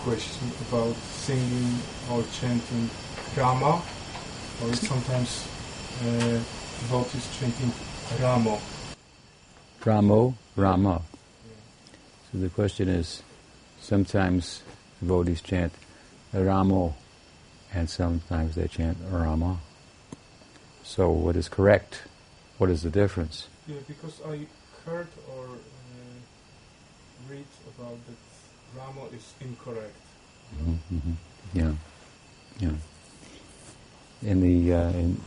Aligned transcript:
question 0.00 0.50
about 0.68 0.94
singing 0.96 1.78
or 2.10 2.22
chanting 2.40 2.88
Rama, 3.36 3.82
or 4.62 4.74
sometimes 4.74 5.48
uh, 6.02 6.40
devotees 6.80 7.28
chanting 7.38 7.72
Ramo. 8.20 8.58
Ramo, 9.84 10.34
Rama. 10.56 11.02
So 12.30 12.38
the 12.38 12.48
question 12.48 12.88
is, 12.88 13.22
sometimes 13.80 14.62
devotees 15.00 15.40
chant 15.40 15.72
Ramo, 16.32 16.94
and 17.72 17.88
sometimes 17.88 18.54
they 18.54 18.68
chant 18.68 18.98
Rama. 19.10 19.58
So 20.84 21.10
what 21.10 21.36
is 21.36 21.48
correct? 21.48 22.02
What 22.58 22.70
is 22.70 22.82
the 22.82 22.90
difference? 22.90 23.48
Yeah, 23.66 23.76
because 23.86 24.20
I 24.26 24.46
heard 24.84 25.08
or 25.36 25.44
uh, 25.44 25.58
read 27.30 27.46
about 27.76 27.98
that 28.06 28.27
Ramo 28.76 29.08
is 29.14 29.34
incorrect. 29.40 29.94
hmm 30.58 31.12
Yeah, 31.52 31.72
yeah. 32.58 32.72
In 34.22 34.40
the 34.40 34.74
uh, 34.74 34.90
in, 34.90 35.20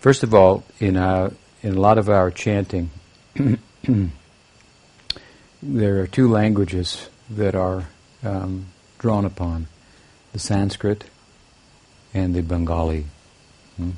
first 0.00 0.22
of 0.22 0.34
all, 0.34 0.64
in 0.78 0.96
our, 0.96 1.32
in 1.62 1.76
a 1.76 1.80
lot 1.80 1.98
of 1.98 2.08
our 2.08 2.30
chanting, 2.30 2.90
there 5.62 6.00
are 6.00 6.06
two 6.06 6.28
languages 6.28 7.08
that 7.30 7.54
are 7.54 7.88
um, 8.22 8.66
drawn 8.98 9.24
upon: 9.24 9.66
the 10.32 10.38
Sanskrit 10.38 11.04
and 12.14 12.34
the 12.34 12.42
Bengali. 12.42 13.06
Hmm? 13.76 13.92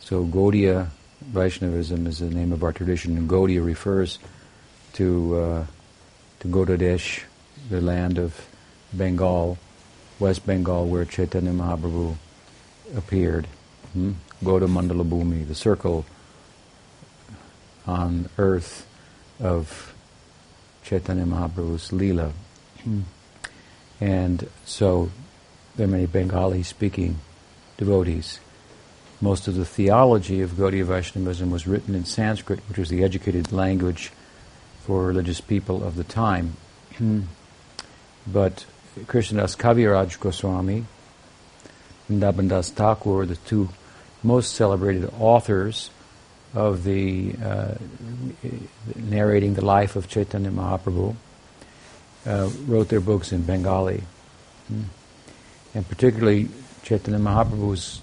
So 0.00 0.24
Gaudiya 0.24 0.88
Vaishnavism 1.20 2.06
is 2.06 2.18
the 2.20 2.30
name 2.30 2.52
of 2.52 2.62
our 2.62 2.72
tradition, 2.72 3.16
and 3.16 3.28
Gaudiya 3.28 3.64
refers 3.64 4.18
to 4.94 5.36
uh, 5.36 5.66
to 6.40 6.48
Gaudadesh, 6.48 7.22
the 7.68 7.80
land 7.80 8.18
of 8.18 8.46
Bengal, 8.92 9.58
West 10.18 10.46
Bengal, 10.46 10.86
where 10.86 11.04
Chaitanya 11.04 11.52
Mahaprabhu 11.52 12.16
appeared. 12.94 13.46
Hmm? 13.92 14.12
Gauda 14.44 14.66
Mandala 14.66 15.08
Bhumi, 15.08 15.46
the 15.46 15.54
circle 15.54 16.04
on 17.86 18.28
earth 18.38 18.86
of 19.40 19.94
Chaitanya 20.84 21.24
Mahaprabhu's 21.24 21.90
Leela. 21.90 22.32
Hmm. 22.82 23.02
And 24.00 24.48
so 24.64 25.10
there 25.76 25.86
are 25.86 25.90
many 25.90 26.06
Bengali 26.06 26.62
speaking 26.62 27.18
devotees. 27.76 28.40
Most 29.20 29.48
of 29.48 29.54
the 29.54 29.64
theology 29.64 30.42
of 30.42 30.52
Gaudiya 30.52 30.84
Vaishnavism 30.84 31.50
was 31.50 31.66
written 31.66 31.94
in 31.94 32.04
Sanskrit, 32.04 32.60
which 32.68 32.78
was 32.78 32.90
the 32.90 33.02
educated 33.02 33.50
language 33.50 34.12
for 34.82 35.06
religious 35.06 35.40
people 35.40 35.82
of 35.82 35.96
the 35.96 36.04
time. 36.04 36.56
But 38.26 38.66
Krishnadas 39.04 39.56
Kaviraj 39.56 40.18
Goswami 40.18 40.84
and 42.08 42.22
Vrindavan 42.22 42.48
Das 42.48 42.70
Thakur, 42.70 43.26
the 43.26 43.36
two 43.36 43.68
most 44.22 44.54
celebrated 44.54 45.10
authors 45.18 45.90
of 46.54 46.84
the 46.84 47.34
uh, 47.44 47.74
narrating 48.96 49.54
the 49.54 49.64
life 49.64 49.96
of 49.96 50.08
Chaitanya 50.08 50.50
Mahaprabhu, 50.50 51.14
uh, 52.26 52.50
wrote 52.66 52.88
their 52.88 53.00
books 53.00 53.32
in 53.32 53.42
Bengali. 53.42 54.02
Hmm. 54.68 54.82
And 55.74 55.88
particularly 55.88 56.48
Chaitanya 56.82 57.20
Mahaprabhu's, 57.20 58.00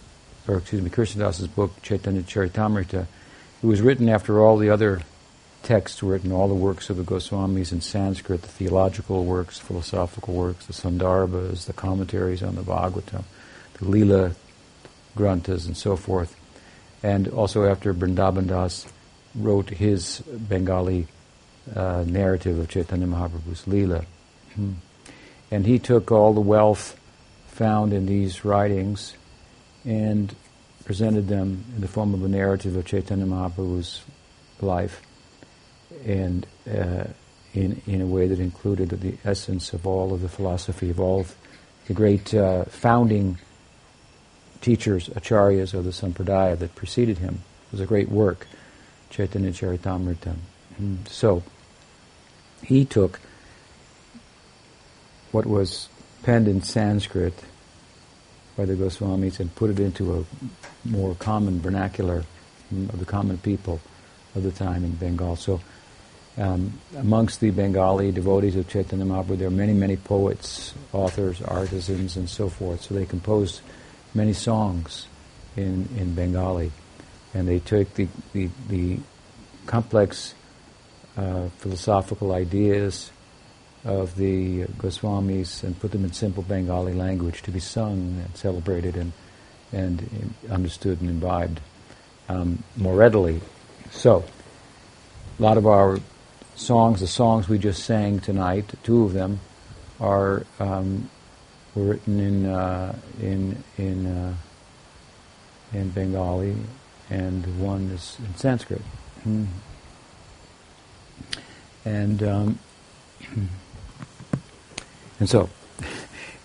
or 0.47 0.57
excuse 0.57 0.81
me, 0.81 0.89
Krishnadas's 0.89 1.47
book, 1.47 1.81
Chaitanya 1.81 2.22
Charitamrita, 2.22 3.07
it 3.62 3.66
was 3.66 3.81
written 3.81 4.09
after 4.09 4.41
all 4.41 4.57
the 4.57 4.69
other 4.69 5.01
texts 5.63 6.03
written, 6.03 6.31
all 6.31 6.47
the 6.47 6.53
works 6.53 6.90
of 6.90 6.97
the 6.97 7.03
Goswamis 7.03 7.72
in 7.72 7.81
Sanskrit, 7.81 8.41
the 8.41 8.47
theological 8.47 9.24
works, 9.24 9.57
philosophical 9.57 10.34
works, 10.34 10.66
the 10.68 10.74
Sandarbhas, 10.74 11.66
the 11.66 11.74
commentaries 11.74 12.44
on 12.44 12.56
the 12.56 12.62
Bhagavatam, 12.62 13.24
the 13.74 13.85
Leela 13.85 14.35
Granthas, 15.16 15.66
and 15.66 15.75
so 15.75 15.96
forth. 15.96 16.35
And 17.01 17.28
also 17.29 17.66
after 17.66 17.94
Vrindavan 17.94 18.47
Das 18.47 18.85
wrote 19.35 19.69
his 19.69 20.19
Bengali 20.19 21.07
uh, 21.74 22.03
narrative 22.06 22.59
of 22.59 22.68
Chaitanya 22.68 23.07
Mahaprabhu's 23.07 23.63
Leela. 23.66 24.06
Hmm. 24.56 24.74
And 25.50 25.66
he 25.66 25.80
took 25.80 26.12
all 26.12 26.34
the 26.34 26.41
wealth 26.41 27.00
found 27.47 27.94
in 27.94 28.06
these 28.06 28.44
writings 28.44 29.16
and 29.85 30.35
presented 30.84 31.28
them 31.28 31.63
in 31.75 31.81
the 31.81 31.88
form 31.88 32.13
of 32.13 32.24
a 32.24 32.28
narrative 32.28 32.75
of 32.75 32.85
Chaitanya 32.85 33.25
Mahaprabhu's 33.25 34.01
life 34.59 35.01
and 36.05 36.45
uh, 36.69 37.05
in, 37.53 37.81
in 37.85 38.01
a 38.01 38.05
way 38.05 38.27
that 38.27 38.39
included 38.39 38.89
the 38.89 39.15
essence 39.23 39.73
of 39.73 39.85
all 39.85 40.13
of 40.13 40.21
the 40.21 40.29
philosophy 40.29 40.89
of 40.89 40.99
all 40.99 41.25
the 41.87 41.93
great 41.93 42.33
uh, 42.33 42.63
founding 42.65 43.37
teachers, 44.61 45.09
acharyas 45.09 45.73
of 45.73 45.83
the 45.83 45.91
sampradaya 45.91 46.57
that 46.57 46.73
preceded 46.75 47.17
him. 47.17 47.41
It 47.67 47.73
was 47.73 47.81
a 47.81 47.85
great 47.85 48.09
work, 48.09 48.47
Chaitanya 49.09 49.51
Charitamrita. 49.51 50.35
Mm. 50.81 51.07
So, 51.07 51.43
he 52.63 52.85
took 52.85 53.19
what 55.31 55.45
was 55.45 55.89
penned 56.23 56.47
in 56.47 56.61
Sanskrit 56.61 57.33
by 58.55 58.65
the 58.65 58.75
Goswamis 58.75 59.39
and 59.39 59.53
put 59.55 59.69
it 59.69 59.79
into 59.79 60.19
a 60.19 60.87
more 60.87 61.15
common 61.15 61.59
vernacular 61.59 62.23
of 62.71 62.99
the 62.99 63.05
common 63.05 63.37
people 63.39 63.81
of 64.35 64.43
the 64.43 64.51
time 64.51 64.83
in 64.83 64.91
Bengal. 64.95 65.35
So, 65.35 65.59
um, 66.38 66.73
amongst 66.97 67.39
the 67.39 67.51
Bengali 67.51 68.11
devotees 68.11 68.55
of 68.55 68.67
Chaitanya 68.67 69.05
Mahaprabhu, 69.05 69.38
there 69.38 69.47
are 69.47 69.51
many, 69.51 69.73
many 69.73 69.97
poets, 69.97 70.73
authors, 70.91 71.41
artisans, 71.41 72.17
and 72.17 72.29
so 72.29 72.49
forth. 72.49 72.81
So 72.83 72.95
they 72.95 73.05
composed 73.05 73.61
many 74.13 74.33
songs 74.33 75.07
in, 75.55 75.88
in 75.97 76.16
Bengali. 76.16 76.71
And 77.33 77.47
they 77.47 77.59
took 77.59 77.94
the, 77.95 78.07
the, 78.31 78.49
the 78.67 78.99
complex 79.66 80.33
uh, 81.17 81.49
philosophical 81.59 82.31
ideas 82.31 83.11
of 83.85 84.15
the 84.15 84.63
Goswamis 84.63 85.63
and 85.63 85.79
put 85.79 85.91
them 85.91 86.03
in 86.03 86.13
simple 86.13 86.41
Bengali 86.41 86.94
language 86.94 87.41
to 87.44 87.51
be 87.51 87.59
sung 87.59 88.21
and 88.23 88.35
celebrated 88.35 88.95
and, 88.95 89.11
and 89.71 90.33
understood 90.50 91.01
and 91.01 91.09
imbibed 91.09 91.59
um, 92.29 92.63
more 92.77 92.95
readily. 92.95 93.41
So, 93.91 94.23
a 95.38 95.41
lot 95.41 95.57
of 95.57 95.67
our 95.67 96.00
songs, 96.55 96.99
the 96.99 97.07
songs 97.07 97.49
we 97.49 97.57
just 97.57 97.83
sang 97.83 98.19
tonight, 98.19 98.65
two 98.83 99.03
of 99.03 99.13
them, 99.13 99.39
are 99.99 100.45
um, 100.59 101.09
were 101.75 101.85
written 101.85 102.19
in 102.19 102.45
uh, 102.45 102.95
in 103.21 103.63
in 103.77 104.05
uh, 104.05 104.35
in 105.73 105.89
Bengali, 105.89 106.55
and 107.09 107.59
one 107.59 107.89
is 107.91 108.17
in 108.19 108.35
Sanskrit. 108.35 108.81
Mm. 109.27 109.47
And 111.85 112.23
um, 112.23 112.59
and 115.19 115.29
so, 115.29 115.49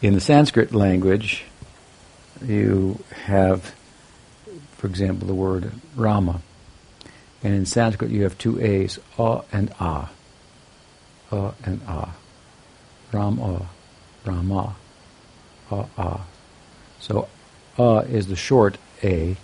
in 0.02 0.14
the 0.14 0.20
Sanskrit 0.20 0.74
language, 0.74 1.44
you 2.44 3.02
have, 3.24 3.74
for 4.76 4.86
example, 4.86 5.26
the 5.26 5.34
word 5.34 5.72
Rama. 5.94 6.42
And 7.42 7.54
in 7.54 7.66
Sanskrit, 7.66 8.10
you 8.10 8.24
have 8.24 8.36
two 8.36 8.60
A's, 8.60 8.98
A 9.18 9.42
and 9.52 9.70
A. 9.80 10.08
A 11.30 11.52
and 11.64 11.80
A. 11.82 12.08
Ram 13.12 13.38
A. 13.38 13.68
Rama. 14.24 14.74
A 15.70 15.84
A. 15.96 16.20
So 17.00 17.28
A 17.78 18.04
is 18.08 18.26
the 18.26 18.36
short 18.36 18.76
A, 19.02 19.36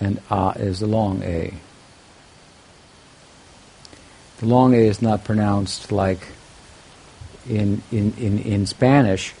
and 0.00 0.20
A 0.30 0.54
is 0.56 0.80
the 0.80 0.86
long 0.86 1.22
A. 1.22 1.52
The 4.38 4.46
long 4.46 4.74
A 4.74 4.78
is 4.78 5.00
not 5.00 5.24
pronounced 5.24 5.92
like 5.92 6.28
in, 7.48 7.82
in, 7.90 8.12
in, 8.18 8.38
in 8.38 8.66
Spanish. 8.66 9.34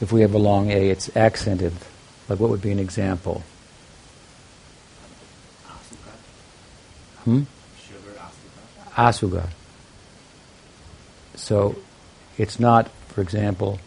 If 0.00 0.12
we 0.12 0.22
have 0.22 0.34
a 0.34 0.38
long 0.38 0.70
A, 0.70 0.90
it's 0.90 1.14
accented. 1.16 1.72
Like 2.28 2.40
what 2.40 2.50
would 2.50 2.62
be 2.62 2.70
an 2.70 2.78
example? 2.78 3.42
Hmm? 7.24 7.42
Asuga. 8.96 9.48
So 11.34 11.76
it's 12.36 12.58
not, 12.60 12.90
for 13.08 13.20
example, 13.20 13.78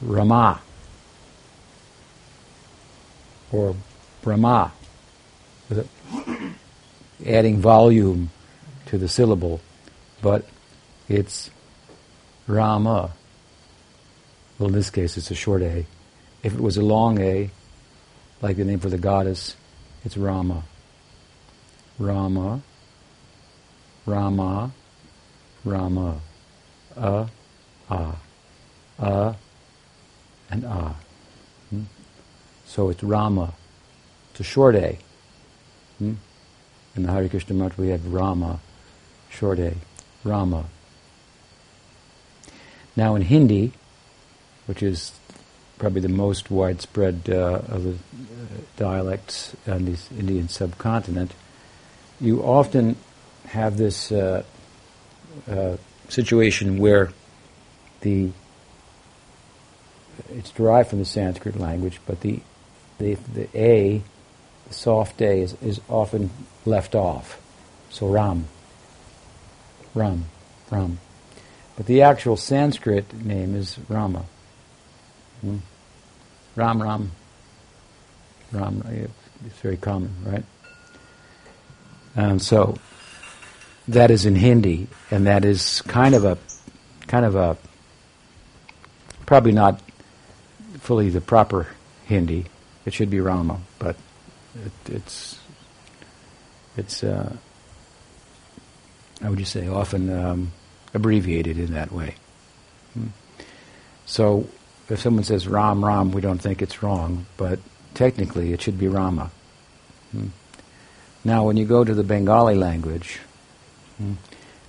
Rama 0.00 0.60
or 3.52 3.74
Brahma, 4.22 4.72
adding 7.24 7.58
volume 7.58 8.30
to 8.86 8.98
the 8.98 9.08
syllable, 9.08 9.60
but 10.22 10.46
it's 11.08 11.50
Rama. 12.46 13.10
Well, 14.58 14.68
in 14.68 14.74
this 14.74 14.90
case, 14.90 15.16
it's 15.16 15.30
a 15.30 15.34
short 15.34 15.62
A. 15.62 15.86
If 16.42 16.54
it 16.54 16.60
was 16.60 16.76
a 16.76 16.82
long 16.82 17.20
A, 17.20 17.50
like 18.42 18.56
the 18.56 18.64
name 18.64 18.80
for 18.80 18.90
the 18.90 18.98
goddess, 18.98 19.56
it's 20.04 20.16
Rama. 20.16 20.64
Rama, 21.98 22.62
Rama, 24.06 24.72
Rama, 25.64 26.20
a, 26.96 27.28
a, 27.90 28.14
a, 28.98 29.36
and 30.50 30.64
a. 30.64 30.96
Hmm? 31.70 31.82
So 32.66 32.90
it's 32.90 33.02
Rama. 33.02 33.54
It's 34.30 34.40
a 34.40 34.44
short 34.44 34.74
A. 34.74 34.98
Hmm? 35.98 36.14
In 36.96 37.02
the 37.04 37.12
Hare 37.12 37.28
Krishna 37.28 37.54
Mantra 37.54 37.84
we 37.84 37.90
have 37.90 38.12
Rama, 38.12 38.60
short 39.30 39.58
A, 39.58 39.74
Rama. 40.22 40.64
Now 42.96 43.14
in 43.14 43.22
Hindi, 43.22 43.72
which 44.66 44.82
is 44.82 45.12
probably 45.78 46.00
the 46.00 46.08
most 46.08 46.50
widespread 46.50 47.22
uh, 47.28 47.62
of 47.68 47.84
the 47.84 47.92
uh, 47.92 47.96
dialects 48.76 49.56
on 49.66 49.84
the 49.84 49.98
Indian 50.18 50.48
subcontinent, 50.48 51.32
you 52.24 52.42
often 52.42 52.96
have 53.46 53.76
this 53.76 54.10
uh, 54.10 54.42
uh, 55.48 55.76
situation 56.08 56.78
where 56.78 57.12
the 58.00 58.30
it's 60.30 60.50
derived 60.50 60.90
from 60.90 61.00
the 61.00 61.04
Sanskrit 61.04 61.58
language, 61.58 62.00
but 62.06 62.20
the 62.20 62.40
the, 62.98 63.14
the 63.34 63.48
A, 63.54 64.02
the 64.68 64.74
soft 64.74 65.20
A, 65.20 65.40
is, 65.40 65.56
is 65.60 65.80
often 65.88 66.30
left 66.64 66.94
off. 66.94 67.40
So 67.90 68.06
Ram, 68.06 68.46
Ram, 69.94 70.26
Ram. 70.70 70.98
But 71.76 71.86
the 71.86 72.02
actual 72.02 72.36
Sanskrit 72.36 73.12
name 73.24 73.56
is 73.56 73.78
Rama. 73.88 74.24
Hmm? 75.40 75.58
Ram, 76.54 76.80
Ram, 76.80 77.10
Ram. 78.52 79.10
It's 79.44 79.58
very 79.58 79.76
common, 79.76 80.14
right? 80.24 80.44
And 82.16 82.40
so 82.40 82.76
that 83.88 84.10
is 84.10 84.24
in 84.24 84.36
Hindi, 84.36 84.88
and 85.10 85.26
that 85.26 85.44
is 85.44 85.82
kind 85.82 86.14
of 86.14 86.24
a, 86.24 86.38
kind 87.06 87.24
of 87.24 87.34
a, 87.34 87.56
probably 89.26 89.52
not 89.52 89.80
fully 90.80 91.10
the 91.10 91.20
proper 91.20 91.68
Hindi. 92.06 92.46
It 92.84 92.92
should 92.92 93.10
be 93.10 93.20
Rama, 93.20 93.60
but 93.78 93.96
it, 94.64 94.92
it's, 94.94 95.38
it's, 96.76 97.02
uh, 97.02 97.34
how 99.20 99.30
would 99.30 99.38
you 99.38 99.44
say, 99.44 99.68
often 99.68 100.10
um, 100.10 100.52
abbreviated 100.92 101.58
in 101.58 101.72
that 101.72 101.90
way. 101.92 102.14
Hmm. 102.92 103.08
So 104.06 104.48
if 104.88 105.00
someone 105.00 105.24
says 105.24 105.48
Ram, 105.48 105.84
Ram, 105.84 106.12
we 106.12 106.20
don't 106.20 106.38
think 106.38 106.62
it's 106.62 106.82
wrong, 106.82 107.26
but 107.36 107.58
technically 107.94 108.52
it 108.52 108.60
should 108.60 108.78
be 108.78 108.88
Rama. 108.88 109.30
Hmm. 110.12 110.28
Now, 111.24 111.44
when 111.44 111.56
you 111.56 111.64
go 111.64 111.84
to 111.84 111.94
the 111.94 112.04
Bengali 112.04 112.54
language, 112.54 113.18
hmm, 113.96 114.14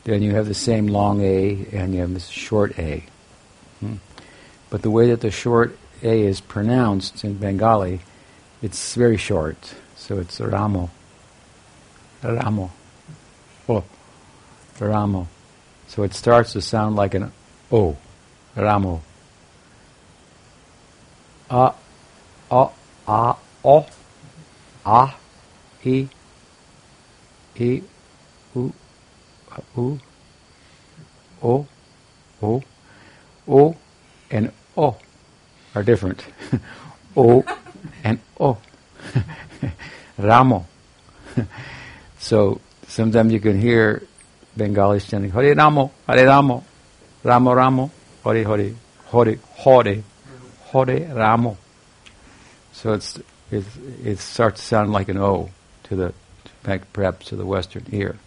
then 0.05 0.21
you 0.21 0.35
have 0.35 0.47
the 0.47 0.53
same 0.53 0.87
long 0.87 1.21
A 1.21 1.67
and 1.73 1.93
you 1.93 2.01
have 2.01 2.13
this 2.13 2.27
short 2.27 2.79
A. 2.79 3.03
Hmm. 3.81 3.95
But 4.69 4.81
the 4.81 4.89
way 4.89 5.09
that 5.09 5.21
the 5.21 5.31
short 5.31 5.77
A 6.01 6.21
is 6.21 6.39
pronounced 6.39 7.23
in 7.23 7.37
Bengali, 7.37 8.01
it's 8.61 8.95
very 8.95 9.17
short. 9.17 9.75
So 9.95 10.19
it's 10.19 10.39
Ramo. 10.39 10.89
Ramo. 12.23 12.71
Oh, 13.67 13.83
Ramo. 14.79 15.27
So 15.87 16.03
it 16.03 16.13
starts 16.13 16.53
to 16.53 16.61
sound 16.61 16.95
like 16.95 17.13
an 17.13 17.31
O. 17.71 17.97
Ramo. 18.55 19.01
A, 21.49 21.73
A, 22.49 22.69
A, 23.07 23.35
O, 23.63 23.87
A, 24.85 25.13
E, 25.83 26.07
E, 27.57 27.81
U, 28.55 28.73
U, 29.77 29.99
O, 31.41 31.67
O, 32.41 32.63
O, 33.47 33.75
and 34.31 34.51
O 34.75 34.97
are 35.73 35.83
different. 35.83 36.25
o 37.17 37.43
and 38.03 38.19
O. 38.39 38.57
Ramo. 40.17 40.65
so 42.19 42.59
sometimes 42.87 43.31
you 43.31 43.39
can 43.39 43.59
hear 43.59 44.03
Bengalis 44.55 45.07
chanting 45.07 45.31
Hare 45.31 45.53
Ramo, 45.53 45.91
Hare 46.07 46.25
Ramo, 46.25 46.63
Ramo 47.23 47.53
Ramo, 47.53 47.91
Hare 48.23 48.43
Hare, 48.43 48.73
Hare 49.11 49.39
Hare, 49.57 50.03
Hare 50.71 51.13
Ramo. 51.13 51.57
So 52.71 52.93
it's, 52.93 53.19
it, 53.51 53.63
it 54.03 54.19
starts 54.19 54.61
to 54.61 54.67
sound 54.67 54.91
like 54.91 55.09
an 55.09 55.17
O 55.17 55.49
to 55.83 55.95
the 55.95 56.13
perhaps 56.93 57.27
to 57.27 57.35
the 57.35 57.45
Western 57.45 57.85
ear. 57.91 58.17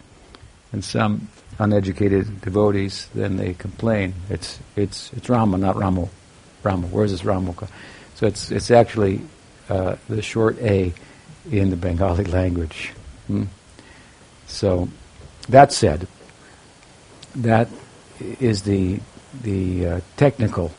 And 0.71 0.83
some 0.83 1.29
uneducated 1.57 2.41
devotees, 2.41 3.09
then 3.13 3.37
they 3.37 3.53
complain. 3.53 4.13
It's 4.29 4.59
it's 4.75 5.11
it's 5.13 5.29
Rama, 5.29 5.57
not 5.57 5.75
Ramo. 5.75 6.09
Rama. 6.63 6.87
Where's 6.87 7.11
this 7.11 7.25
Ramo? 7.25 7.55
So 8.15 8.27
it's 8.27 8.51
it's 8.51 8.71
actually 8.71 9.21
uh, 9.69 9.95
the 10.07 10.21
short 10.21 10.57
A 10.59 10.93
in 11.51 11.69
the 11.69 11.75
Bengali 11.75 12.23
language. 12.39 12.93
Hmm? 13.27 13.45
So 14.47 14.89
that 15.49 15.71
said, 15.71 16.07
that 17.35 17.67
is 18.19 18.63
the 18.63 18.99
the 19.43 19.85
uh, 19.85 20.01
technical 20.17 20.71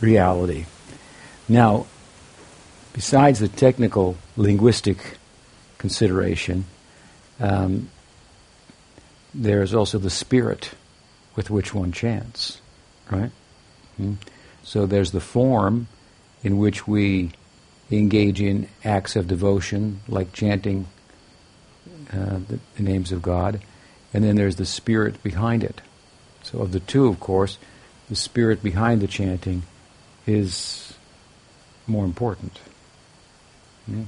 reality. 0.00 0.66
Now, 1.48 1.86
besides 2.92 3.38
the 3.38 3.48
technical 3.48 4.16
linguistic 4.36 5.18
consideration, 5.78 6.64
um, 7.38 7.88
there 9.32 9.62
is 9.62 9.74
also 9.74 9.98
the 9.98 10.10
spirit 10.10 10.72
with 11.36 11.50
which 11.50 11.72
one 11.72 11.92
chants, 11.92 12.60
right? 13.10 13.30
Mm. 14.00 14.16
So 14.62 14.86
there's 14.86 15.12
the 15.12 15.20
form 15.20 15.88
in 16.42 16.58
which 16.58 16.86
we 16.86 17.32
engage 17.90 18.40
in 18.40 18.68
acts 18.84 19.16
of 19.16 19.26
devotion, 19.26 20.00
like 20.08 20.32
chanting 20.32 20.86
uh, 22.12 22.40
the, 22.48 22.58
the 22.76 22.82
names 22.82 23.12
of 23.12 23.22
God, 23.22 23.60
and 24.12 24.24
then 24.24 24.36
there's 24.36 24.56
the 24.56 24.66
spirit 24.66 25.22
behind 25.22 25.62
it. 25.64 25.80
So, 26.42 26.60
of 26.60 26.72
the 26.72 26.80
two, 26.80 27.06
of 27.06 27.20
course, 27.20 27.58
the 28.08 28.16
spirit 28.16 28.62
behind 28.62 29.00
the 29.00 29.06
chanting 29.06 29.62
is 30.26 30.94
more 31.86 32.04
important. 32.04 32.58
Mm. 33.88 34.06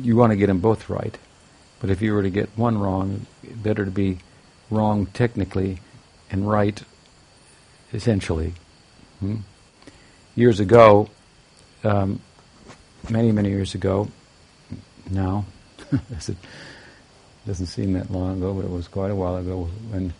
You 0.00 0.16
want 0.16 0.32
to 0.32 0.36
get 0.36 0.46
them 0.46 0.58
both 0.58 0.88
right, 0.88 1.16
but 1.80 1.90
if 1.90 2.02
you 2.02 2.14
were 2.14 2.22
to 2.22 2.30
get 2.30 2.48
one 2.56 2.78
wrong, 2.78 3.26
better 3.42 3.84
to 3.84 3.90
be 3.90 4.18
wrong 4.70 5.06
technically 5.06 5.80
and 6.30 6.48
right 6.48 6.82
essentially. 7.92 8.54
Mm. 9.22 9.42
Years 10.34 10.58
ago, 10.58 11.08
um, 11.84 12.20
many, 13.08 13.30
many 13.30 13.50
years 13.50 13.74
ago, 13.74 14.08
now, 15.10 15.44
it 15.92 16.36
doesn't 17.46 17.66
seem 17.66 17.92
that 17.92 18.10
long 18.10 18.38
ago, 18.38 18.54
but 18.54 18.64
it 18.64 18.70
was 18.70 18.88
quite 18.88 19.10
a 19.10 19.14
while 19.14 19.36
ago, 19.36 19.68
when 19.90 20.12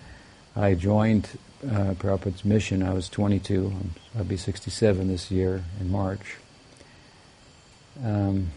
I 0.55 0.75
joined 0.75 1.29
uh, 1.65 1.95
Prabhupada's 1.95 2.45
mission. 2.45 2.83
I 2.83 2.93
was 2.93 3.09
22. 3.09 3.73
I'll 4.17 4.25
be 4.25 4.37
67 4.37 5.09
this 5.09 5.31
year 5.31 5.65
in 5.81 5.91
March. 5.91 6.37
Um, 8.03 8.51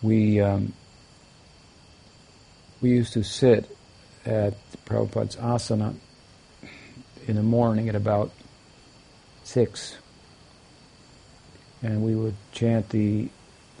we 0.00 0.40
um, 0.40 0.72
we 2.80 2.90
used 2.90 3.12
to 3.14 3.22
sit 3.22 3.76
at 4.24 4.54
Prabhupada's 4.84 5.36
asana 5.36 5.94
in 7.26 7.36
the 7.36 7.42
morning 7.42 7.88
at 7.88 7.94
about 7.94 8.30
six, 9.42 9.96
and 11.82 12.04
we 12.04 12.14
would 12.14 12.34
chant 12.52 12.88
the 12.90 13.28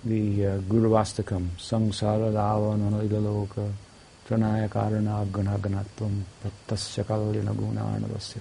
the 0.04 0.46
uh, 0.46 0.58
Guru 0.58 0.90
Astakam, 0.90 1.50
Sangsara 1.58 2.32
Ravanana 2.32 3.08
Idaloka, 3.08 3.70
Pranaya 3.70 3.91
Ganaganatvam, 4.36 6.22
Tattasya 6.42 7.04
Kalyana 7.04 7.54
Gunarnavasya, 7.54 8.40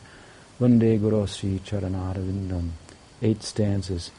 Vande 0.60 1.00
Guru 1.00 1.26
Sri 1.28 1.60
Charanarvindam. 1.60 2.70
Eight 3.22 3.44
stanzas 3.44 4.12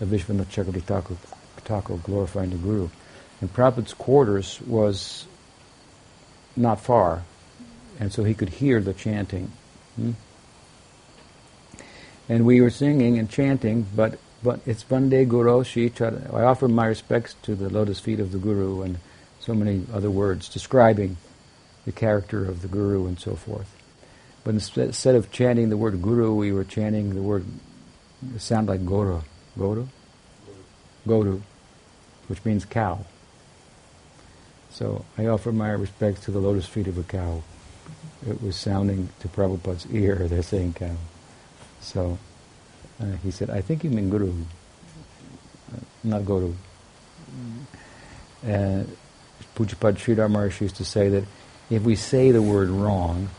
of 0.00 0.08
Vishwanath 0.08 0.46
Chakravarti 0.46 1.16
Thakur 1.64 1.96
glorifying 1.98 2.50
the 2.50 2.56
Guru. 2.56 2.88
And 3.40 3.52
Prabhupada's 3.52 3.94
quarters 3.94 4.60
was 4.62 5.26
not 6.56 6.80
far 6.80 7.22
and 7.98 8.12
so 8.12 8.24
he 8.24 8.34
could 8.34 8.48
hear 8.48 8.80
the 8.80 8.94
chanting. 8.94 9.50
Hmm? 9.96 10.12
And 12.28 12.44
we 12.44 12.60
were 12.60 12.70
singing 12.70 13.18
and 13.18 13.28
chanting, 13.28 13.86
but 13.94 14.18
but 14.42 14.60
it's 14.66 14.84
Vande 14.84 15.28
Guru 15.28 15.64
Shri 15.64 15.92
I 16.00 16.42
offer 16.44 16.68
my 16.68 16.86
respects 16.86 17.34
to 17.42 17.56
the 17.56 17.68
lotus 17.68 17.98
feet 17.98 18.20
of 18.20 18.30
the 18.30 18.38
Guru 18.38 18.82
and 18.82 18.98
so 19.48 19.54
many 19.54 19.82
other 19.94 20.10
words 20.10 20.46
describing 20.50 21.16
the 21.86 21.92
character 21.92 22.44
of 22.44 22.60
the 22.60 22.68
Guru 22.68 23.06
and 23.06 23.18
so 23.18 23.34
forth. 23.34 23.74
But 24.44 24.50
instead 24.52 25.14
of 25.14 25.32
chanting 25.32 25.70
the 25.70 25.76
word 25.78 26.02
Guru, 26.02 26.34
we 26.34 26.52
were 26.52 26.64
chanting 26.64 27.14
the 27.14 27.22
word, 27.22 27.46
it 28.34 28.42
sounded 28.42 28.70
like 28.70 28.84
Goru. 28.84 29.22
Goru? 29.58 29.88
Goru, 31.06 31.40
which 32.26 32.44
means 32.44 32.66
cow. 32.66 33.06
So 34.68 35.06
I 35.16 35.24
offer 35.28 35.50
my 35.50 35.70
respects 35.70 36.20
to 36.26 36.30
the 36.30 36.40
lotus 36.40 36.66
feet 36.66 36.86
of 36.86 36.98
a 36.98 37.02
cow. 37.02 37.42
It 38.28 38.42
was 38.42 38.54
sounding 38.54 39.08
to 39.20 39.28
Prabhupada's 39.28 39.86
ear, 39.90 40.16
they're 40.28 40.42
saying 40.42 40.74
cow. 40.74 40.96
So 41.80 42.18
uh, 43.00 43.12
he 43.22 43.30
said, 43.30 43.48
I 43.48 43.62
think 43.62 43.82
you 43.82 43.88
mean 43.88 44.10
guru, 44.10 44.30
uh, 45.72 45.80
not 46.04 46.26
goru. 46.26 46.52
Uh, 48.46 48.84
Pujyapad 49.56 49.96
Sridhar 49.96 50.30
Maharaj 50.30 50.60
used 50.60 50.76
to 50.76 50.84
say 50.84 51.08
that 51.08 51.24
if 51.70 51.82
we 51.82 51.96
say 51.96 52.30
the 52.30 52.42
word 52.42 52.68
wrong, 52.68 53.30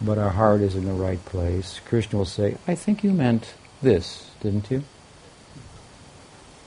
but 0.00 0.18
our 0.18 0.30
heart 0.30 0.60
is 0.60 0.74
in 0.74 0.84
the 0.84 0.92
right 0.92 1.22
place, 1.24 1.80
Krishna 1.84 2.18
will 2.18 2.24
say, 2.24 2.56
I 2.66 2.74
think 2.74 3.02
you 3.02 3.12
meant 3.12 3.54
this, 3.82 4.30
didn't 4.40 4.70
you? 4.70 4.84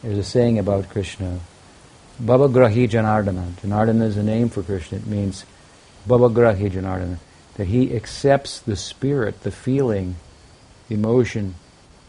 There's 0.02 0.18
a 0.18 0.24
saying 0.24 0.60
about 0.60 0.90
Krishna, 0.90 1.40
Bhavagrahi 2.22 2.90
Janardana. 2.90 3.52
Janardana 3.62 4.04
is 4.04 4.18
a 4.18 4.24
name 4.24 4.50
for 4.50 4.64
Krishna. 4.64 4.98
It 4.98 5.08
means 5.08 5.46
Bhavagrahi 6.08 6.72
Janardana. 6.72 7.18
That 7.56 7.68
he 7.68 7.96
accepts 7.96 8.60
the 8.60 8.76
spirit, 8.76 9.44
the 9.44 9.52
feeling, 9.52 10.16
the 10.88 10.96
emotion 10.96 11.56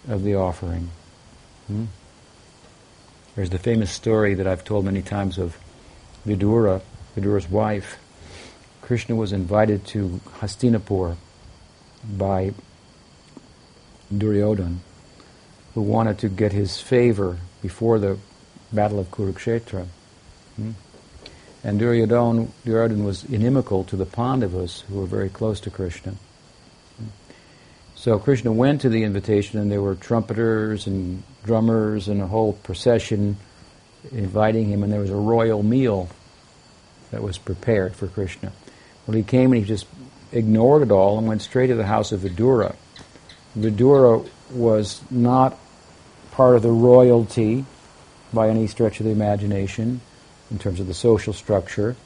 of 0.09 0.23
the 0.23 0.35
offering. 0.35 0.91
Hmm? 1.67 1.87
There's 3.35 3.51
the 3.51 3.59
famous 3.59 3.91
story 3.91 4.35
that 4.35 4.47
I've 4.47 4.65
told 4.65 4.85
many 4.85 5.03
times 5.03 5.39
of 5.39 5.57
Vidura, 6.27 6.83
Vidura's 7.17 7.51
wife. 7.51 7.99
Krishna 8.81 9.15
was 9.15 9.33
invited 9.33 9.87
to 9.89 10.21
Hastinapur 10.41 11.17
by 12.05 12.53
Duryodhan, 14.13 14.79
who 15.75 15.83
wanted 15.83 16.19
to 16.19 16.29
get 16.29 16.53
his 16.53 16.81
favor 16.81 17.39
before 17.61 17.99
the 17.99 18.19
Battle 18.73 18.99
of 18.99 19.11
Kurukshetra. 19.11 19.87
Hmm? 20.57 20.71
And 21.65 21.81
Duryodhan, 21.81 22.51
Duryodhan 22.65 23.05
was 23.05 23.25
inimical 23.25 23.85
to 23.85 23.97
the 23.97 24.07
Pandavas, 24.07 24.83
who 24.89 24.99
were 24.99 25.07
very 25.07 25.29
close 25.29 25.61
to 25.61 25.71
Krishna. 25.71 26.15
So 27.95 28.19
Krishna 28.19 28.51
went 28.51 28.81
to 28.81 28.89
the 28.89 29.05
invitation, 29.05 29.61
and 29.61 29.71
there 29.71 29.81
were 29.81 29.95
trumpeters 29.95 30.89
and 30.89 31.23
drummers 31.45 32.09
and 32.09 32.21
a 32.21 32.27
whole 32.27 32.55
procession 32.55 33.37
inviting 34.11 34.69
him, 34.69 34.83
and 34.83 34.93
there 34.93 35.01
was 35.01 35.11
a 35.11 35.17
royal 35.17 35.63
meal 35.63 36.09
that 37.11 37.23
was 37.23 37.39
prepared 37.39 37.95
for 37.95 38.09
Krishna. 38.09 38.53
Well, 39.07 39.17
he 39.17 39.23
came 39.23 39.53
and 39.53 39.61
he 39.61 39.67
just 39.67 39.87
ignored 40.33 40.83
it 40.83 40.91
all 40.91 41.19
and 41.19 41.27
went 41.27 41.43
straight 41.43 41.69
to 41.69 41.75
the 41.75 41.87
house 41.87 42.13
of 42.13 42.21
Vidura. 42.21 42.75
Vidura 43.57 44.27
was 44.51 45.03
not 45.11 45.59
part 46.33 46.57
of 46.57 46.63
the 46.63 46.71
royalty 46.71 47.65
by 48.33 48.49
any 48.49 48.67
stretch 48.67 48.99
of 48.99 49.05
the 49.05 49.13
imagination 49.13 50.01
in 50.51 50.59
terms 50.59 50.81
of 50.81 50.87
the 50.87 50.95
social 50.95 51.33
structure. 51.33 51.97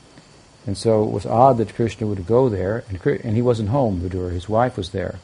And 0.67 0.77
so 0.77 1.05
it 1.05 1.11
was 1.11 1.25
odd 1.25 1.59
that 1.59 1.75
Krishna 1.75 2.09
would 2.09 2.27
go 2.27 2.49
there, 2.49 2.85
and, 2.89 3.01
and 3.07 3.37
he 3.37 3.43
wasn't 3.43 3.69
home, 3.69 4.01
Vidura. 4.01 4.33
His 4.33 4.49
wife 4.49 4.77
was 4.77 4.91
there. 4.91 5.21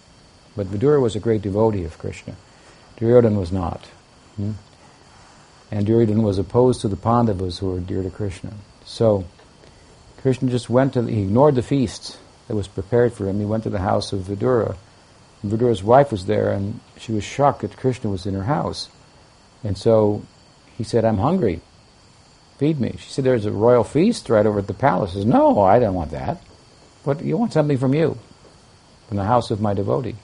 But 0.57 0.69
Vidura 0.69 1.01
was 1.01 1.17
a 1.17 1.21
great 1.21 1.43
devotee 1.43 1.85
of 1.85 1.99
Krishna. 1.99 2.37
Duryodhana 2.97 3.41
was 3.41 3.51
not. 3.51 3.87
Hmm? 4.37 4.53
And 5.73 5.87
Duryodhana 5.87 6.21
was 6.21 6.37
opposed 6.37 6.83
to 6.83 6.89
the 6.89 6.97
Pandavas 6.97 7.59
who 7.59 7.71
were 7.71 7.81
dear 7.81 8.03
to 8.03 8.11
Krishna. 8.11 8.53
So 8.85 9.25
Krishna 10.21 10.51
just 10.51 10.69
went 10.69 10.93
to, 10.93 11.03
he 11.07 11.23
ignored 11.23 11.55
the 11.55 11.63
feast 11.63 12.19
that 12.47 12.55
was 12.55 12.69
prepared 12.69 13.15
for 13.15 13.27
him. 13.27 13.39
He 13.39 13.47
went 13.47 13.63
to 13.63 13.71
the 13.71 13.79
house 13.79 14.13
of 14.13 14.21
Vidura. 14.21 14.77
And 15.43 15.51
Vidura's 15.51 15.83
wife 15.83 16.13
was 16.13 16.27
there 16.27 16.51
and 16.51 16.79
she 16.99 17.13
was 17.13 17.25
shocked 17.25 17.63
that 17.63 17.79
Krishna 17.79 18.11
was 18.11 18.27
in 18.27 18.35
her 18.35 18.43
house. 18.43 18.91
And 19.65 19.79
so 19.79 20.23
he 20.77 20.85
said, 20.85 21.07
I'm 21.07 21.17
hungry. 21.17 21.63
Feed 22.59 22.79
me. 22.79 22.97
She 22.99 23.09
said, 23.09 23.25
There's 23.25 23.47
a 23.47 23.51
royal 23.51 23.83
feast 23.83 24.29
right 24.29 24.45
over 24.45 24.59
at 24.59 24.67
the 24.67 24.75
palace. 24.75 25.13
He 25.13 25.21
says, 25.21 25.27
No, 25.27 25.63
I 25.63 25.79
don't 25.79 25.95
want 25.95 26.11
that. 26.11 26.43
But 27.03 27.25
you 27.25 27.39
want 27.39 27.55
something 27.55 27.79
from 27.79 27.95
you, 27.95 28.19
from 29.09 29.17
the 29.17 29.25
house 29.25 29.51
of 29.51 29.63
my 29.63 29.73
devotee. 29.73 30.17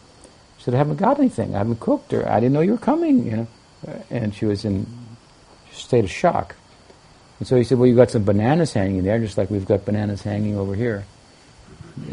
She 0.58 0.64
said, 0.64 0.74
I 0.74 0.76
haven't 0.78 0.96
got 0.96 1.18
anything. 1.18 1.54
I 1.54 1.58
haven't 1.58 1.80
cooked, 1.80 2.12
or 2.12 2.28
I 2.28 2.38
didn't 2.38 2.52
know 2.52 2.60
you 2.60 2.72
were 2.72 2.78
coming, 2.78 3.24
you 3.24 3.36
know. 3.38 3.46
And 4.10 4.34
she 4.34 4.44
was 4.44 4.66
in 4.66 4.86
state 5.78 6.04
of 6.04 6.10
shock. 6.10 6.54
And 7.38 7.46
so 7.46 7.56
he 7.56 7.64
said, 7.64 7.78
well, 7.78 7.86
you've 7.86 7.96
got 7.96 8.10
some 8.10 8.24
bananas 8.24 8.72
hanging 8.72 9.04
there, 9.04 9.18
just 9.18 9.38
like 9.38 9.50
we've 9.50 9.66
got 9.66 9.84
bananas 9.84 10.22
hanging 10.22 10.56
over 10.56 10.74
here. 10.74 11.04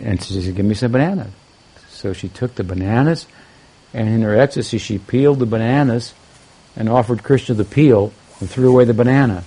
And 0.01 0.21
she 0.21 0.41
said, 0.41 0.55
give 0.55 0.65
me 0.65 0.75
some 0.75 0.91
bananas. 0.91 1.31
So 1.89 2.13
she 2.13 2.27
took 2.29 2.55
the 2.55 2.63
bananas, 2.63 3.25
and 3.93 4.07
in 4.07 4.21
her 4.21 4.35
ecstasy, 4.35 4.77
she 4.77 4.97
peeled 4.97 5.39
the 5.39 5.45
bananas 5.45 6.13
and 6.75 6.89
offered 6.89 7.23
Krishna 7.23 7.55
the 7.55 7.65
peel 7.65 8.11
and 8.39 8.49
threw 8.49 8.69
away 8.69 8.85
the 8.85 8.93
banana. 8.93 9.43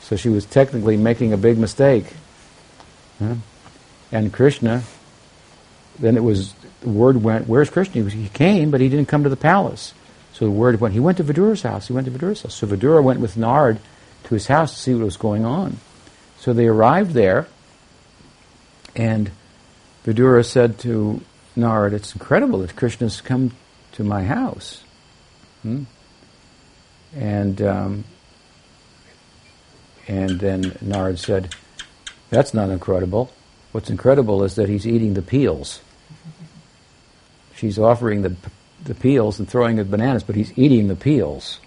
So 0.00 0.16
she 0.16 0.28
was 0.28 0.46
technically 0.46 0.96
making 0.96 1.32
a 1.32 1.36
big 1.36 1.58
mistake. 1.58 2.06
And 4.10 4.32
Krishna, 4.32 4.82
then 5.98 6.16
it 6.16 6.24
was 6.24 6.54
the 6.80 6.88
word 6.88 7.22
went, 7.22 7.46
where's 7.46 7.68
Krishna? 7.68 8.08
He 8.08 8.28
came, 8.30 8.70
but 8.70 8.80
he 8.80 8.88
didn't 8.88 9.06
come 9.06 9.22
to 9.24 9.28
the 9.28 9.36
palace. 9.36 9.92
So 10.40 10.46
the 10.46 10.52
word 10.52 10.80
went, 10.80 10.94
he 10.94 11.00
went 11.00 11.18
to 11.18 11.24
Vidura's 11.24 11.60
house. 11.60 11.88
He 11.88 11.92
went 11.92 12.06
to 12.06 12.10
Vidura's 12.10 12.40
house. 12.40 12.54
So 12.54 12.66
Vidura 12.66 13.02
went 13.04 13.20
with 13.20 13.36
Nard 13.36 13.78
to 14.24 14.34
his 14.34 14.46
house 14.46 14.72
to 14.72 14.80
see 14.80 14.94
what 14.94 15.04
was 15.04 15.18
going 15.18 15.44
on. 15.44 15.76
So 16.38 16.54
they 16.54 16.66
arrived 16.66 17.10
there, 17.10 17.46
and 18.96 19.30
Vidura 20.06 20.42
said 20.42 20.78
to 20.78 21.20
Nard, 21.54 21.92
it's 21.92 22.14
incredible 22.14 22.60
that 22.60 22.74
Krishna's 22.74 23.20
come 23.20 23.52
to 23.92 24.02
my 24.02 24.24
house. 24.24 24.82
Hmm? 25.60 25.82
And 27.14 27.60
um, 27.60 28.04
and 30.08 30.40
then 30.40 30.74
Nard 30.80 31.18
said, 31.18 31.54
that's 32.30 32.54
not 32.54 32.70
incredible. 32.70 33.30
What's 33.72 33.90
incredible 33.90 34.42
is 34.42 34.54
that 34.54 34.70
he's 34.70 34.86
eating 34.86 35.12
the 35.12 35.22
peels 35.22 35.82
she's 37.60 37.78
offering 37.78 38.22
the, 38.22 38.34
the 38.84 38.94
peels 38.94 39.38
and 39.38 39.48
throwing 39.48 39.76
the 39.76 39.84
bananas, 39.84 40.22
but 40.22 40.36
he's 40.36 40.56
eating 40.56 40.88
the 40.88 40.96
peels. 40.96 41.60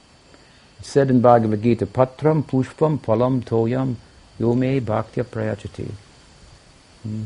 It's 0.80 0.90
said 0.90 1.10
in 1.10 1.22
Bhagavad 1.22 1.62
Gita, 1.62 1.86
Patram 1.86 2.44
pushpam 2.44 3.00
phalam 3.00 3.44
toyam 3.44 3.96
yome 4.40 4.82
bhaktya 4.82 5.24
prayachati. 5.24 5.92
Hmm. 7.04 7.24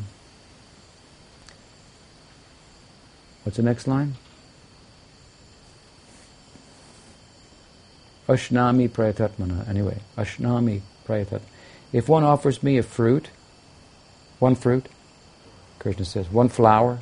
What's 3.44 3.58
the 3.58 3.64
next 3.64 3.88
line? 3.88 4.16
Ashnami 8.28 8.90
prayatatmana. 8.90 9.68
Anyway, 9.70 10.00
Ashnami 10.18 10.82
prayatat. 11.08 11.42
If 11.94 12.10
one 12.10 12.26
offers 12.26 12.62
me 12.62 12.78
a 12.78 12.84
fruit, 12.84 13.30
one 14.40 14.56
fruit, 14.56 14.88
Krishna 15.80 16.04
says, 16.04 16.30
one 16.30 16.50
flower, 16.50 17.00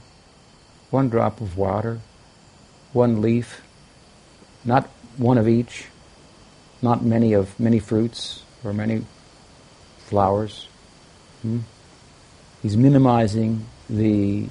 one 0.91 1.09
drop 1.09 1.41
of 1.41 1.57
water, 1.57 1.99
one 2.95 3.21
leaf, 3.21 3.61
not 4.63 4.89
one 5.17 5.37
of 5.37 5.47
each, 5.47 5.85
not 6.81 7.03
many 7.03 7.33
of 7.33 7.59
many 7.59 7.79
fruits 7.79 8.43
or 8.63 8.73
many 8.73 9.03
flowers. 9.99 10.67
Hmm? 11.41 11.59
He's 12.61 12.77
minimizing 12.77 13.65
the 13.89 14.47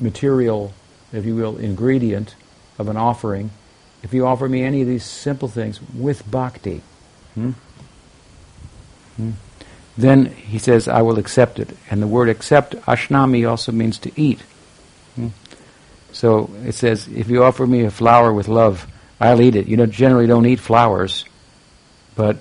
material, 0.00 0.72
if 1.12 1.24
you 1.24 1.36
will, 1.36 1.58
ingredient 1.58 2.34
of 2.78 2.88
an 2.88 2.96
offering. 2.96 3.50
If 4.02 4.12
you 4.12 4.26
offer 4.26 4.48
me 4.48 4.62
any 4.62 4.82
of 4.82 4.88
these 4.88 5.04
simple 5.04 5.48
things 5.48 5.80
with 5.94 6.28
bhakti, 6.28 6.82
hmm? 7.34 7.50
Hmm? 9.16 9.32
then 9.96 10.26
he 10.26 10.58
says, 10.58 10.88
I 10.88 11.02
will 11.02 11.18
accept 11.18 11.58
it. 11.58 11.76
And 11.90 12.00
the 12.00 12.06
word 12.06 12.28
accept, 12.28 12.74
ashnami, 12.86 13.48
also 13.48 13.72
means 13.72 13.98
to 14.00 14.20
eat. 14.20 14.40
So 16.12 16.50
it 16.64 16.74
says, 16.74 17.08
if 17.08 17.28
you 17.28 17.42
offer 17.42 17.66
me 17.66 17.84
a 17.84 17.90
flower 17.90 18.32
with 18.32 18.48
love, 18.48 18.86
I'll 19.20 19.40
eat 19.40 19.56
it. 19.56 19.66
You 19.66 19.76
know, 19.76 19.86
generally 19.86 20.26
don't 20.26 20.46
eat 20.46 20.60
flowers, 20.60 21.24
but 22.14 22.38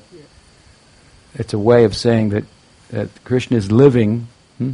it's 1.34 1.54
a 1.54 1.60
way 1.60 1.86
of 1.86 1.96
saying 1.96 2.30
that, 2.30 2.44
that 2.90 3.10
Krishna 3.24 3.58
is 3.58 3.72
living 3.72 4.28
hmm, 4.58 4.74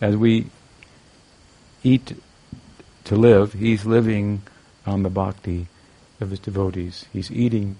as 0.00 0.16
we 0.16 0.46
eat 1.82 2.14
to 3.04 3.16
live. 3.16 3.52
He's 3.52 3.86
living 3.86 4.42
on 4.86 5.02
the 5.02 5.10
bhakti 5.10 5.68
of 6.20 6.30
his 6.30 6.40
devotees. 6.40 7.06
He's 7.12 7.30
eating 7.30 7.76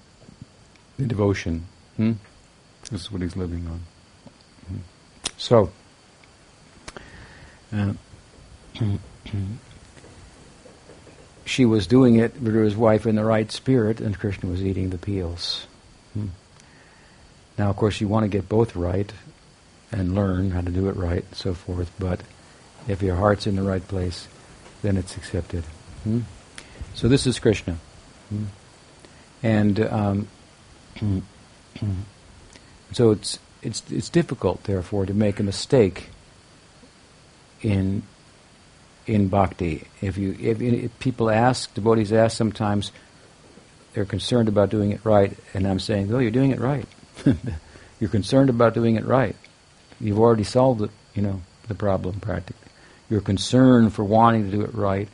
the 0.99 1.07
devotion. 1.07 1.67
Hmm? 1.97 2.13
This 2.91 3.03
is 3.03 3.13
what 3.13 3.23
he's 3.23 3.37
living 3.37 3.67
on. 3.67 3.81
Hmm. 4.69 4.77
So, 5.37 5.71
uh, 7.73 7.93
she 11.45 11.65
was 11.65 11.87
doing 11.87 12.17
it 12.17 12.41
with 12.41 12.55
his 12.55 12.77
wife 12.77 13.07
in 13.07 13.17
the 13.17 13.25
right 13.25 13.51
spirit, 13.51 14.01
and 14.01 14.19
Krishna 14.19 14.49
was 14.49 14.65
eating 14.65 14.91
the 14.91 14.99
peels. 14.99 15.67
Hmm. 16.15 16.29
Now, 17.59 17.71
of 17.71 17.77
course, 17.77 18.01
you 18.01 18.09
want 18.09 18.25
to 18.25 18.29
get 18.29 18.49
both 18.49 18.75
right 18.75 19.13
and 19.93 20.15
learn 20.15 20.51
how 20.51 20.61
to 20.61 20.71
do 20.71 20.89
it 20.89 20.97
right 20.97 21.25
and 21.25 21.35
so 21.35 21.55
forth, 21.55 21.91
but 21.99 22.21
if 22.89 23.03
your 23.03 23.17
heart's 23.17 23.47
in 23.47 23.57
the 23.57 23.63
right 23.63 23.87
place, 23.87 24.27
then 24.83 24.97
it's 24.97 25.17
accepted. 25.17 25.65
Hmm? 26.03 26.21
So 26.95 27.09
this 27.09 27.27
is 27.27 27.39
Krishna. 27.39 27.79
Hmm? 28.29 28.45
And 29.43 29.81
um, 29.81 30.29
so 32.93 33.11
it's, 33.11 33.39
it's, 33.63 33.83
it's 33.91 34.09
difficult, 34.09 34.65
therefore, 34.65 35.07
to 35.07 35.15
make 35.15 35.39
a 35.39 35.43
mistake 35.43 36.09
in 37.63 38.03
in 39.07 39.29
bhakti. 39.29 39.87
If 40.01 40.19
you 40.19 40.37
if, 40.41 40.61
if, 40.61 40.99
people 40.99 41.31
ask 41.31 41.73
devotees 41.75 42.13
ask 42.13 42.37
sometimes, 42.37 42.93
they're 43.93 44.05
concerned 44.05 44.49
about 44.49 44.71
doing 44.71 44.93
it 44.93 45.01
right, 45.05 45.37
and 45.53 45.67
I'm 45.67 45.81
saying, 45.81 46.13
oh, 46.13 46.19
you're 46.19 46.31
doing 46.31 46.51
it 46.51 46.61
right. 46.61 46.87
you're 48.01 48.11
concerned 48.11 48.51
about 48.51 48.75
doing 48.75 48.97
it 48.97 49.05
right. 49.05 49.37
You've 50.01 50.19
already 50.19 50.45
solved 50.45 50.83
it, 50.83 50.91
you 51.15 51.23
know, 51.23 51.43
the 51.69 51.75
problem 51.75 52.21
practically. 52.21 52.69
Your 53.09 53.21
concern 53.21 53.91
for 53.91 54.03
wanting 54.03 54.45
to 54.45 54.51
do 54.51 54.63
it 54.63 54.75
right 54.75 55.09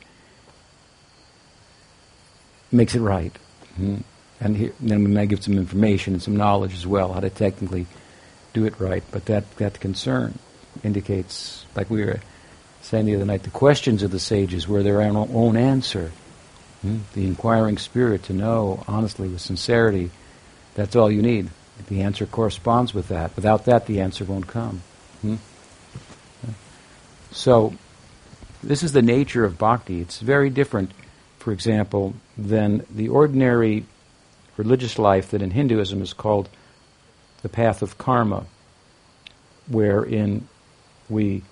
makes 2.72 2.94
it 2.94 3.00
right. 3.00 3.32
Mm-hmm. 3.74 3.98
And 4.40 4.56
here, 4.56 4.72
then 4.80 5.04
we 5.04 5.10
may 5.10 5.26
give 5.26 5.44
some 5.44 5.58
information 5.58 6.14
and 6.14 6.22
some 6.22 6.36
knowledge 6.36 6.72
as 6.72 6.86
well 6.86 7.12
how 7.12 7.20
to 7.20 7.28
technically 7.28 7.86
do 8.54 8.64
it 8.64 8.78
right. 8.80 9.02
But 9.10 9.26
that, 9.26 9.56
that 9.56 9.80
concern 9.80 10.38
indicates, 10.82 11.66
like 11.76 11.90
we 11.90 12.04
were 12.04 12.20
saying 12.90 13.06
the 13.06 13.14
other 13.14 13.24
night, 13.24 13.44
the 13.44 13.50
questions 13.50 14.02
of 14.02 14.10
the 14.10 14.18
sages 14.18 14.66
were 14.66 14.82
their 14.82 15.00
own, 15.00 15.56
answer. 15.56 16.10
Hmm? 16.82 16.98
The 17.14 17.24
inquiring 17.24 17.78
spirit 17.78 18.24
to 18.24 18.32
know 18.32 18.82
honestly 18.88 19.28
with 19.28 19.40
sincerity, 19.40 20.10
that's 20.74 20.96
all 20.96 21.08
you 21.08 21.22
need. 21.22 21.50
The 21.86 22.02
answer 22.02 22.26
corresponds 22.26 22.92
with 22.92 23.06
that. 23.08 23.36
Without 23.36 23.66
that, 23.66 23.86
the 23.86 24.00
answer 24.00 24.24
won't 24.24 24.48
come. 24.48 24.82
Hmm? 25.22 25.36
So, 27.30 27.74
this 28.60 28.82
is 28.82 28.92
the 28.92 29.02
nature 29.02 29.44
of 29.44 29.56
bhakti. 29.56 30.00
It's 30.00 30.18
very 30.18 30.50
different, 30.50 30.90
for 31.38 31.52
example, 31.52 32.14
than 32.36 32.84
the 32.90 33.08
ordinary 33.08 33.86
religious 34.56 34.98
life 34.98 35.30
that 35.30 35.42
in 35.42 35.52
Hinduism 35.52 36.02
is 36.02 36.12
called 36.12 36.48
the 37.42 37.48
path 37.48 37.82
of 37.82 37.98
karma, 37.98 38.46
wherein 39.68 40.48
we 41.08 41.42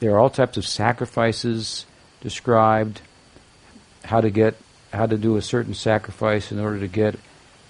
there 0.00 0.14
are 0.14 0.18
all 0.18 0.30
types 0.30 0.56
of 0.56 0.66
sacrifices 0.66 1.86
described, 2.20 3.00
how 4.04 4.20
to 4.20 4.30
get 4.30 4.56
how 4.92 5.04
to 5.04 5.18
do 5.18 5.36
a 5.36 5.42
certain 5.42 5.74
sacrifice 5.74 6.50
in 6.50 6.58
order 6.58 6.80
to 6.80 6.88
get 6.88 7.14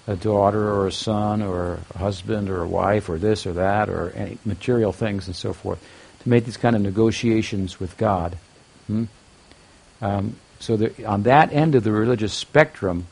a 0.07 0.15
daughter 0.15 0.71
or 0.71 0.87
a 0.87 0.91
son 0.91 1.41
or 1.41 1.79
a 1.93 1.97
husband 1.97 2.49
or 2.49 2.61
a 2.61 2.67
wife 2.67 3.09
or 3.09 3.17
this 3.17 3.45
or 3.45 3.53
that 3.53 3.89
or 3.89 4.11
any 4.11 4.37
material 4.45 4.93
things 4.93 5.27
and 5.27 5.35
so 5.35 5.51
forth 5.51 5.85
to 6.21 6.29
make 6.29 6.45
these 6.45 6.57
kind 6.57 6.75
of 6.75 6.81
negotiations 6.81 7.79
with 7.79 7.97
God. 7.97 8.37
Hmm? 8.87 9.05
Um, 10.01 10.35
so 10.59 10.89
on 11.05 11.23
that 11.23 11.53
end 11.53 11.75
of 11.75 11.83
the 11.83 11.91
religious 11.91 12.33
spectrum, 12.33 13.07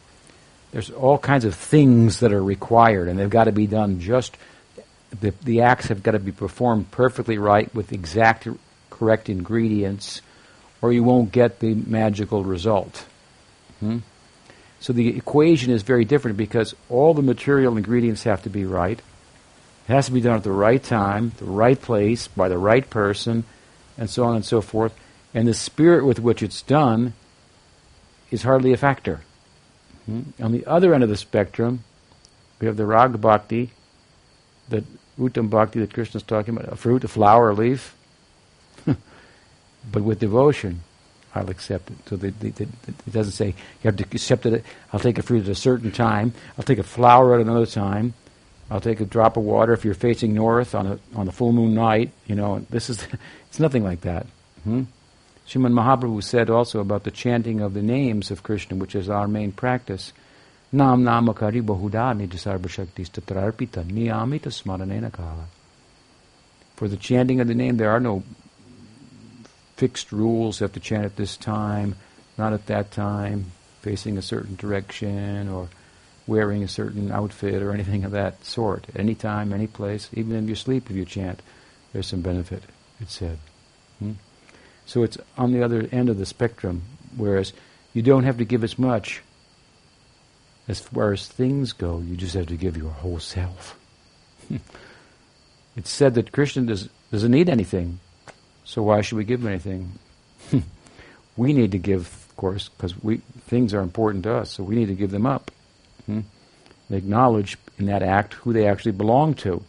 there's 0.71 0.89
all 0.89 1.17
kinds 1.17 1.45
of 1.45 1.55
things 1.55 2.19
that 2.19 2.33
are 2.33 2.43
required, 2.43 3.07
and 3.07 3.17
they've 3.17 3.29
got 3.29 3.45
to 3.45 3.51
be 3.51 3.67
done 3.67 3.99
just. 3.99 4.37
The, 5.21 5.33
the 5.41 5.61
acts 5.61 5.87
have 5.87 6.03
got 6.03 6.11
to 6.11 6.19
be 6.19 6.33
performed 6.33 6.91
perfectly 6.91 7.37
right 7.37 7.73
with 7.73 7.93
exact 7.93 8.47
correct 8.97 9.29
ingredients, 9.29 10.21
or 10.81 10.93
you 10.93 11.03
won't 11.03 11.31
get 11.31 11.59
the 11.59 11.73
magical 11.73 12.43
result. 12.43 13.05
Hmm? 13.79 13.99
So 14.79 14.93
the 14.93 15.17
equation 15.17 15.71
is 15.71 15.81
very 15.83 16.05
different 16.05 16.37
because 16.37 16.75
all 16.89 17.13
the 17.13 17.21
material 17.21 17.77
ingredients 17.77 18.23
have 18.23 18.43
to 18.43 18.49
be 18.49 18.65
right. 18.65 18.99
It 18.99 19.91
has 19.91 20.07
to 20.07 20.11
be 20.11 20.21
done 20.21 20.35
at 20.35 20.43
the 20.43 20.51
right 20.51 20.83
time, 20.83 21.31
the 21.37 21.45
right 21.45 21.81
place, 21.81 22.27
by 22.27 22.49
the 22.49 22.57
right 22.57 22.87
person, 22.87 23.43
and 23.97 24.09
so 24.09 24.23
on 24.25 24.35
and 24.35 24.45
so 24.45 24.61
forth. 24.61 24.93
And 25.33 25.47
the 25.47 25.53
spirit 25.53 26.05
with 26.05 26.19
which 26.19 26.43
it's 26.43 26.61
done 26.61 27.13
is 28.29 28.43
hardly 28.43 28.73
a 28.73 28.77
factor. 28.77 29.21
Hmm? 30.05 30.21
On 30.39 30.51
the 30.51 30.65
other 30.65 30.93
end 30.93 31.03
of 31.03 31.09
the 31.09 31.17
spectrum, 31.17 31.83
we 32.59 32.67
have 32.67 32.77
the 32.77 32.85
rag 32.85 33.19
bhakti, 33.19 33.71
the 34.69 34.83
uttam 35.19 35.49
bhakti 35.49 35.79
that 35.79 35.93
Krishna 35.93 36.17
is 36.17 36.23
talking 36.23 36.55
about, 36.55 36.71
a 36.71 36.75
fruit, 36.75 37.03
a 37.03 37.07
flower, 37.07 37.49
a 37.49 37.53
leaf. 37.53 37.95
But 39.91 40.03
with 40.03 40.19
devotion, 40.19 40.81
I'll 41.33 41.49
accept 41.49 41.91
it. 41.91 41.97
So 42.07 42.15
the, 42.15 42.31
the, 42.31 42.49
the, 42.49 42.63
it 42.63 43.11
doesn't 43.11 43.33
say 43.33 43.47
you 43.47 43.53
have 43.83 43.97
to 43.97 44.03
accept 44.03 44.45
it. 44.45 44.63
I'll 44.91 44.99
take 44.99 45.17
a 45.17 45.21
fruit 45.21 45.43
at 45.43 45.49
a 45.49 45.55
certain 45.55 45.91
time. 45.91 46.33
I'll 46.57 46.63
take 46.63 46.79
a 46.79 46.83
flower 46.83 47.35
at 47.35 47.41
another 47.41 47.65
time. 47.65 48.13
I'll 48.69 48.81
take 48.81 48.99
a 48.99 49.05
drop 49.05 49.37
of 49.37 49.43
water 49.43 49.71
if 49.73 49.85
you're 49.85 49.93
facing 49.93 50.33
north 50.33 50.75
on 50.75 50.87
a 50.87 50.99
on 51.15 51.27
a 51.27 51.31
full 51.31 51.53
moon 51.53 51.73
night. 51.73 52.11
You 52.25 52.35
know, 52.35 52.65
this 52.69 52.89
is 52.89 53.07
it's 53.49 53.59
nothing 53.59 53.83
like 53.83 54.01
that. 54.01 54.25
Hmm? 54.63 54.83
Sriman 55.47 55.71
Mahaprabhu 55.71 56.21
said 56.21 56.49
also 56.49 56.81
about 56.81 57.03
the 57.03 57.11
chanting 57.11 57.61
of 57.61 57.73
the 57.73 57.81
names 57.81 58.31
of 58.31 58.43
Krishna, 58.43 58.75
which 58.75 58.95
is 58.95 59.09
our 59.09 59.27
main 59.27 59.53
practice. 59.53 60.11
Nam 60.73 61.03
namakari 61.03 61.61
bahuda 61.61 62.13
nijasarva 62.13 62.67
niyamita 63.85 64.51
smaranena 64.51 65.11
kala. 65.11 65.47
For 66.75 66.89
the 66.89 66.97
chanting 66.97 67.39
of 67.39 67.47
the 67.47 67.55
name, 67.55 67.77
there 67.77 67.89
are 67.91 68.01
no 68.01 68.23
fixed 69.77 70.11
rules. 70.11 70.59
You 70.59 70.65
have 70.65 70.73
to 70.73 70.79
chant 70.79 71.05
at 71.05 71.15
this 71.15 71.37
time, 71.37 71.95
not 72.37 72.53
at 72.53 72.65
that 72.65 72.91
time, 72.91 73.51
facing 73.81 74.17
a 74.17 74.21
certain 74.21 74.55
direction, 74.55 75.47
or 75.47 75.69
wearing 76.25 76.63
a 76.63 76.67
certain 76.67 77.11
outfit, 77.11 77.61
or 77.63 77.71
anything 77.71 78.03
of 78.03 78.11
that 78.11 78.43
sort. 78.43 78.87
Any 78.95 79.15
time, 79.15 79.53
any 79.53 79.67
place, 79.67 80.09
even 80.13 80.35
in 80.35 80.47
your 80.47 80.57
sleep, 80.57 80.89
if 80.89 80.95
you 80.95 81.05
chant, 81.05 81.41
there's 81.93 82.07
some 82.07 82.21
benefit. 82.21 82.63
It's 82.99 83.13
said. 83.13 83.37
Hmm? 83.99 84.13
So 84.85 85.03
it's 85.03 85.17
on 85.37 85.51
the 85.51 85.63
other 85.63 85.87
end 85.91 86.09
of 86.09 86.17
the 86.17 86.25
spectrum, 86.25 86.83
whereas 87.15 87.53
you 87.93 88.01
don't 88.01 88.23
have 88.23 88.37
to 88.37 88.45
give 88.45 88.63
as 88.63 88.77
much 88.77 89.21
as 90.67 90.79
far 90.79 91.13
as 91.13 91.27
things 91.27 91.71
go, 91.71 91.99
you 91.99 92.15
just 92.15 92.35
have 92.35 92.47
to 92.47 92.57
give 92.57 92.75
your 92.75 92.91
whole 92.91 93.19
self. 93.19 93.77
it's 95.77 95.89
said 95.89 96.15
that 96.15 96.31
Krishna 96.31 96.63
does, 96.63 96.89
doesn't 97.11 97.31
need 97.31 97.49
anything, 97.49 97.99
so 98.67 98.83
why 98.83 98.99
should 98.99 99.15
we 99.15 99.23
give 99.23 99.39
him 99.39 99.47
anything? 99.47 99.97
we 101.37 101.53
need 101.53 101.71
to 101.71 101.77
give, 101.77 102.01
of 102.01 102.35
course, 102.35 102.67
because 102.67 103.01
we 103.01 103.21
things 103.47 103.73
are 103.73 103.79
important 103.79 104.25
to 104.25 104.33
us, 104.33 104.51
so 104.51 104.61
we 104.61 104.75
need 104.75 104.87
to 104.87 104.93
give 104.93 105.09
them 105.09 105.25
up. 105.25 105.51
Hmm? 106.05 106.19
Acknowledge 106.89 107.57
in 107.79 107.85
that 107.85 108.03
act 108.03 108.33
who 108.33 108.51
they 108.51 108.67
actually 108.67 108.91
belong 108.91 109.35
to. 109.35 109.63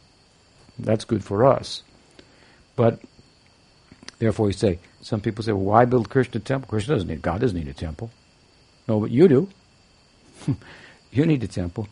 That's 0.80 1.04
good 1.04 1.22
for 1.22 1.46
us. 1.46 1.84
But 2.74 2.98
therefore, 4.18 4.46
we 4.46 4.52
say, 4.52 4.80
some 5.00 5.20
people 5.20 5.44
say, 5.44 5.52
well, 5.52 5.64
why 5.64 5.84
build 5.84 6.10
Krishna 6.10 6.40
temple? 6.40 6.68
Krishna 6.68 6.96
doesn't 6.96 7.08
need, 7.08 7.22
God 7.22 7.40
doesn't 7.40 7.56
need 7.56 7.68
a 7.68 7.72
temple. 7.72 8.10
No, 8.88 8.98
but 8.98 9.12
you 9.12 9.28
do. 9.28 9.48
you 11.12 11.24
need 11.24 11.44
a 11.44 11.48
temple. 11.48 11.88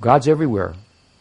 God's 0.00 0.26
everywhere. 0.26 0.72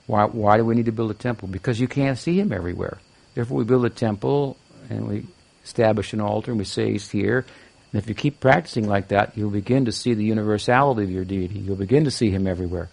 Why, 0.08 0.23
why 0.23 0.55
do 0.55 0.63
we 0.63 0.75
need 0.75 0.86
to 0.86 0.93
build 0.93 1.12
a 1.12 1.15
temple? 1.15 1.49
Because 1.49 1.77
you 1.77 1.89
can't 1.89 2.17
see 2.17 2.39
Him 2.39 2.53
everywhere. 2.53 2.99
Therefore, 3.36 3.58
we 3.58 3.63
build 3.65 3.86
a 3.86 3.89
temple 3.89 4.55
and 4.89 5.08
we 5.08 5.25
establish 5.63 6.13
an 6.13 6.21
altar 6.21 6.52
and 6.52 6.60
we 6.60 6.65
say 6.65 6.91
He's 6.91 7.10
here. 7.10 7.45
And 7.91 8.02
if 8.02 8.08
you 8.08 8.15
keep 8.15 8.39
practicing 8.39 8.88
like 8.88 9.10
that, 9.10 9.38
you'll 9.38 9.49
begin 9.49 9.86
to 9.86 9.91
see 9.91 10.13
the 10.13 10.23
universality 10.23 11.04
of 11.04 11.12
your 11.12 11.25
deity. 11.25 11.60
You'll 11.60 11.75
begin 11.75 12.06
to 12.06 12.12
see 12.12 12.30
Him 12.30 12.47
everywhere. 12.47 12.89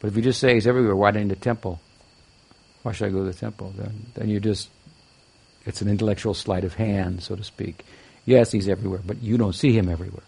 But 0.00 0.08
if 0.08 0.16
you 0.16 0.22
just 0.22 0.40
say 0.40 0.54
He's 0.54 0.66
everywhere, 0.66 0.96
why 0.96 1.10
need 1.10 1.30
a 1.30 1.36
temple? 1.36 1.80
Why 2.82 2.92
should 2.92 3.08
I 3.08 3.10
go 3.10 3.18
to 3.18 3.32
the 3.32 3.38
temple? 3.38 3.72
Then, 3.76 4.06
then 4.14 4.28
you 4.28 4.40
just 4.40 4.68
it's 5.64 5.80
an 5.80 5.88
intellectual 5.88 6.34
sleight 6.34 6.64
of 6.64 6.74
hand, 6.74 7.22
so 7.22 7.36
to 7.36 7.44
speak. 7.44 7.84
Yes, 8.24 8.52
he's 8.52 8.68
everywhere, 8.68 9.00
but 9.04 9.22
you 9.22 9.38
don't 9.38 9.54
see 9.54 9.72
him 9.72 9.88
everywhere. 9.88 10.24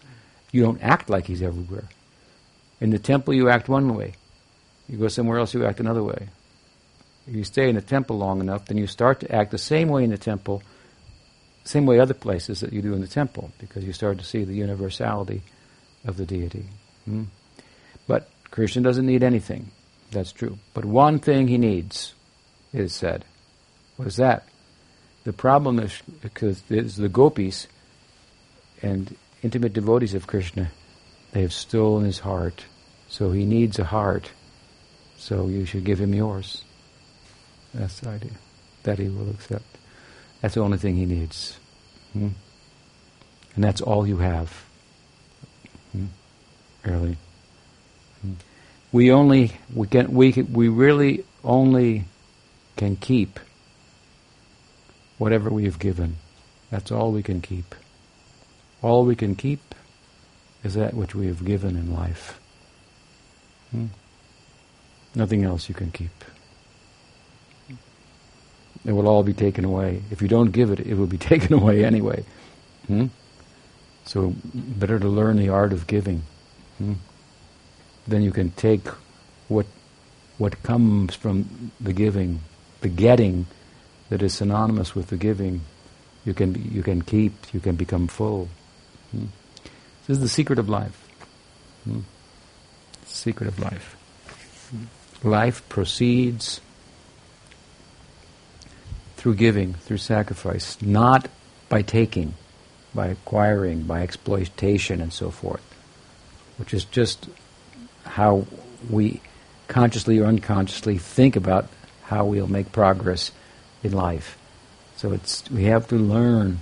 You 0.51 0.63
don't 0.63 0.81
act 0.81 1.09
like 1.09 1.27
he's 1.27 1.41
everywhere. 1.41 1.89
In 2.79 2.89
the 2.89 2.99
temple, 2.99 3.33
you 3.33 3.49
act 3.49 3.67
one 3.67 3.95
way. 3.95 4.13
You 4.87 4.97
go 4.97 5.07
somewhere 5.07 5.39
else, 5.39 5.53
you 5.53 5.65
act 5.65 5.79
another 5.79 6.03
way. 6.03 6.29
If 7.27 7.35
you 7.35 7.43
stay 7.43 7.69
in 7.69 7.75
the 7.75 7.81
temple 7.81 8.17
long 8.17 8.39
enough, 8.39 8.65
then 8.65 8.77
you 8.77 8.87
start 8.87 9.21
to 9.21 9.35
act 9.35 9.51
the 9.51 9.57
same 9.57 9.89
way 9.89 10.03
in 10.03 10.11
the 10.11 10.17
temple, 10.17 10.61
same 11.65 11.85
way 11.85 11.99
other 11.99 12.13
places 12.13 12.61
that 12.61 12.71
you 12.71 12.81
do 12.81 12.93
in 12.93 13.01
the 13.01 13.07
temple, 13.07 13.51
because 13.59 13.83
you 13.83 13.91
start 13.91 14.17
to 14.19 14.23
see 14.23 14.43
the 14.43 14.53
universality 14.53 15.41
of 16.05 16.17
the 16.17 16.25
deity. 16.25 16.65
Hmm? 17.05 17.23
But 18.07 18.29
Krishna 18.51 18.81
doesn't 18.83 19.05
need 19.05 19.23
anything. 19.23 19.71
That's 20.11 20.31
true. 20.31 20.57
But 20.73 20.85
one 20.85 21.19
thing 21.19 21.47
he 21.47 21.57
needs 21.57 22.13
is 22.71 22.93
said. 22.93 23.25
What 23.97 24.07
is 24.07 24.17
that? 24.17 24.47
The 25.23 25.33
problem 25.33 25.79
is 25.79 26.01
because 26.21 26.61
the 26.63 27.09
gopis 27.09 27.67
and 28.81 29.15
intimate 29.41 29.73
devotees 29.73 30.13
of 30.13 30.27
Krishna, 30.27 30.69
they 31.31 31.41
have 31.41 31.53
stolen 31.53 32.05
his 32.05 32.19
heart. 32.19 32.65
So 33.09 33.31
he 33.31 33.45
needs 33.45 33.79
a 33.79 33.85
heart. 33.85 34.31
So 35.17 35.47
you 35.47 35.65
should 35.65 35.83
give 35.83 35.99
him 35.99 36.13
yours. 36.13 36.63
That's 37.73 37.99
the 38.01 38.09
idea. 38.09 38.31
That 38.83 38.99
he 38.99 39.09
will 39.09 39.31
accept. 39.31 39.65
That's 40.45 40.53
the 40.53 40.61
only 40.61 40.77
thing 40.77 40.95
he 40.95 41.07
needs. 41.07 41.57
Hmm? 42.13 42.27
And 43.55 43.63
that's 43.63 43.81
all 43.81 44.05
you 44.05 44.17
have. 44.17 44.63
Hmm? 45.91 46.05
Really. 46.83 47.17
Hmm? 48.21 48.33
We 48.91 49.11
only 49.11 49.53
we 49.73 49.87
can 49.87 50.13
we 50.13 50.33
we 50.33 50.67
really 50.67 51.25
only 51.43 52.05
can 52.77 52.95
keep 52.95 53.39
whatever 55.17 55.49
we 55.49 55.63
have 55.63 55.79
given. 55.79 56.17
That's 56.69 56.91
all 56.91 57.11
we 57.11 57.23
can 57.23 57.41
keep. 57.41 57.73
All 58.83 59.03
we 59.03 59.15
can 59.15 59.33
keep 59.33 59.73
is 60.63 60.75
that 60.75 60.93
which 60.93 61.15
we 61.15 61.25
have 61.25 61.43
given 61.43 61.75
in 61.75 61.91
life. 61.91 62.39
Hmm? 63.71 63.87
Nothing 65.15 65.43
else 65.43 65.69
you 65.69 65.73
can 65.73 65.89
keep. 65.89 66.23
It 68.85 68.91
will 68.91 69.07
all 69.07 69.23
be 69.23 69.33
taken 69.33 69.65
away. 69.65 70.03
If 70.11 70.21
you 70.21 70.27
don't 70.27 70.51
give 70.51 70.71
it, 70.71 70.79
it 70.79 70.93
will 70.95 71.07
be 71.07 71.17
taken 71.31 71.53
away 71.53 71.83
anyway. 71.83 72.23
Hmm? 72.87 73.07
So 74.05 74.35
better 74.53 74.99
to 74.99 75.07
learn 75.07 75.37
the 75.37 75.49
art 75.49 75.73
of 75.73 75.87
giving. 75.87 76.23
Hmm? 76.77 76.93
Then 78.07 78.21
you 78.21 78.31
can 78.31 78.51
take 78.51 78.87
what 79.47 79.65
what 80.37 80.61
comes 80.63 81.15
from 81.15 81.71
the 81.79 81.93
giving, 81.93 82.41
the 82.81 82.89
getting 82.89 83.47
that 84.09 84.21
is 84.21 84.33
synonymous 84.33 84.93
with 84.93 85.07
the 85.07 85.17
giving. 85.17 85.61
You 86.23 86.35
can 86.35 86.53
you 86.71 86.83
can 86.83 87.01
keep. 87.01 87.33
You 87.53 87.59
can 87.59 87.75
become 87.75 88.07
full. 88.07 88.49
Hmm? 89.11 89.25
This 90.05 90.17
is 90.17 90.19
the 90.19 90.29
secret 90.29 90.59
of 90.59 90.69
life. 90.69 91.01
Hmm? 91.85 92.01
Secret 93.05 93.47
of 93.47 93.59
life. 93.59 93.95
Hmm? 94.69 95.27
Life 95.27 95.67
proceeds 95.67 96.61
through 99.25 99.33
giving, 99.33 99.73
through 99.73 99.97
sacrifice, 99.97 100.79
not 100.83 101.27
by 101.67 101.81
taking, 101.81 102.35
by 102.93 103.07
acquiring, 103.07 103.81
by 103.81 104.03
exploitation, 104.03 105.01
and 105.01 105.11
so 105.11 105.31
forth, 105.31 105.63
which 106.57 106.75
is 106.75 106.85
just 106.85 107.27
how 108.03 108.45
we 108.87 109.19
consciously 109.67 110.19
or 110.19 110.25
unconsciously 110.25 110.99
think 110.99 111.35
about 111.35 111.67
how 112.03 112.23
we'll 112.23 112.45
make 112.45 112.71
progress 112.71 113.31
in 113.81 113.93
life. 113.93 114.37
So 114.95 115.11
it's 115.11 115.49
we 115.49 115.63
have 115.63 115.87
to 115.87 115.95
learn 115.95 116.59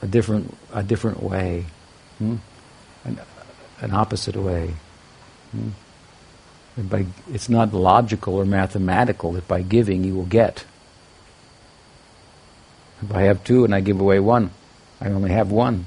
a 0.00 0.06
different 0.06 0.56
a 0.72 0.82
different 0.82 1.22
way, 1.22 1.66
hmm? 2.16 2.36
an, 3.04 3.20
an 3.82 3.90
opposite 3.92 4.36
way. 4.36 4.74
Hmm? 5.50 5.68
By, 6.78 7.04
it's 7.30 7.50
not 7.50 7.74
logical 7.74 8.36
or 8.36 8.46
mathematical 8.46 9.32
that 9.32 9.46
by 9.46 9.60
giving 9.60 10.02
you 10.02 10.14
will 10.14 10.24
get. 10.24 10.64
If 13.04 13.14
I 13.14 13.22
have 13.22 13.44
two 13.44 13.64
and 13.64 13.74
I 13.74 13.80
give 13.80 14.00
away 14.00 14.20
one, 14.20 14.50
I 15.00 15.08
only 15.08 15.30
have 15.30 15.50
one. 15.50 15.86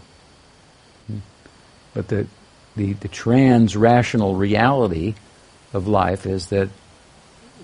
But 1.93 2.09
the, 2.09 2.27
the, 2.75 2.93
the 2.93 3.07
trans 3.07 3.75
rational 3.75 4.35
reality 4.35 5.15
of 5.73 5.87
life 5.87 6.27
is 6.27 6.47
that 6.47 6.69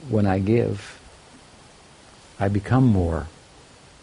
when 0.09 0.25
I 0.25 0.39
give, 0.39 0.99
I 2.39 2.47
become 2.47 2.85
more. 2.87 3.27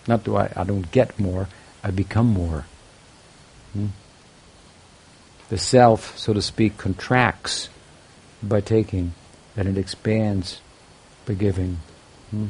Not 0.06 0.24
do 0.24 0.36
I, 0.36 0.52
I 0.54 0.64
don't 0.64 0.90
get 0.92 1.18
more, 1.18 1.48
I 1.82 1.90
become 1.90 2.26
more. 2.26 2.66
Hmm? 3.72 3.88
The 5.48 5.58
self, 5.58 6.16
so 6.16 6.32
to 6.32 6.40
speak, 6.40 6.78
contracts 6.78 7.68
by 8.40 8.60
taking, 8.60 9.14
and 9.56 9.68
it 9.68 9.76
expands 9.76 10.60
by 11.26 11.34
giving. 11.34 11.80
Hmm? 12.30 12.46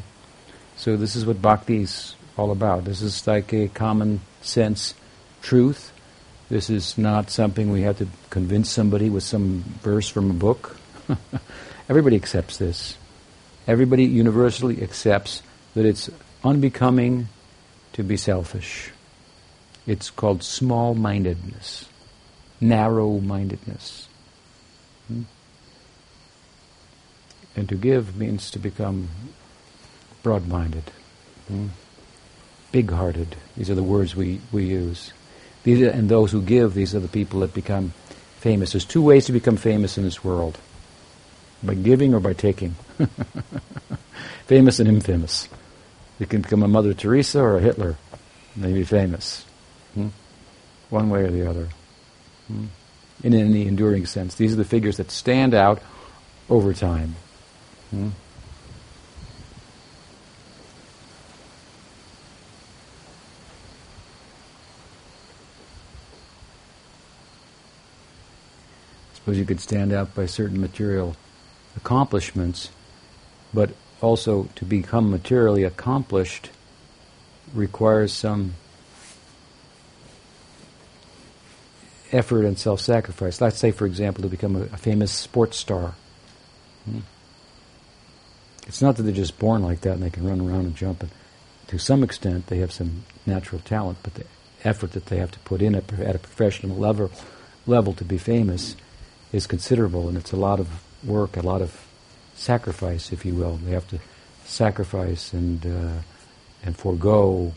So 0.76 0.96
this 0.96 1.16
is 1.16 1.24
what 1.24 1.40
bhakti 1.40 1.82
is 1.82 2.14
all 2.40 2.50
about. 2.50 2.84
This 2.84 3.02
is 3.02 3.26
like 3.26 3.52
a 3.52 3.68
common 3.68 4.22
sense 4.40 4.94
truth. 5.42 5.92
This 6.48 6.70
is 6.70 6.96
not 6.96 7.30
something 7.30 7.70
we 7.70 7.82
have 7.82 7.98
to 7.98 8.08
convince 8.30 8.70
somebody 8.70 9.10
with 9.10 9.22
some 9.22 9.62
verse 9.82 10.08
from 10.08 10.30
a 10.30 10.34
book. 10.34 10.76
Everybody 11.88 12.16
accepts 12.16 12.56
this. 12.56 12.96
Everybody 13.66 14.04
universally 14.04 14.82
accepts 14.82 15.42
that 15.74 15.84
it's 15.84 16.08
unbecoming 16.42 17.28
to 17.92 18.02
be 18.02 18.16
selfish. 18.16 18.90
It's 19.86 20.08
called 20.10 20.42
small 20.42 20.94
mindedness, 20.94 21.86
narrow 22.60 23.20
mindedness. 23.20 24.08
Hmm? 25.08 25.22
And 27.54 27.68
to 27.68 27.74
give 27.74 28.16
means 28.16 28.50
to 28.52 28.58
become 28.58 29.08
broad 30.22 30.48
minded. 30.48 30.84
Hmm? 31.48 31.68
Big 32.72 32.90
hearted. 32.90 33.36
These 33.56 33.70
are 33.70 33.74
the 33.74 33.82
words 33.82 34.14
we, 34.14 34.40
we 34.52 34.64
use. 34.64 35.12
These 35.64 35.82
are, 35.82 35.90
and 35.90 36.08
those 36.08 36.32
who 36.32 36.42
give, 36.42 36.74
these 36.74 36.94
are 36.94 37.00
the 37.00 37.08
people 37.08 37.40
that 37.40 37.52
become 37.54 37.92
famous. 38.38 38.72
There's 38.72 38.84
two 38.84 39.02
ways 39.02 39.26
to 39.26 39.32
become 39.32 39.56
famous 39.56 39.98
in 39.98 40.04
this 40.04 40.24
world 40.24 40.58
by 41.62 41.74
giving 41.74 42.14
or 42.14 42.20
by 42.20 42.32
taking. 42.32 42.74
famous 44.46 44.80
and 44.80 44.88
infamous. 44.88 45.48
You 46.18 46.26
can 46.26 46.42
become 46.42 46.62
a 46.62 46.68
Mother 46.68 46.94
Teresa 46.94 47.40
or 47.40 47.58
a 47.58 47.60
Hitler, 47.60 47.96
and 48.54 48.64
they 48.64 48.72
be 48.72 48.84
famous. 48.84 49.44
Hmm? 49.94 50.08
One 50.88 51.10
way 51.10 51.22
or 51.22 51.30
the 51.30 51.48
other. 51.48 51.68
Hmm? 52.46 52.66
In 53.22 53.34
any 53.34 53.66
enduring 53.66 54.06
sense. 54.06 54.34
These 54.34 54.54
are 54.54 54.56
the 54.56 54.64
figures 54.64 54.96
that 54.96 55.10
stand 55.10 55.54
out 55.54 55.82
over 56.48 56.72
time. 56.72 57.16
Hmm? 57.90 58.08
Suppose 69.20 69.38
you 69.38 69.44
could 69.44 69.60
stand 69.60 69.92
out 69.92 70.14
by 70.14 70.26
certain 70.26 70.60
material 70.60 71.14
accomplishments, 71.76 72.70
but 73.52 73.70
also 74.00 74.48
to 74.56 74.64
become 74.64 75.10
materially 75.10 75.64
accomplished 75.64 76.50
requires 77.54 78.12
some 78.12 78.54
effort 82.12 82.44
and 82.44 82.58
self-sacrifice. 82.58 83.40
Let's 83.40 83.58
say, 83.58 83.70
for 83.70 83.86
example, 83.86 84.22
to 84.22 84.28
become 84.28 84.56
a, 84.56 84.62
a 84.62 84.76
famous 84.76 85.12
sports 85.12 85.58
star. 85.58 85.94
Hmm. 86.84 87.00
It's 88.66 88.80
not 88.80 88.96
that 88.96 89.02
they're 89.02 89.12
just 89.12 89.38
born 89.38 89.62
like 89.62 89.82
that 89.82 89.94
and 89.94 90.02
they 90.02 90.10
can 90.10 90.26
run 90.26 90.40
around 90.40 90.60
and 90.60 90.76
jump. 90.76 91.02
And 91.02 91.10
to 91.68 91.78
some 91.78 92.02
extent, 92.02 92.46
they 92.46 92.58
have 92.58 92.72
some 92.72 93.04
natural 93.26 93.60
talent, 93.64 93.98
but 94.02 94.14
the 94.14 94.24
effort 94.64 94.92
that 94.92 95.06
they 95.06 95.18
have 95.18 95.30
to 95.32 95.38
put 95.40 95.60
in 95.60 95.74
at, 95.74 95.92
at 96.00 96.16
a 96.16 96.18
professional 96.18 96.76
level, 96.76 97.10
level 97.66 97.92
to 97.94 98.04
be 98.04 98.18
famous 98.18 98.76
is 99.32 99.46
considerable, 99.46 100.08
and 100.08 100.16
it's 100.16 100.32
a 100.32 100.36
lot 100.36 100.60
of 100.60 100.68
work, 101.04 101.36
a 101.36 101.42
lot 101.42 101.62
of 101.62 101.86
sacrifice, 102.34 103.12
if 103.12 103.24
you 103.24 103.34
will. 103.34 103.56
They 103.56 103.72
have 103.72 103.88
to 103.88 103.98
sacrifice 104.44 105.32
and 105.32 105.64
uh, 105.64 106.02
and 106.64 106.76
forego. 106.76 107.54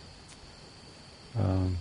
Um, 1.37 1.77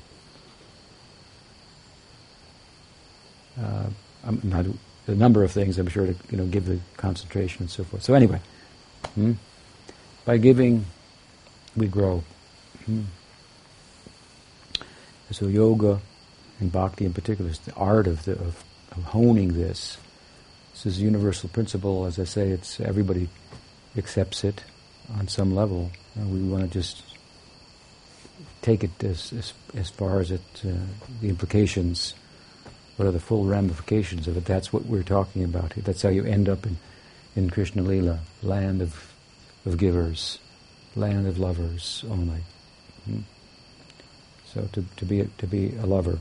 uh, 3.61 3.91
not, 4.43 4.67
a 5.09 5.15
number 5.15 5.43
of 5.43 5.51
things, 5.51 5.79
I'm 5.79 5.89
sure, 5.89 6.07
to 6.07 6.15
you 6.31 6.39
know 6.39 6.47
give 6.47 6.67
the 6.67 6.79
concentration 6.97 7.63
and 7.63 7.71
so 7.71 7.85
forth. 7.85 8.03
So 8.03 8.15
anyway, 8.15 8.41
hmm? 9.15 9.33
by 10.25 10.39
giving, 10.39 10.87
we 11.77 11.87
grow. 11.87 12.23
Hmm? 12.87 13.03
So 15.31 15.47
yoga 15.47 16.01
and 16.61 16.71
bhakti 16.71 17.07
in 17.07 17.13
particular 17.13 17.51
is 17.51 17.59
the 17.61 17.75
art 17.75 18.07
of 18.07 18.25
the 18.25 18.33
of 18.33 18.65
of 18.97 19.05
honing 19.05 19.55
this. 19.55 19.99
This 20.73 20.87
is 20.87 20.99
a 20.99 21.03
universal 21.03 21.49
principle. 21.49 22.07
As 22.07 22.19
I 22.19 22.25
say, 22.25 22.51
it's 22.51 22.81
everybody 22.81 23.29
accepts 23.97 24.45
it 24.45 24.63
on 25.19 25.29
some 25.29 25.55
level. 25.55 25.91
We 26.17 26.43
want 26.43 26.65
to 26.65 26.71
just 26.71 27.03
take 28.63 28.85
it 28.85 29.05
as, 29.05 29.33
as, 29.33 29.53
as 29.77 29.91
far 29.91 30.21
as 30.21 30.31
it, 30.31 30.41
uh, 30.65 30.73
the 31.21 31.29
implications, 31.29 32.15
what 32.97 33.07
are 33.07 33.13
the 33.13 33.21
full 33.21 33.45
ramifications 33.45 34.29
of 34.29 34.37
it. 34.37 34.45
That's 34.45 34.73
what 34.73 34.87
we're 34.87 35.03
talking 35.03 35.45
about. 35.45 35.75
That's 35.77 36.03
how 36.03 36.09
you 36.09 36.25
end 36.25 36.49
up 36.49 36.65
in, 36.65 36.77
in 37.35 37.51
Krishna 37.51 37.83
Lila, 37.83 38.21
land 38.43 38.81
of, 38.81 39.13
of 39.67 39.79
givers, 39.79 40.39
land 40.95 41.27
of 41.27 41.39
lovers 41.39 42.05
only. 42.09 42.41
Hmm? 43.05 43.21
So 44.47 44.69
to, 44.73 44.85
to, 44.97 45.05
be, 45.05 45.29
to 45.39 45.47
be 45.47 45.75
a 45.77 45.87
lover. 45.87 46.19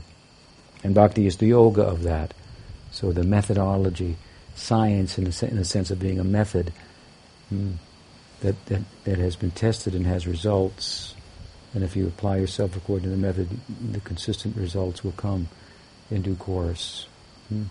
And 0.82 0.94
bhakti 0.94 1.26
is 1.26 1.36
the 1.36 1.46
yoga 1.46 1.82
of 1.82 2.02
that. 2.02 2.34
So 2.92 3.10
the 3.10 3.24
methodology, 3.24 4.16
science 4.54 5.18
in 5.18 5.24
the, 5.24 5.48
in 5.50 5.64
sense 5.64 5.90
of 5.90 5.98
being 5.98 6.20
a 6.20 6.24
method 6.24 6.72
mm, 7.52 7.74
that, 8.40 8.66
that, 8.66 8.82
that 9.04 9.18
has 9.18 9.34
been 9.34 9.50
tested 9.50 9.94
and 9.94 10.06
has 10.06 10.26
results. 10.26 11.14
And 11.74 11.82
if 11.82 11.96
you 11.96 12.06
apply 12.06 12.36
yourself 12.36 12.76
according 12.76 13.04
to 13.04 13.10
the 13.10 13.16
method, 13.16 13.48
the 13.90 14.00
consistent 14.00 14.56
results 14.56 15.02
will 15.02 15.12
come 15.12 15.48
in 16.10 16.20
due 16.20 16.36
course. 16.36 17.06
Mm. 17.52 17.64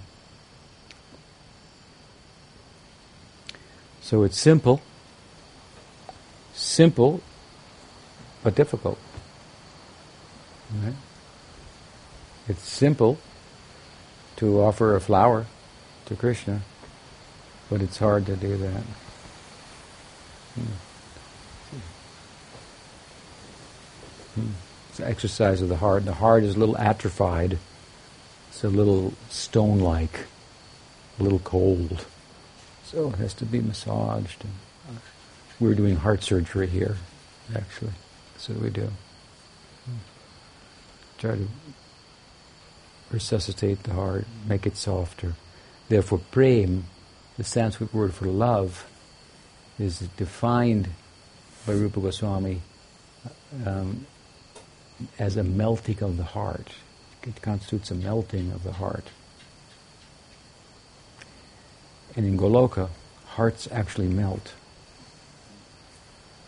So 4.02 4.24
it's 4.24 4.40
simple, 4.40 4.82
simple, 6.54 7.22
but 8.44 8.56
difficult. 8.56 8.98
Right? 10.74 10.96
It's 12.48 12.68
simple 12.68 13.20
to 14.42 14.60
offer 14.60 14.96
a 14.96 15.00
flower 15.00 15.46
to 16.08 16.16
Krishna, 16.16 16.62
but 17.70 17.80
it's 17.80 18.00
hard 18.00 18.26
to 18.26 18.36
do 18.36 18.58
that. 18.58 18.84
Hmm. 20.56 20.62
Hmm. 24.34 24.52
It's 24.90 25.00
an 25.00 25.06
exercise 25.06 25.62
of 25.62 25.70
the 25.70 25.76
heart. 25.76 26.06
The 26.06 26.16
heart 26.16 26.44
is 26.44 26.56
a 26.56 26.60
little 26.60 26.76
atrophied. 26.80 27.60
It's 28.50 28.64
a 28.64 28.70
little 28.70 29.14
stone-like, 29.30 30.22
a 31.20 31.24
little 31.24 31.40
cold. 31.40 32.08
So 32.84 33.10
it 33.10 33.18
has 33.18 33.36
to 33.36 33.46
be 33.46 33.62
massaged. 33.62 34.44
And 34.44 34.98
we're 35.60 35.76
doing 35.76 35.98
heart 35.98 36.24
surgery 36.24 36.66
here, 36.66 36.98
actually. 37.56 37.92
What 38.48 38.58
we 38.58 38.70
do. 38.72 38.90
Try 41.20 41.36
to 41.36 41.48
resuscitate 43.12 43.84
the 43.84 43.93
heart, 43.93 44.26
make 44.47 44.65
it 44.65 44.78
softer. 44.78 45.34
Therefore, 45.89 46.19
prem, 46.32 46.86
the 47.38 47.43
Sanskrit 47.43 47.93
word 47.93 48.13
for 48.13 48.26
love, 48.26 48.88
is 49.80 50.00
defined 50.17 50.89
by 51.65 51.74
Rupa 51.74 52.00
Goswami 52.00 52.62
um, 53.65 54.06
as 55.19 55.38
a 55.38 55.43
melting 55.43 56.02
of 56.02 56.17
the 56.17 56.24
heart. 56.24 56.71
It 57.24 57.41
constitutes 57.41 57.91
a 57.91 57.95
melting 57.95 58.52
of 58.52 58.63
the 58.63 58.74
heart. 58.74 59.06
And 62.15 62.26
in 62.26 62.38
Goloka, 62.38 62.89
hearts 63.26 63.67
actually 63.71 64.08
melt. 64.08 64.54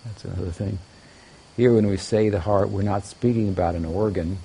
That's 0.05 0.25
another 0.25 0.51
thing. 0.51 0.79
Here, 1.55 1.73
when 1.73 1.87
we 1.87 1.97
say 1.97 2.29
the 2.29 2.39
heart, 2.39 2.69
we're 2.69 2.81
not 2.81 3.05
speaking 3.05 3.49
about 3.49 3.75
an 3.75 3.85
organ. 3.85 4.39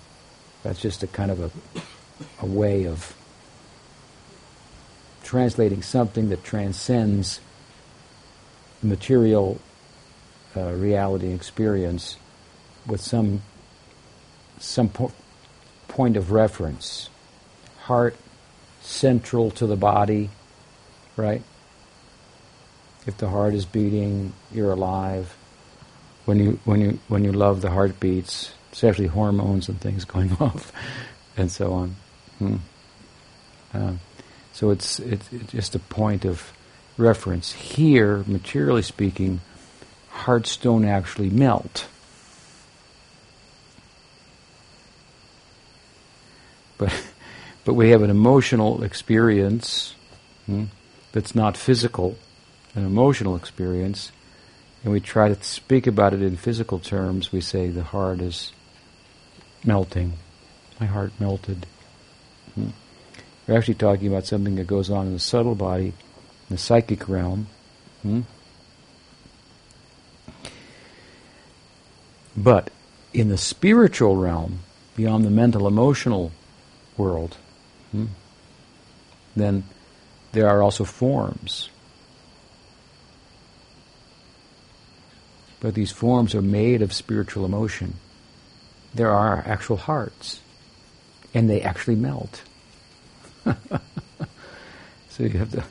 That's 0.63 0.81
just 0.81 1.03
a 1.03 1.07
kind 1.07 1.31
of 1.31 1.41
a, 1.41 1.51
a 2.41 2.47
way 2.47 2.87
of 2.87 3.15
translating 5.23 5.83
something 5.83 6.31
that 6.31 6.43
transcends 6.43 7.41
material 8.83 9.61
uh, 10.57 10.73
reality 10.73 11.33
experience 11.33 12.17
with 12.87 13.01
some 13.01 13.43
some 14.59 14.89
po- 14.89 15.13
point 15.87 16.17
of 16.17 16.33
reference. 16.33 17.11
Heart 17.81 18.17
central 18.81 19.51
to 19.53 19.67
the 19.67 19.77
body, 19.77 20.31
right? 21.17 21.43
If 23.07 23.19
the 23.19 23.29
heart 23.29 23.55
is 23.55 23.65
beating, 23.65 24.33
you're 24.53 24.73
alive. 24.73 25.37
When 26.25 26.39
you 26.39 26.61
when 26.65 26.81
you 26.81 26.99
when 27.09 27.25
you 27.25 27.33
love, 27.33 27.61
the 27.61 27.71
heart 27.71 28.01
beats. 28.01 28.53
Especially 28.73 29.07
hormones 29.07 29.69
and 29.69 29.81
things 29.81 30.05
going 30.15 30.33
off, 30.41 30.73
and 31.37 31.51
so 31.51 31.73
on. 31.73 31.97
Hmm. 32.39 32.57
Uh, 33.75 33.93
so 34.53 34.71
it's, 34.71 34.99
it's 35.01 35.33
it's 35.33 35.53
just 35.53 35.75
a 35.75 35.79
point 35.79 36.25
of 36.25 36.53
reference. 36.97 37.53
Here, 37.53 38.25
materially 38.27 38.83
speaking, 38.83 39.41
hearts 40.09 40.57
don't 40.57 40.85
actually 40.85 41.31
melt. 41.31 41.87
But, 46.77 46.93
but 47.65 47.75
we 47.75 47.91
have 47.91 48.03
an 48.03 48.11
emotional 48.11 48.83
experience 48.83 49.95
hmm, 50.47 50.65
that's 51.13 51.35
not 51.35 51.57
physical, 51.57 52.17
an 52.75 52.85
emotional 52.85 53.37
experience, 53.37 54.13
and 54.83 54.93
we 54.93 55.01
try 55.01 55.29
to 55.29 55.43
speak 55.43 55.87
about 55.87 56.15
it 56.15 56.23
in 56.23 56.37
physical 56.37 56.79
terms. 56.79 57.33
We 57.33 57.41
say 57.41 57.69
the 57.69 57.83
heart 57.83 58.21
is 58.21 58.53
melting. 59.65 60.15
My 60.81 60.87
heart 60.87 61.13
melted. 61.19 61.67
Hmm. 62.59 62.71
We're 63.47 63.57
actually 63.57 63.75
talking 63.75 64.09
about 64.09 64.27
something 64.27 64.57
that 64.57 64.67
goes 64.67 64.91
on 64.91 65.07
in 65.07 65.13
the 65.13 65.19
subtle 65.19 65.55
body, 65.55 65.87
in 65.89 65.95
the 66.51 66.59
psychic 66.59 67.09
realm. 67.09 67.47
Hmm? 68.03 68.23
But 72.37 72.71
in 73.15 73.29
the 73.29 73.39
spiritual 73.39 74.17
realm, 74.17 74.61
beyond 74.97 75.25
the 75.25 75.31
mental 75.31 75.67
emotional 75.67 76.33
world, 76.97 77.37
hmm, 77.91 78.07
then 79.35 79.65
there 80.33 80.49
are 80.49 80.63
also 80.63 80.85
forms. 80.85 81.71
But 85.61 85.75
these 85.75 85.91
forms 85.91 86.35
are 86.35 86.43
made 86.43 86.83
of 86.83 86.93
spiritual 86.93 87.45
emotion. 87.45 87.95
There 88.95 89.11
are 89.11 89.43
actual 89.47 89.77
hearts, 89.77 90.41
and 91.35 91.51
they 91.51 91.61
actually 91.61 91.97
melt. 91.97 92.43
so 95.09 95.23
you 95.23 95.31
have 95.31 95.53
to. 95.53 95.65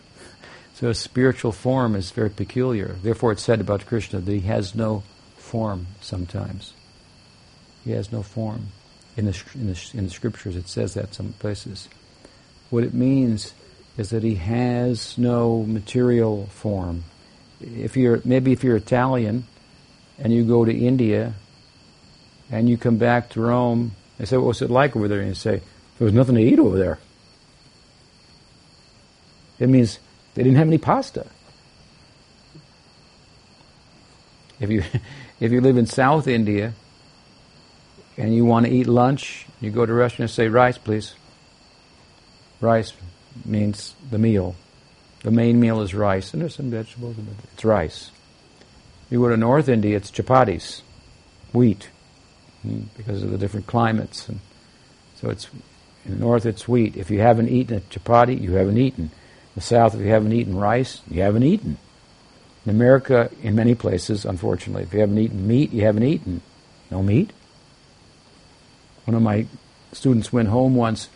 So 0.76 0.90
a 0.90 0.94
spiritual 0.94 1.52
form 1.52 1.96
is 1.96 2.12
very 2.12 2.30
peculiar. 2.30 2.96
Therefore, 3.02 3.32
it's 3.32 3.44
said 3.44 3.62
about 3.62 3.86
Krishna 3.86 4.20
that 4.20 4.32
he 4.32 4.42
has 4.42 4.76
no 4.76 5.04
form. 5.38 5.88
Sometimes 6.02 6.74
he 7.84 7.92
has 7.92 8.12
no 8.12 8.22
form 8.22 8.68
in 9.16 9.26
the, 9.26 9.44
in 9.56 9.68
the, 9.68 9.92
in 9.94 10.04
the 10.06 10.12
scriptures 10.12 10.56
it 10.56 10.68
says 10.68 10.94
that 10.94 11.14
some 11.14 11.34
places. 11.34 11.90
What 12.70 12.84
it 12.84 12.94
means 12.94 13.54
is 13.98 14.12
that 14.12 14.24
he 14.24 14.36
has 14.36 15.18
no 15.18 15.64
material 15.64 16.46
form. 16.48 17.04
If 17.60 17.98
you're 17.98 18.22
maybe 18.24 18.52
if 18.52 18.64
you're 18.64 18.76
Italian 18.76 19.48
and 20.20 20.32
you 20.32 20.46
go 20.46 20.64
to 20.64 20.72
India 20.72 21.34
and 22.52 22.70
you 22.70 22.78
come 22.78 22.98
back 22.98 23.30
to 23.30 23.42
Rome, 23.42 23.96
they 24.20 24.26
say, 24.26 24.38
"What 24.38 24.48
was 24.48 24.62
it 24.62 24.70
like 24.70 24.96
over 24.96 25.08
there?" 25.08 25.20
And 25.20 25.30
you 25.30 25.34
say, 25.34 25.62
"There 25.98 26.06
was 26.06 26.14
nothing 26.14 26.36
to 26.36 26.42
eat 26.42 26.60
over 26.60 26.78
there." 26.78 27.00
It 29.60 29.70
means 29.70 30.00
they 30.36 30.44
didn't 30.44 30.58
have 30.58 30.68
any 30.68 30.78
pasta. 30.78 31.26
If 34.60 34.70
you 34.70 34.84
if 35.40 35.52
you 35.52 35.62
live 35.62 35.78
in 35.78 35.86
South 35.86 36.28
India 36.28 36.74
and 38.18 38.34
you 38.34 38.46
want 38.46 38.66
to 38.66 38.72
eat 38.72 38.88
lunch, 38.88 39.46
you 39.62 39.70
go 39.70 39.86
to 39.86 39.92
a 39.92 39.96
restaurant 39.96 40.32
and 40.32 40.36
say, 40.36 40.48
rice, 40.48 40.78
please. 40.78 41.16
Rice 42.60 42.94
means 43.46 43.94
the 44.10 44.18
meal. 44.18 44.56
The 45.22 45.32
main 45.32 45.60
meal 45.60 45.82
is 45.82 45.94
rice, 45.94 46.34
and 46.34 46.42
there's 46.42 46.56
some 46.56 46.72
vegetables, 46.72 47.16
but 47.18 47.36
it's 47.54 47.66
rice. 47.66 48.12
You 49.10 49.20
go 49.20 49.30
to 49.30 49.38
North 49.38 49.70
India, 49.70 49.98
it's 49.98 50.12
chapatis, 50.12 50.82
wheat, 51.54 51.90
hmm, 52.64 52.82
because 52.96 53.24
of 53.24 53.32
the 53.32 53.38
different 53.38 53.68
climates. 53.68 54.28
And 54.28 54.40
so 55.16 55.30
it's 55.30 55.48
in 56.06 56.14
the 56.14 56.20
north, 56.20 56.46
it's 56.46 56.68
wheat. 56.68 56.96
If 56.96 57.12
you 57.12 57.20
haven't 57.20 57.50
eaten 57.50 57.78
a 57.78 57.82
chapati, 57.82 58.40
you 58.40 58.54
haven't 58.54 58.78
eaten. 58.78 59.12
The 59.58 59.64
south, 59.64 59.96
if 59.96 60.02
you 60.02 60.10
haven't 60.10 60.34
eaten 60.34 60.56
rice, 60.56 61.02
you 61.10 61.24
haven't 61.24 61.42
eaten. 61.42 61.80
In 62.64 62.70
America, 62.70 63.32
in 63.42 63.56
many 63.56 63.74
places, 63.74 64.24
unfortunately, 64.24 64.84
if 64.84 64.94
you 64.94 65.00
haven't 65.00 65.18
eaten 65.18 65.48
meat, 65.48 65.74
you 65.74 65.82
haven't 65.82 66.04
eaten. 66.04 66.42
No 66.92 67.02
meat? 67.02 67.32
One 69.06 69.16
of 69.16 69.24
my 69.24 69.48
students 69.94 70.32
went 70.32 70.50
home 70.50 70.76
once, 70.76 71.10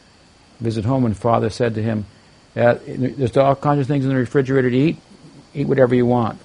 visit 0.59 0.85
home, 0.85 1.05
and 1.05 1.15
father 1.15 1.51
said 1.51 1.75
to 1.75 1.83
him, 1.83 2.07
uh, 2.55 2.77
"There's 2.87 3.37
all 3.37 3.55
kinds 3.55 3.81
of 3.81 3.85
things 3.85 4.05
in 4.05 4.09
the 4.09 4.15
refrigerator 4.15 4.71
to 4.71 4.75
eat. 4.75 4.97
Eat 5.53 5.67
whatever 5.67 5.93
you 5.93 6.07
want." 6.07 6.39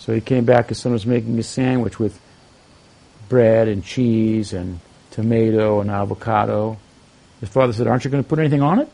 So 0.00 0.12
he 0.12 0.20
came 0.20 0.44
back, 0.44 0.68
and 0.68 0.76
someone 0.76 0.94
was 0.94 1.06
making 1.06 1.38
a 1.38 1.44
sandwich 1.44 2.00
with 2.00 2.18
bread 3.28 3.68
and 3.68 3.84
cheese 3.84 4.52
and 4.52 4.80
tomato 5.12 5.80
and 5.80 5.88
avocado. 5.88 6.78
His 7.38 7.48
father 7.48 7.72
said, 7.72 7.86
"Aren't 7.86 8.04
you 8.04 8.10
going 8.10 8.24
to 8.24 8.28
put 8.28 8.40
anything 8.40 8.60
on 8.60 8.80
it?" 8.80 8.88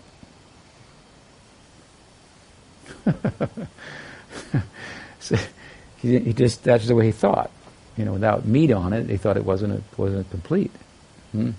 so 5.21 5.37
he, 5.99 6.19
he, 6.19 6.33
just 6.33 6.65
that's 6.65 6.87
the 6.87 6.95
way 6.95 7.07
he 7.07 7.13
thought. 7.13 7.51
You 7.97 8.05
know, 8.05 8.13
without 8.13 8.45
meat 8.45 8.73
on 8.73 8.93
it, 8.93 9.09
he 9.09 9.17
thought 9.17 9.37
it 9.37 9.45
wasn't 9.45 9.75
a, 9.75 10.01
wasn't 10.01 10.29
complete. 10.31 10.73
Hmm? 11.33 11.53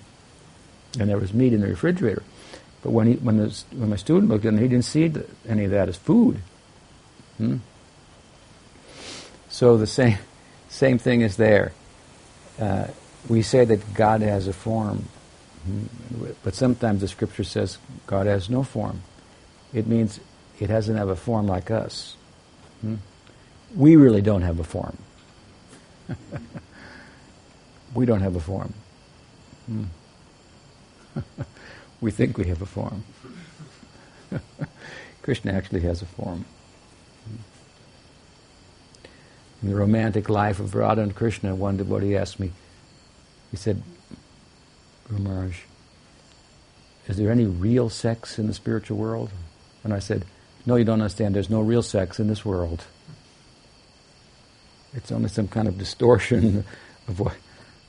And 0.98 1.10
there 1.10 1.18
was 1.18 1.32
meat 1.32 1.52
in 1.52 1.60
the 1.60 1.66
refrigerator. 1.66 2.22
But 2.82 2.90
when, 2.90 3.08
he, 3.08 3.14
when, 3.14 3.38
the, 3.38 3.64
when 3.72 3.90
my 3.90 3.96
student 3.96 4.30
looked 4.30 4.44
it, 4.44 4.54
he 4.54 4.68
didn't 4.68 4.82
see 4.82 5.12
any 5.48 5.64
of 5.64 5.70
that 5.72 5.88
as 5.88 5.96
food. 5.96 6.38
Hmm? 7.38 7.56
So 9.48 9.76
the 9.76 9.86
same, 9.86 10.18
same 10.68 10.98
thing 10.98 11.22
is 11.22 11.36
there. 11.36 11.72
Uh, 12.58 12.88
we 13.28 13.42
say 13.42 13.64
that 13.64 13.94
God 13.94 14.20
has 14.20 14.46
a 14.46 14.52
form, 14.52 15.08
hmm? 15.64 15.84
but 16.44 16.54
sometimes 16.54 17.00
the 17.00 17.08
scripture 17.08 17.44
says 17.44 17.78
God 18.06 18.26
has 18.26 18.48
no 18.48 18.62
form. 18.62 19.02
It 19.72 19.86
means 19.86 20.20
it 20.60 20.66
doesn't 20.66 20.96
have 20.96 21.08
a 21.08 21.16
form 21.16 21.46
like 21.46 21.70
us. 21.70 22.16
Hmm? 22.80 22.96
We 23.74 23.96
really 23.96 24.22
don't 24.22 24.42
have 24.42 24.58
a 24.58 24.64
form. 24.64 24.96
we 27.94 28.06
don't 28.06 28.20
have 28.20 28.36
a 28.36 28.40
form. 28.40 28.72
Hmm. 29.66 29.84
we 32.00 32.10
think 32.10 32.38
we 32.38 32.46
have 32.46 32.62
a 32.62 32.66
form. 32.66 33.04
Krishna 35.22 35.52
actually 35.52 35.80
has 35.80 36.02
a 36.02 36.06
form. 36.06 36.44
In 39.62 39.70
the 39.70 39.74
romantic 39.74 40.28
life 40.28 40.60
of 40.60 40.74
Radha 40.74 41.02
and 41.02 41.14
Krishna, 41.14 41.54
one 41.54 41.76
devotee 41.76 42.16
asked 42.16 42.38
me, 42.38 42.52
he 43.50 43.56
said, 43.56 43.82
Guru 45.08 45.22
Maharaj, 45.22 45.60
is 47.08 47.16
there 47.16 47.30
any 47.30 47.46
real 47.46 47.88
sex 47.88 48.38
in 48.38 48.46
the 48.46 48.54
spiritual 48.54 48.98
world? 48.98 49.30
And 49.82 49.92
I 49.92 49.98
said, 49.98 50.24
no, 50.68 50.76
you 50.76 50.84
don't 50.84 51.00
understand. 51.00 51.34
There's 51.34 51.48
no 51.48 51.62
real 51.62 51.82
sex 51.82 52.20
in 52.20 52.26
this 52.26 52.44
world. 52.44 52.84
It's 54.92 55.10
only 55.10 55.30
some 55.30 55.48
kind 55.48 55.66
of 55.66 55.78
distortion 55.78 56.62
of 57.08 57.20
what, 57.20 57.34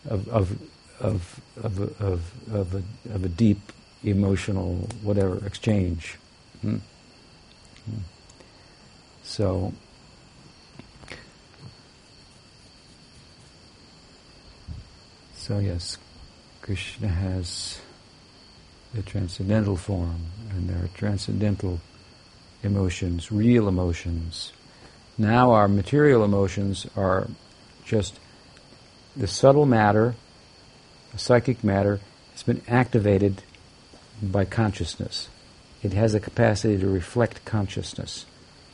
of, 0.08 0.30
of, 0.30 0.58
of, 1.02 1.42
of, 1.62 2.02
of, 2.02 2.54
of, 2.54 2.76
a, 2.76 2.84
of 3.14 3.26
a 3.26 3.28
deep 3.28 3.60
emotional 4.06 4.76
whatever 5.04 5.46
exchange. 5.46 6.18
Hmm? 6.62 6.78
Hmm. 7.84 7.98
So, 9.24 9.74
so 15.36 15.60
yes, 15.60 15.98
Krishna 16.62 17.10
has 17.10 17.82
the 18.94 19.02
transcendental 19.02 19.76
form, 19.76 20.22
and 20.52 20.70
there 20.70 20.82
are 20.82 20.90
transcendental 20.96 21.82
emotions, 22.64 23.32
real 23.32 23.68
emotions. 23.68 24.52
Now 25.18 25.52
our 25.52 25.68
material 25.68 26.24
emotions 26.24 26.88
are 26.96 27.28
just 27.86 28.20
the 29.16 29.28
subtle 29.28 29.66
matter, 29.66 30.16
the 31.12 31.20
psychic 31.20 31.64
matter, 31.64 32.00
has 32.34 32.44
been 32.44 32.62
activated 32.68 33.44
by 34.22 34.46
consciousness. 34.46 35.30
It 35.82 35.94
has 35.94 36.14
a 36.14 36.20
capacity 36.20 36.78
to 36.78 36.88
reflect 36.88 37.46
consciousness. 37.46 38.26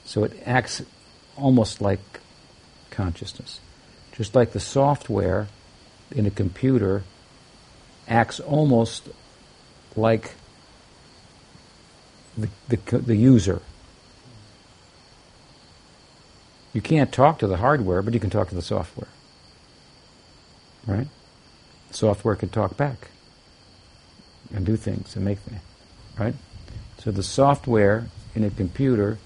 So 0.03 0.23
it 0.23 0.33
acts 0.45 0.81
almost 1.35 1.81
like 1.81 1.99
consciousness. 2.91 3.59
Just 4.11 4.35
like 4.35 4.53
the 4.53 4.59
software 4.59 5.47
in 6.11 6.25
a 6.25 6.31
computer 6.31 7.03
acts 8.07 8.39
almost 8.39 9.09
like 9.95 10.33
the, 12.37 12.49
the, 12.67 12.97
the 12.99 13.15
user. 13.15 13.61
You 16.75 16.81
can't 16.81 17.09
talk 17.09 17.39
to 17.39 17.47
the 17.47 17.55
hardware, 17.55 18.01
but 18.01 18.13
you 18.13 18.19
can 18.19 18.29
talk 18.29 18.49
to 18.49 18.55
the 18.55 18.61
software. 18.61 19.07
Right? 20.85 21.07
Software 21.91 22.35
can 22.35 22.49
talk 22.49 22.75
back 22.75 23.11
and 24.53 24.65
do 24.65 24.75
things 24.75 25.15
and 25.15 25.23
make 25.23 25.39
things. 25.39 25.61
Right? 26.19 26.35
So 26.97 27.11
the 27.11 27.23
software 27.23 28.07
in 28.35 28.43
a 28.43 28.49
computer 28.49 29.19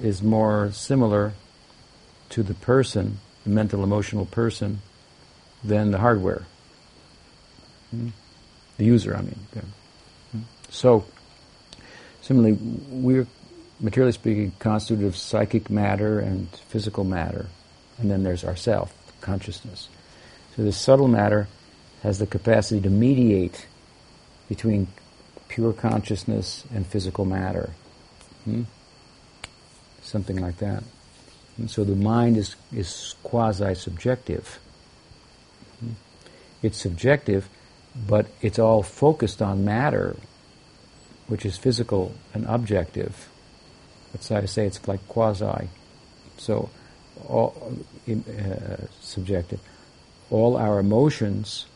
is 0.00 0.22
more 0.22 0.70
similar 0.72 1.34
to 2.30 2.42
the 2.42 2.54
person, 2.54 3.18
the 3.44 3.50
mental 3.50 3.84
emotional 3.84 4.24
person, 4.24 4.80
than 5.62 5.90
the 5.90 5.98
hardware. 5.98 6.46
Hmm? 7.90 8.08
The 8.78 8.86
user, 8.86 9.14
I 9.14 9.20
mean. 9.20 9.38
Hmm? 10.32 10.40
So, 10.70 11.04
similarly, 12.22 12.54
we're 12.88 13.26
materially 13.80 14.12
speaking, 14.12 14.52
constituted 14.58 15.06
of 15.06 15.16
psychic 15.16 15.70
matter 15.70 16.20
and 16.20 16.48
physical 16.68 17.04
matter. 17.04 17.46
And 17.98 18.10
then 18.10 18.22
there's 18.22 18.44
ourself, 18.44 18.92
consciousness. 19.20 19.88
So 20.56 20.62
this 20.62 20.76
subtle 20.76 21.08
matter 21.08 21.48
has 22.02 22.18
the 22.18 22.26
capacity 22.26 22.80
to 22.80 22.90
mediate 22.90 23.66
between 24.48 24.88
pure 25.48 25.72
consciousness 25.72 26.64
and 26.74 26.86
physical 26.86 27.24
matter. 27.24 27.70
Hmm? 28.44 28.62
Something 30.02 30.40
like 30.40 30.58
that. 30.58 30.84
And 31.56 31.70
so 31.70 31.84
the 31.84 31.94
mind 31.94 32.36
is, 32.36 32.56
is 32.72 33.14
quasi-subjective. 33.22 34.58
Hmm? 35.80 35.92
It's 36.62 36.78
subjective, 36.78 37.48
but 38.06 38.26
it's 38.40 38.58
all 38.58 38.82
focused 38.82 39.40
on 39.40 39.64
matter, 39.64 40.16
which 41.26 41.46
is 41.46 41.56
physical 41.56 42.14
and 42.32 42.44
objective. 42.46 43.28
That's 44.14 44.30
why 44.30 44.38
I 44.38 44.44
say 44.44 44.64
it's 44.64 44.86
like 44.86 45.06
quasi. 45.08 45.68
So, 46.38 46.70
all, 47.26 47.74
uh, 48.08 48.76
subjective. 49.00 49.58
All 50.30 50.56
our 50.56 50.78
emotions 50.78 51.66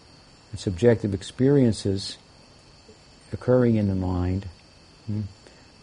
and 0.53 0.61
subjective 0.61 1.15
experiences 1.15 2.17
occurring 3.33 3.75
in 3.75 3.89
the 3.89 3.97
mind 3.97 4.47
hmm, 5.07 5.23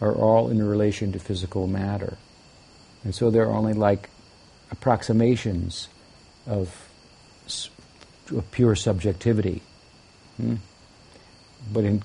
are 0.00 0.14
all 0.14 0.48
in 0.48 0.66
relation 0.66 1.12
to 1.12 1.18
physical 1.18 1.66
matter. 1.66 2.16
And 3.04 3.14
so 3.14 3.30
they're 3.30 3.50
only 3.50 3.74
like 3.74 4.08
approximations 4.70 5.88
of, 6.46 6.88
of 8.34 8.50
pure 8.50 8.74
subjectivity. 8.74 9.60
Hmm? 10.38 10.54
But 11.70 11.84
in, 11.84 12.02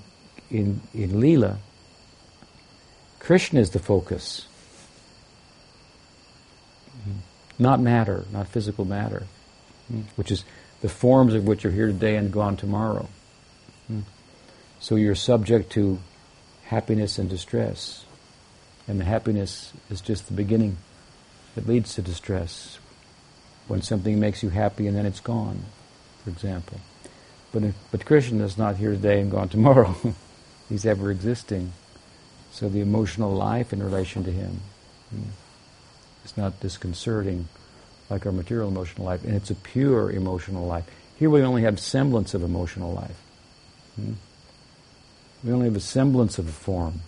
in, 0.49 0.81
in 0.93 1.11
Leela, 1.11 1.57
Krishna 3.21 3.59
is 3.59 3.69
the 3.69 3.79
focus. 3.79 4.47
Not 7.59 7.79
matter, 7.79 8.25
not 8.33 8.47
physical 8.47 8.83
matter, 8.83 9.27
which 10.15 10.31
is 10.31 10.43
the 10.81 10.89
forms 10.89 11.35
of 11.35 11.45
which 11.45 11.63
are 11.63 11.69
here 11.69 11.85
today 11.85 12.15
and 12.15 12.33
gone 12.33 12.57
tomorrow. 12.57 13.07
So 14.79 14.95
you're 14.95 15.13
subject 15.13 15.71
to 15.73 15.99
happiness 16.63 17.19
and 17.19 17.29
distress. 17.29 18.05
And 18.87 18.99
the 18.99 19.05
happiness 19.05 19.71
is 19.91 20.01
just 20.01 20.25
the 20.25 20.33
beginning 20.33 20.77
that 21.53 21.67
leads 21.67 21.93
to 21.95 22.01
distress. 22.01 22.79
When 23.67 23.83
something 23.83 24.19
makes 24.19 24.41
you 24.41 24.49
happy 24.49 24.87
and 24.87 24.97
then 24.97 25.05
it's 25.05 25.19
gone, 25.19 25.65
for 26.23 26.31
example. 26.31 26.79
But, 27.51 27.63
but 27.91 28.03
Krishna 28.03 28.43
is 28.43 28.57
not 28.57 28.77
here 28.77 28.91
today 28.91 29.21
and 29.21 29.29
gone 29.29 29.49
tomorrow. 29.49 29.95
He's 30.69 30.87
ever 30.87 31.11
existing. 31.11 31.73
So 32.51 32.67
the 32.67 32.81
emotional 32.81 33.31
life 33.31 33.73
in 33.73 33.81
relation 33.81 34.23
to 34.25 34.31
him 34.31 34.59
hmm, 35.09 35.29
is 36.25 36.35
not 36.35 36.59
disconcerting 36.59 37.47
like 38.09 38.25
our 38.25 38.31
material 38.33 38.67
emotional 38.67 39.05
life, 39.05 39.23
and 39.23 39.33
it's 39.35 39.49
a 39.49 39.55
pure 39.55 40.11
emotional 40.11 40.67
life. 40.67 40.85
Here 41.17 41.29
we 41.29 41.41
only 41.41 41.61
have 41.61 41.79
semblance 41.79 42.33
of 42.33 42.43
emotional 42.43 42.93
life. 42.93 43.21
Hmm? 43.95 44.13
We 45.43 45.53
only 45.53 45.65
have 45.65 45.77
a 45.77 45.79
semblance 45.79 46.37
of 46.37 46.47
a 46.47 46.51
form. 46.51 47.01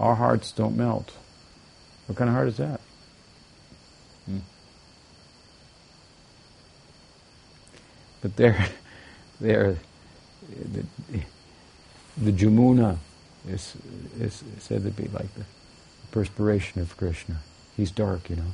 Our 0.00 0.14
hearts 0.14 0.50
don't 0.50 0.76
melt. 0.76 1.12
What 2.06 2.16
kind 2.16 2.30
of 2.30 2.34
heart 2.34 2.48
is 2.48 2.56
that? 2.56 2.80
Hmm. 4.24 4.38
But 8.22 8.36
there, 8.36 8.66
there, 9.40 9.76
the, 10.48 10.84
the 12.16 12.32
Jamuna 12.32 12.96
is, 13.48 13.74
is 14.18 14.42
said 14.58 14.84
to 14.84 14.90
be 14.90 15.08
like 15.08 15.32
the 15.34 15.44
perspiration 16.10 16.80
of 16.80 16.96
Krishna. 16.96 17.36
He's 17.76 17.90
dark, 17.90 18.28
you 18.28 18.36
know. 18.36 18.52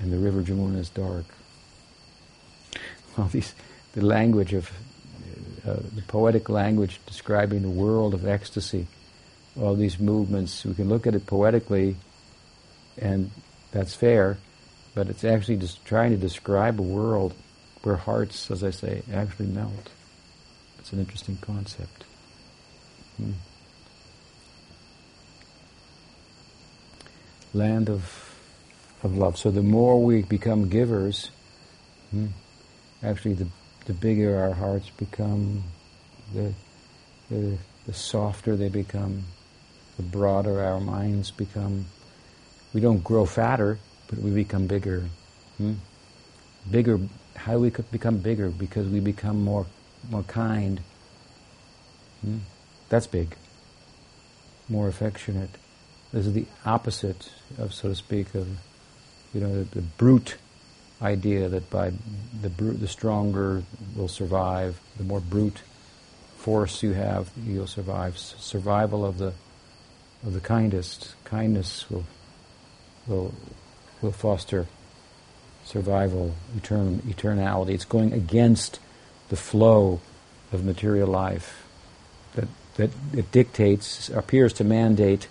And 0.00 0.12
the 0.12 0.18
river 0.18 0.42
Jamuna 0.42 0.78
is 0.78 0.88
dark. 0.88 1.24
All 3.18 3.26
these, 3.26 3.54
the 3.92 4.04
language 4.04 4.52
of, 4.52 4.70
uh, 5.66 5.76
the 5.94 6.02
poetic 6.08 6.48
language 6.48 7.00
describing 7.06 7.62
the 7.62 7.70
world 7.70 8.14
of 8.14 8.26
ecstasy, 8.26 8.86
all 9.60 9.74
these 9.74 9.98
movements, 9.98 10.64
we 10.64 10.74
can 10.74 10.88
look 10.88 11.06
at 11.06 11.14
it 11.14 11.26
poetically, 11.26 11.96
and 12.98 13.30
that's 13.72 13.94
fair, 13.94 14.38
but 14.94 15.08
it's 15.08 15.24
actually 15.24 15.56
just 15.56 15.84
trying 15.84 16.10
to 16.10 16.16
describe 16.16 16.80
a 16.80 16.82
world 16.82 17.34
where 17.82 17.96
hearts, 17.96 18.50
as 18.50 18.62
I 18.62 18.70
say, 18.70 19.02
actually 19.12 19.46
melt. 19.46 19.90
It's 20.78 20.92
an 20.92 21.00
interesting 21.00 21.38
concept. 21.40 22.04
Hmm. 23.16 23.32
Land 27.52 27.88
of, 27.88 28.34
of 29.02 29.16
love. 29.16 29.36
So 29.36 29.50
the 29.50 29.62
more 29.62 30.02
we 30.02 30.22
become 30.22 30.68
givers, 30.68 31.30
hmm, 32.10 32.26
actually 33.02 33.34
the, 33.34 33.48
the 33.86 33.92
bigger 33.92 34.38
our 34.38 34.52
hearts 34.52 34.90
become, 34.90 35.64
the, 36.34 36.52
the, 37.30 37.58
the 37.86 37.94
softer 37.94 38.56
they 38.56 38.68
become, 38.68 39.24
the 39.96 40.02
broader 40.02 40.62
our 40.62 40.80
minds 40.80 41.30
become. 41.30 41.86
We 42.72 42.80
don't 42.80 43.02
grow 43.02 43.26
fatter, 43.26 43.78
but 44.08 44.18
we 44.18 44.30
become 44.30 44.66
bigger. 44.66 45.04
Hmm? 45.58 45.74
Bigger, 46.70 47.00
how 47.34 47.58
we 47.58 47.70
become 47.70 48.18
bigger? 48.18 48.50
Because 48.50 48.86
we 48.86 49.00
become 49.00 49.42
more, 49.42 49.66
more 50.08 50.22
kind. 50.22 50.80
Hmm? 52.22 52.38
That's 52.88 53.06
big. 53.06 53.34
More 54.68 54.88
affectionate. 54.88 55.50
This 56.12 56.26
is 56.26 56.32
the 56.32 56.46
opposite 56.64 57.30
of, 57.58 57.72
so 57.72 57.88
to 57.88 57.94
speak, 57.94 58.34
of 58.34 58.48
you 59.32 59.40
know 59.40 59.62
the, 59.62 59.80
the 59.80 59.82
brute 59.82 60.36
idea 61.00 61.48
that 61.48 61.70
by 61.70 61.92
the 62.42 62.50
brute, 62.50 62.80
the 62.80 62.88
stronger 62.88 63.62
will 63.96 64.08
survive. 64.08 64.80
The 64.96 65.04
more 65.04 65.20
brute 65.20 65.62
force 66.36 66.82
you 66.82 66.92
have, 66.92 67.30
you'll 67.46 67.66
survive. 67.66 68.18
Survival 68.18 69.04
of 69.04 69.18
the 69.18 69.32
of 70.24 70.32
the 70.32 70.40
kindest. 70.40 71.14
Kindness 71.24 71.88
will 71.90 72.04
will 73.06 73.32
will 74.02 74.12
foster 74.12 74.66
survival, 75.64 76.34
etern- 76.56 76.98
eternality. 77.02 77.70
It's 77.70 77.84
going 77.84 78.12
against 78.12 78.80
the 79.28 79.36
flow 79.36 80.00
of 80.52 80.64
material 80.64 81.08
life 81.08 81.64
that 82.34 82.48
that 82.74 82.90
it 83.12 83.30
dictates, 83.30 84.08
appears 84.08 84.52
to 84.54 84.64
mandate 84.64 85.28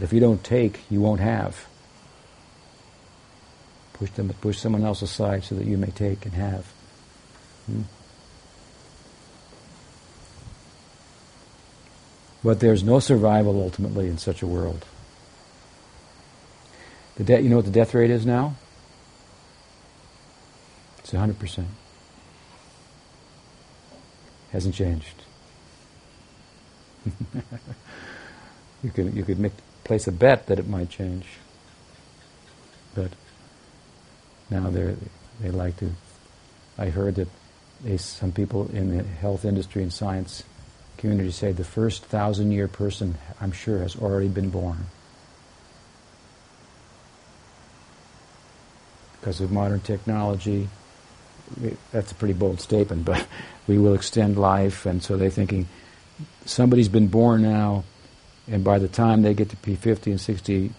if 0.00 0.12
you 0.12 0.20
don't 0.20 0.42
take, 0.42 0.80
you 0.90 1.00
won't 1.00 1.20
have. 1.20 1.66
Push 3.94 4.10
them, 4.10 4.32
push 4.40 4.58
someone 4.58 4.84
else 4.84 5.02
aside 5.02 5.44
so 5.44 5.54
that 5.54 5.66
you 5.66 5.76
may 5.76 5.90
take 5.90 6.24
and 6.24 6.34
have. 6.34 6.66
Hmm? 7.66 7.82
But 12.42 12.60
there's 12.60 12.82
no 12.82 12.98
survival 12.98 13.62
ultimately 13.62 14.08
in 14.08 14.18
such 14.18 14.42
a 14.42 14.46
world. 14.46 14.84
The 17.16 17.24
de- 17.24 17.40
you 17.40 17.48
know 17.48 17.56
what 17.56 17.64
the 17.64 17.70
death 17.70 17.94
rate 17.94 18.10
is 18.10 18.26
now? 18.26 18.56
It's 20.98 21.12
100%. 21.12 21.64
Hasn't 24.50 24.74
changed. 24.74 25.22
you 28.82 28.90
could 28.90 29.14
you 29.14 29.24
could 29.24 29.38
make, 29.38 29.52
place 29.84 30.06
a 30.06 30.12
bet 30.12 30.46
that 30.46 30.58
it 30.58 30.66
might 30.66 30.90
change, 30.90 31.26
but 32.94 33.10
now 34.50 34.70
they 34.70 34.94
they 35.40 35.50
like 35.50 35.76
to. 35.78 35.90
I 36.78 36.86
heard 36.88 37.16
that 37.16 37.28
they, 37.82 37.96
some 37.96 38.32
people 38.32 38.68
in 38.72 38.96
the 38.96 39.02
health 39.04 39.44
industry 39.44 39.82
and 39.82 39.92
science 39.92 40.42
community 40.96 41.30
say 41.30 41.52
the 41.52 41.64
first 41.64 42.04
thousand 42.04 42.52
year 42.52 42.68
person, 42.68 43.16
I'm 43.40 43.52
sure, 43.52 43.78
has 43.80 43.96
already 43.96 44.28
been 44.28 44.50
born. 44.50 44.86
Because 49.20 49.40
of 49.40 49.50
modern 49.50 49.80
technology, 49.80 50.68
that's 51.92 52.12
a 52.12 52.14
pretty 52.14 52.34
bold 52.34 52.60
statement, 52.60 53.04
but 53.04 53.26
we 53.66 53.78
will 53.78 53.94
extend 53.94 54.38
life, 54.38 54.86
and 54.86 55.02
so 55.02 55.16
they're 55.16 55.30
thinking 55.30 55.68
somebody's 56.44 56.88
been 56.88 57.08
born 57.08 57.42
now, 57.42 57.84
and 58.48 58.62
by 58.62 58.78
the 58.78 58.88
time 58.88 59.22
they 59.22 59.34
get 59.34 59.50
to 59.50 59.56
be 59.56 59.74
50 59.74 60.10
and 60.12 60.20
60, 60.20 60.72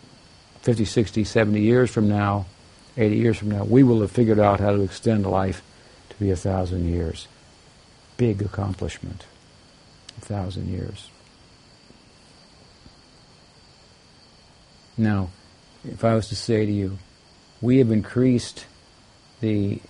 50, 0.62 0.86
60, 0.86 1.24
70 1.24 1.62
years 1.62 1.90
from 1.90 2.08
now, 2.08 2.46
80 2.98 3.16
years 3.16 3.38
from 3.38 3.50
now, 3.50 3.64
we 3.64 3.84
will 3.84 4.02
have 4.02 4.12
figured 4.12 4.40
out 4.40 4.60
how 4.60 4.72
to 4.72 4.82
extend 4.82 5.26
life 5.26 5.62
to 6.10 6.16
be 6.18 6.32
a 6.32 6.36
thousand 6.36 6.88
years. 6.88 7.28
Big 8.18 8.42
accomplishment. 8.42 9.26
A 10.18 10.22
thousand 10.22 10.70
years. 10.70 11.10
Now, 14.98 15.30
if 15.84 16.06
I 16.06 16.16
was 16.16 16.30
to 16.30 16.36
say 16.36 16.66
to 16.66 16.72
you, 16.72 16.98
we 17.62 17.80
have 17.80 17.92
increased 17.92 18.66
the 19.42 19.82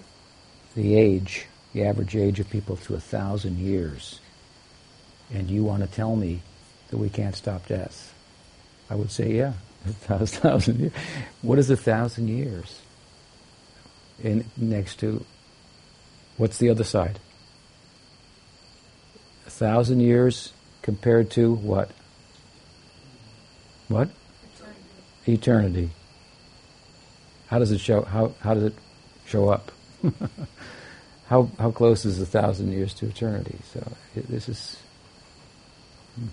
the 0.73 0.97
age, 0.97 1.45
the 1.73 1.85
average 1.85 2.15
age 2.15 2.39
of 2.39 2.49
people 2.49 2.75
to 2.75 2.95
a 2.95 2.99
thousand 2.99 3.59
years, 3.59 4.19
and 5.33 5.49
you 5.49 5.63
want 5.63 5.83
to 5.83 5.87
tell 5.87 6.15
me 6.15 6.41
that 6.89 6.97
we 6.97 7.09
can't 7.09 7.35
stop 7.35 7.67
death, 7.67 8.13
I 8.89 8.95
would 8.95 9.11
say, 9.11 9.33
yeah, 9.33 9.53
a 10.09 10.25
thousand 10.25 10.79
years. 10.79 10.93
What 11.41 11.59
is 11.59 11.69
a 11.69 11.77
thousand 11.77 12.27
years? 12.27 12.81
In 14.23 14.45
next 14.55 14.99
to 14.99 15.25
what's 16.37 16.57
the 16.57 16.69
other 16.69 16.83
side? 16.83 17.19
A 19.45 19.49
thousand 19.49 19.99
years 19.99 20.53
compared 20.81 21.31
to 21.31 21.53
what? 21.53 21.91
What? 23.87 24.09
Eternity. 24.55 25.33
Eternity. 25.33 25.89
How 27.47 27.59
does 27.59 27.71
it 27.71 27.79
show? 27.79 28.01
How 28.03 28.33
how 28.39 28.53
does 28.53 28.63
it 28.63 28.75
show 29.25 29.49
up? 29.49 29.71
how 31.27 31.49
how 31.59 31.71
close 31.71 32.05
is 32.05 32.21
a 32.21 32.25
thousand 32.25 32.71
years 32.71 32.93
to 32.95 33.07
eternity? 33.07 33.57
So 33.73 33.91
it, 34.15 34.27
this 34.27 34.49
is. 34.49 34.77
Hmm. 36.15 36.27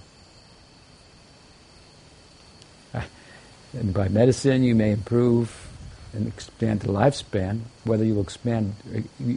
And 3.72 3.94
by 3.94 4.08
medicine, 4.08 4.62
you 4.62 4.74
may 4.74 4.92
improve 4.92 5.68
and 6.12 6.28
expand 6.28 6.80
the 6.80 6.88
lifespan. 6.88 7.60
Whether 7.84 8.04
you 8.04 8.20
expand, 8.20 8.74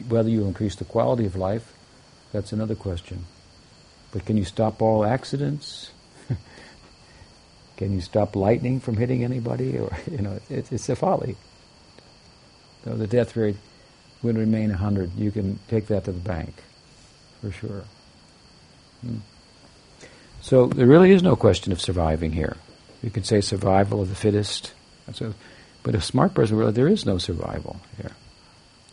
whether 0.09 0.29
you 0.29 0.45
increase 0.45 0.75
the 0.75 0.86
quality 0.86 1.25
of 1.25 1.36
life, 1.36 1.73
that's 2.31 2.51
another 2.51 2.75
question. 2.75 3.25
But 4.11 4.25
can 4.25 4.38
you 4.38 4.45
stop 4.45 4.81
all 4.81 5.05
accidents? 5.05 5.91
can 7.77 7.93
you 7.93 8.01
stop 8.01 8.36
lightning 8.36 8.79
from 8.79 8.97
hitting 8.97 9.23
anybody? 9.23 9.77
Or 9.77 9.97
you 10.11 10.19
know, 10.19 10.39
it, 10.49 10.71
it's 10.71 10.89
a 10.89 10.95
folly. 10.95 11.38
So 12.83 12.95
the 12.95 13.07
death 13.07 13.36
rate 13.36 13.57
would 14.21 14.38
remain 14.38 14.69
100. 14.69 15.15
You 15.17 15.31
can 15.31 15.59
take 15.69 15.88
that 15.88 16.05
to 16.05 16.11
the 16.11 16.19
bank, 16.19 16.53
for 17.41 17.51
sure. 17.51 17.83
Hmm. 19.01 19.17
So 20.41 20.67
there 20.67 20.86
really 20.86 21.11
is 21.11 21.23
no 21.23 21.36
question 21.36 21.71
of 21.71 21.81
surviving 21.81 22.31
here. 22.31 22.57
You 23.06 23.12
can 23.12 23.24
say 23.24 23.39
survival 23.39 24.01
of 24.01 24.10
the 24.10 24.16
fittest. 24.16 24.74
A, 25.22 25.34
but 25.84 25.95
a 25.95 26.01
smart 26.01 26.34
person 26.34 26.58
will 26.58 26.62
realizes 26.62 26.76
there 26.76 26.88
is 26.88 27.06
no 27.06 27.18
survival 27.18 27.80
here. 28.01 28.12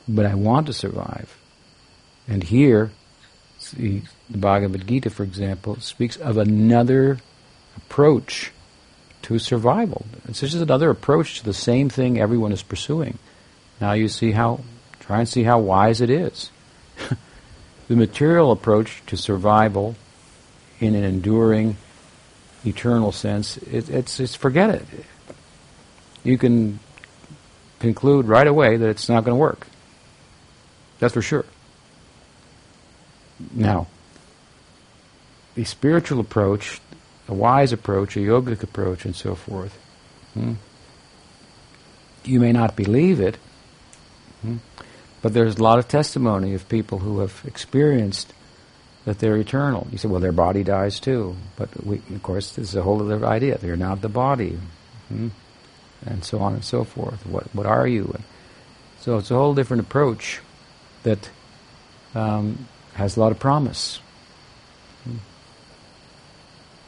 But 0.07 0.27
I 0.27 0.35
want 0.35 0.67
to 0.67 0.73
survive. 0.73 1.35
And 2.29 2.45
here, 2.45 2.93
the 3.75 4.03
Bhagavad 4.31 4.87
Gita, 4.87 5.11
for 5.11 5.25
example, 5.25 5.81
speaks 5.81 6.17
of 6.17 6.37
another 6.37 7.19
approach 7.77 8.53
to 9.23 9.39
survival. 9.39 10.05
It's 10.29 10.41
just 10.41 10.55
another 10.55 10.91
approach 10.91 11.39
to 11.39 11.45
the 11.45 11.55
same 11.55 11.89
thing 11.89 12.21
everyone 12.21 12.53
is 12.53 12.63
pursuing. 12.63 13.19
Now 13.81 13.93
you 13.93 14.09
see 14.09 14.33
how 14.33 14.61
Try 15.03 15.19
and 15.19 15.29
see 15.29 15.43
how 15.43 15.59
wise 15.59 16.01
it 16.01 16.11
is. 16.11 16.51
the 17.89 17.97
material 17.97 18.53
approach 18.53 19.03
to 19.07 19.17
survival 19.17 19.97
in 20.79 20.95
an 20.95 21.03
enduring, 21.03 21.77
eternal 22.65 23.13
sense, 23.13 23.57
it, 23.59 23.89
it's, 23.89 24.21
it's 24.21 24.35
forget 24.35 24.71
it. 24.71 24.87
You 26.25 26.39
can 26.39 26.79
conclude 27.81 28.27
right 28.27 28.47
away 28.47 28.77
that 28.77 28.89
it's 28.89 29.09
not 29.09 29.25
going 29.25 29.35
to 29.35 29.41
work. 29.41 29.67
That's 30.99 31.15
for 31.15 31.23
sure. 31.23 31.45
Now, 33.53 33.89
the 35.55 35.65
spiritual 35.65 36.21
approach, 36.21 36.81
a 37.29 37.35
wise 37.35 37.73
approach, 37.73 38.17
a 38.17 38.21
yogic 38.21 38.63
approach, 38.63 39.05
and 39.05 39.17
so 39.17 39.35
forth, 39.35 39.77
hmm, 40.35 40.55
you 42.25 42.39
may 42.39 42.53
not 42.53 42.77
believe 42.77 43.21
it, 43.21 43.37
hmm, 44.43 44.59
but 45.21 45.35
there's 45.35 45.57
a 45.57 45.63
lot 45.63 45.81
of 45.81 45.89
testimony 45.89 46.55
of 46.55 46.69
people 46.69 47.01
who 47.01 47.19
have 47.19 47.43
experienced 47.45 48.33
that 49.05 49.19
they're 49.19 49.37
eternal. 49.37 49.87
You 49.91 49.99
say, 49.99 50.09
well, 50.09 50.21
their 50.21 50.33
body 50.33 50.63
dies 50.63 51.01
too. 51.01 51.37
But 51.57 51.85
we, 51.85 51.97
of 52.15 52.23
course, 52.23 52.53
this 52.53 52.71
is 52.71 52.77
a 52.77 52.83
whole 52.83 53.03
other 53.03 53.25
idea. 53.27 53.59
They're 53.59 53.77
not 53.77 54.01
the 54.01 54.09
body. 54.09 54.59
Hmm? 55.09 55.29
And 56.07 56.25
so 56.25 56.39
on 56.39 56.55
and 56.55 56.65
so 56.65 56.85
forth. 56.85 57.25
What, 57.27 57.45
what 57.55 57.67
are 57.67 57.87
you? 57.87 58.17
So 59.01 59.19
it's 59.19 59.31
a 59.31 59.35
whole 59.35 59.55
different 59.55 59.83
approach 59.83 60.41
that 61.03 61.31
um, 62.15 62.67
has 62.95 63.17
a 63.17 63.21
lot 63.21 63.33
of 63.33 63.39
promise. 63.39 64.01
Hmm? 65.05 65.17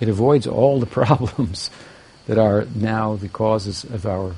It 0.01 0.09
avoids 0.09 0.47
all 0.47 0.81
the 0.81 0.87
problems 1.05 1.71
that 2.27 2.39
are 2.39 2.67
now 2.75 3.17
the 3.17 3.29
causes 3.29 3.85
of 3.85 4.07
our 4.07 4.35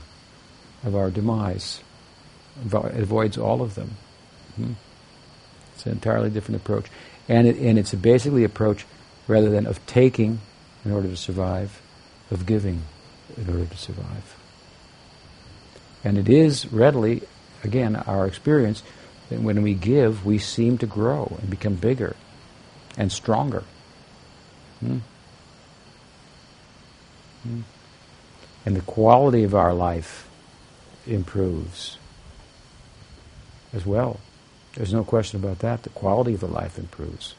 of 0.84 0.94
our 0.94 1.10
demise 1.10 1.80
it 2.64 3.02
avoids 3.02 3.38
all 3.38 3.62
of 3.62 3.74
them. 3.74 3.96
Hmm? 4.56 4.72
It's 5.74 5.86
an 5.86 5.92
entirely 5.92 6.30
different 6.30 6.60
approach, 6.60 6.86
and 7.28 7.46
it, 7.46 7.56
and 7.56 7.78
it's 7.78 7.92
a 7.92 7.96
basically 7.96 8.44
approach 8.44 8.86
rather 9.28 9.50
than 9.50 9.66
of 9.66 9.84
taking 9.86 10.40
in 10.84 10.92
order 10.92 11.08
to 11.08 11.16
survive, 11.16 11.80
of 12.30 12.46
giving 12.46 12.82
in 13.36 13.48
order 13.48 13.66
to 13.66 13.76
survive. 13.76 14.36
And 16.04 16.18
it 16.18 16.28
is 16.28 16.72
readily, 16.72 17.22
again, 17.64 17.96
our 17.96 18.26
experience 18.26 18.82
that 19.28 19.40
when 19.40 19.62
we 19.62 19.74
give, 19.74 20.24
we 20.24 20.38
seem 20.38 20.78
to 20.78 20.86
grow 20.86 21.36
and 21.40 21.50
become 21.50 21.74
bigger 21.74 22.14
and 22.96 23.10
stronger. 23.10 23.64
Hmm? 24.80 24.98
Hmm? 27.42 27.60
And 28.64 28.76
the 28.76 28.82
quality 28.82 29.42
of 29.42 29.54
our 29.54 29.74
life 29.74 30.28
improves 31.06 31.98
as 33.72 33.84
well. 33.84 34.20
There's 34.76 34.92
no 34.92 35.04
question 35.04 35.42
about 35.42 35.60
that. 35.60 35.84
The 35.84 35.88
quality 35.88 36.34
of 36.34 36.40
the 36.40 36.46
life 36.46 36.78
improves. 36.78 37.34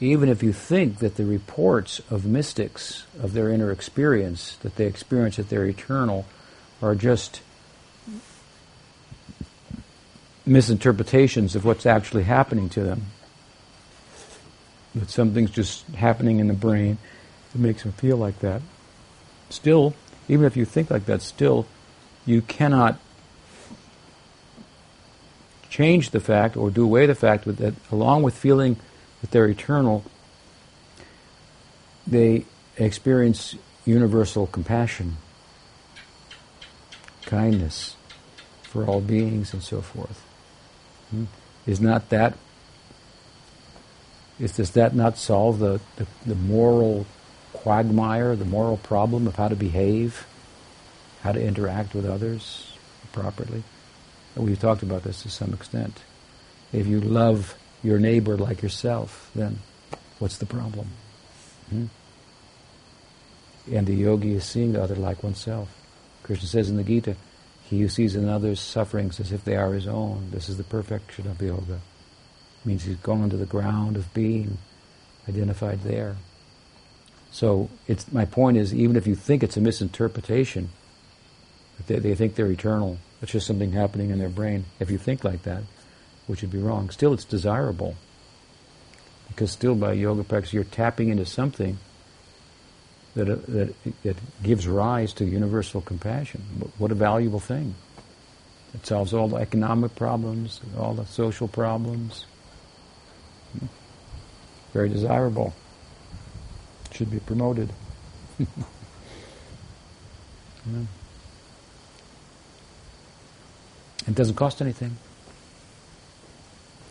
Even 0.00 0.28
if 0.28 0.42
you 0.42 0.52
think 0.52 0.98
that 0.98 1.16
the 1.16 1.24
reports 1.24 2.00
of 2.10 2.26
mystics, 2.26 3.04
of 3.20 3.32
their 3.32 3.48
inner 3.48 3.70
experience, 3.70 4.56
that 4.62 4.74
they 4.74 4.86
experience 4.86 5.36
that 5.36 5.48
they're 5.48 5.66
eternal, 5.66 6.26
are 6.82 6.96
just 6.96 7.42
misinterpretations 10.44 11.54
of 11.54 11.64
what's 11.64 11.86
actually 11.86 12.24
happening 12.24 12.68
to 12.70 12.82
them, 12.82 13.06
that 14.94 15.10
something's 15.10 15.50
just 15.50 15.86
happening 15.88 16.40
in 16.40 16.48
the 16.48 16.54
brain 16.54 16.98
that 17.52 17.58
makes 17.58 17.82
them 17.82 17.92
feel 17.92 18.16
like 18.16 18.38
that. 18.40 18.62
Still, 19.50 19.94
even 20.28 20.44
if 20.44 20.56
you 20.56 20.64
think 20.64 20.90
like 20.90 21.06
that, 21.06 21.22
still 21.22 21.66
you 22.26 22.42
cannot 22.42 22.98
change 25.70 26.10
the 26.10 26.20
fact 26.20 26.56
or 26.56 26.70
do 26.70 26.84
away 26.84 27.06
the 27.06 27.14
fact 27.14 27.44
that 27.44 27.74
along 27.92 28.22
with 28.22 28.36
feeling 28.36 28.76
that 29.20 29.30
they're 29.30 29.48
eternal, 29.48 30.04
they 32.06 32.44
experience 32.76 33.54
universal 33.84 34.46
compassion, 34.46 35.16
kindness 37.22 37.96
for 38.62 38.84
all 38.84 39.00
beings 39.00 39.52
and 39.52 39.62
so 39.62 39.80
forth. 39.80 40.24
Hmm? 41.10 41.24
Is 41.66 41.80
not 41.80 42.08
that 42.10 42.34
is 44.38 44.52
does 44.52 44.72
that 44.72 44.94
not 44.94 45.18
solve 45.18 45.58
the, 45.58 45.80
the, 45.96 46.06
the 46.26 46.34
moral 46.34 47.06
quagmire, 47.52 48.36
the 48.36 48.44
moral 48.44 48.76
problem 48.76 49.26
of 49.26 49.36
how 49.36 49.48
to 49.48 49.56
behave, 49.56 50.26
how 51.22 51.32
to 51.32 51.42
interact 51.42 51.94
with 51.94 52.06
others 52.06 52.76
properly? 53.12 53.62
And 54.34 54.44
we've 54.44 54.60
talked 54.60 54.82
about 54.82 55.02
this 55.02 55.22
to 55.22 55.30
some 55.30 55.52
extent. 55.52 56.02
If 56.72 56.86
you 56.86 57.00
love 57.00 57.56
your 57.82 57.98
neighbor 57.98 58.36
like 58.36 58.62
yourself, 58.62 59.30
then 59.34 59.58
what's 60.18 60.38
the 60.38 60.46
problem? 60.46 60.88
Hmm? 61.70 61.86
And 63.70 63.86
the 63.86 63.94
yogi 63.94 64.34
is 64.34 64.44
seeing 64.44 64.72
the 64.72 64.82
other 64.82 64.94
like 64.94 65.22
oneself. 65.22 65.68
Krishna 66.22 66.46
says 66.46 66.70
in 66.70 66.76
the 66.76 66.84
Gita, 66.84 67.16
he 67.64 67.80
who 67.80 67.88
sees 67.88 68.14
another's 68.14 68.60
sufferings 68.60 69.20
as 69.20 69.32
if 69.32 69.44
they 69.44 69.56
are 69.56 69.72
his 69.72 69.86
own, 69.86 70.30
this 70.30 70.48
is 70.48 70.56
the 70.56 70.64
perfection 70.64 71.26
of 71.26 71.40
yoga. 71.42 71.80
Means 72.64 72.84
he's 72.84 72.96
gone 72.96 73.30
to 73.30 73.36
the 73.36 73.46
ground 73.46 73.96
of 73.96 74.12
being, 74.12 74.58
identified 75.28 75.82
there. 75.82 76.16
So 77.30 77.70
it's, 77.86 78.10
my 78.12 78.24
point 78.24 78.56
is, 78.56 78.74
even 78.74 78.96
if 78.96 79.06
you 79.06 79.14
think 79.14 79.42
it's 79.42 79.56
a 79.56 79.60
misinterpretation, 79.60 80.70
they, 81.86 81.98
they 81.98 82.14
think 82.14 82.34
they're 82.34 82.50
eternal, 82.50 82.98
it's 83.22 83.32
just 83.32 83.46
something 83.46 83.72
happening 83.72 84.10
in 84.10 84.18
their 84.18 84.28
brain. 84.28 84.64
If 84.80 84.90
you 84.90 84.98
think 84.98 85.24
like 85.24 85.42
that, 85.44 85.62
which 86.26 86.42
would 86.42 86.50
be 86.50 86.58
wrong, 86.58 86.90
still 86.90 87.12
it's 87.12 87.24
desirable. 87.24 87.94
Because 89.28 89.50
still 89.50 89.74
by 89.74 89.92
yoga 89.92 90.24
practice 90.24 90.52
you're 90.52 90.64
tapping 90.64 91.10
into 91.10 91.26
something 91.26 91.78
that, 93.14 93.28
uh, 93.28 93.36
that, 93.48 93.74
that 94.02 94.16
gives 94.42 94.66
rise 94.66 95.12
to 95.14 95.24
universal 95.24 95.80
compassion. 95.80 96.42
What 96.78 96.90
a 96.90 96.94
valuable 96.94 97.40
thing. 97.40 97.74
It 98.74 98.86
solves 98.86 99.14
all 99.14 99.28
the 99.28 99.36
economic 99.36 99.96
problems, 99.96 100.60
all 100.78 100.94
the 100.94 101.06
social 101.06 101.48
problems. 101.48 102.26
Very 104.72 104.88
desirable. 104.88 105.54
Should 106.92 107.10
be 107.10 107.20
promoted. 107.20 107.72
yeah. 108.38 108.46
It 114.06 114.14
doesn't 114.14 114.36
cost 114.36 114.62
anything. 114.62 114.96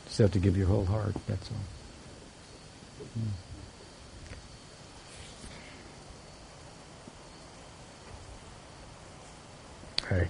Just 0.06 0.20
have 0.20 0.32
to 0.32 0.40
give 0.40 0.56
your 0.56 0.68
whole 0.68 0.86
heart, 0.86 1.16
that's 1.28 1.50
all. 1.52 1.58
Mm. 3.20 3.28
Okay. 10.04 10.28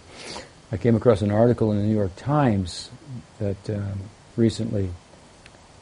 I 0.72 0.78
came 0.78 0.96
across 0.96 1.22
an 1.22 1.32
article 1.32 1.72
in 1.72 1.78
the 1.78 1.84
New 1.84 1.96
York 1.96 2.16
Times 2.16 2.90
that 3.40 3.70
um, 3.70 4.00
recently 4.36 4.90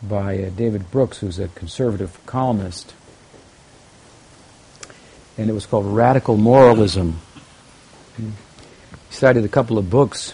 by 0.07 0.43
uh, 0.43 0.49
David 0.49 0.91
Brooks, 0.91 1.19
who's 1.19 1.39
a 1.39 1.47
conservative 1.49 2.19
columnist, 2.25 2.93
and 5.37 5.49
it 5.49 5.53
was 5.53 5.65
called 5.65 5.85
Radical 5.85 6.37
Moralism. 6.37 7.19
He 8.17 8.31
cited 9.09 9.43
a 9.43 9.49
couple 9.49 9.77
of 9.77 9.89
books 9.89 10.33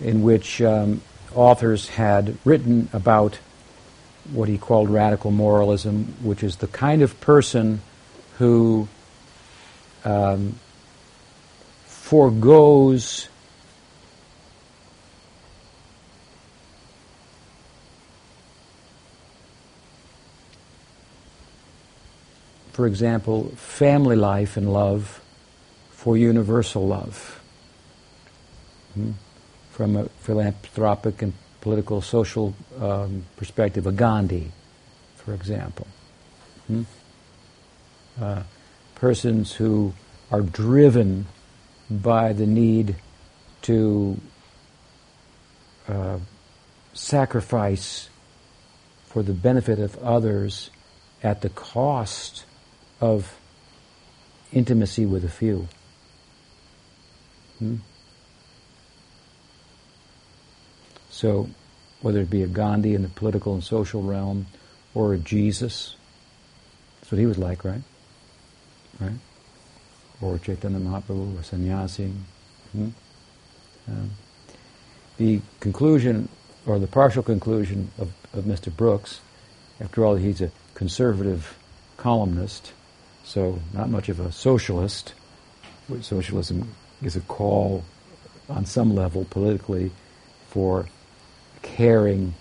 in 0.00 0.22
which 0.22 0.60
um, 0.62 1.00
authors 1.34 1.88
had 1.88 2.36
written 2.44 2.88
about 2.92 3.38
what 4.32 4.48
he 4.48 4.58
called 4.58 4.88
radical 4.88 5.30
moralism, 5.30 6.14
which 6.22 6.42
is 6.42 6.56
the 6.56 6.66
kind 6.66 7.02
of 7.02 7.20
person 7.20 7.80
who 8.38 8.88
um, 10.04 10.58
foregoes 11.86 13.28
for 22.74 22.88
example, 22.88 23.50
family 23.54 24.16
life 24.16 24.56
and 24.56 24.72
love 24.72 25.22
for 25.92 26.16
universal 26.16 26.84
love. 26.84 27.40
Hmm? 28.94 29.12
From 29.70 29.96
a 29.96 30.08
philanthropic 30.20 31.22
and 31.22 31.34
political 31.60 32.02
social 32.02 32.52
um, 32.80 33.26
perspective, 33.36 33.86
a 33.86 33.92
Gandhi, 33.92 34.50
for 35.14 35.34
example. 35.34 35.86
Hmm? 36.66 36.82
Uh, 38.20 38.42
persons 38.96 39.52
who 39.52 39.94
are 40.32 40.42
driven 40.42 41.26
by 41.88 42.32
the 42.32 42.46
need 42.46 42.96
to 43.62 44.20
uh, 45.86 46.18
sacrifice 46.92 48.08
for 49.06 49.22
the 49.22 49.32
benefit 49.32 49.78
of 49.78 49.96
others 50.02 50.70
at 51.22 51.40
the 51.40 51.50
cost 51.50 52.44
of 53.00 53.36
intimacy 54.52 55.06
with 55.06 55.24
a 55.24 55.28
few. 55.28 55.68
Hmm? 57.58 57.76
So, 61.10 61.48
whether 62.00 62.20
it 62.20 62.30
be 62.30 62.42
a 62.42 62.46
Gandhi 62.46 62.94
in 62.94 63.02
the 63.02 63.08
political 63.08 63.54
and 63.54 63.62
social 63.62 64.02
realm 64.02 64.46
or 64.94 65.14
a 65.14 65.18
Jesus, 65.18 65.96
that's 67.00 67.12
what 67.12 67.18
he 67.18 67.26
was 67.26 67.38
like, 67.38 67.64
right? 67.64 67.82
Right? 69.00 69.18
or 70.24 70.38
Chaitanya 70.38 70.78
Mahaprabhu 70.78 71.38
or 71.38 71.42
sannyasi. 71.42 72.12
Hmm? 72.72 72.88
Um, 73.88 74.10
the 75.16 75.40
conclusion, 75.60 76.28
or 76.66 76.78
the 76.78 76.86
partial 76.86 77.22
conclusion 77.22 77.90
of, 77.98 78.12
of 78.32 78.44
Mr. 78.44 78.74
Brooks, 78.74 79.20
after 79.80 80.04
all, 80.04 80.16
he's 80.16 80.40
a 80.40 80.50
conservative 80.74 81.56
columnist, 81.96 82.72
so 83.24 83.58
not 83.72 83.90
much 83.90 84.08
of 84.08 84.20
a 84.20 84.30
socialist. 84.30 85.14
Socialism 86.00 86.74
is 87.02 87.16
a 87.16 87.20
call 87.20 87.84
on 88.48 88.64
some 88.64 88.94
level 88.94 89.26
politically 89.30 89.90
for 90.48 90.86
caring 91.62 92.34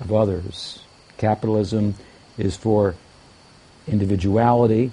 of 0.00 0.12
others. 0.12 0.80
Capitalism 1.16 1.94
is 2.36 2.56
for 2.56 2.94
individuality, 3.88 4.92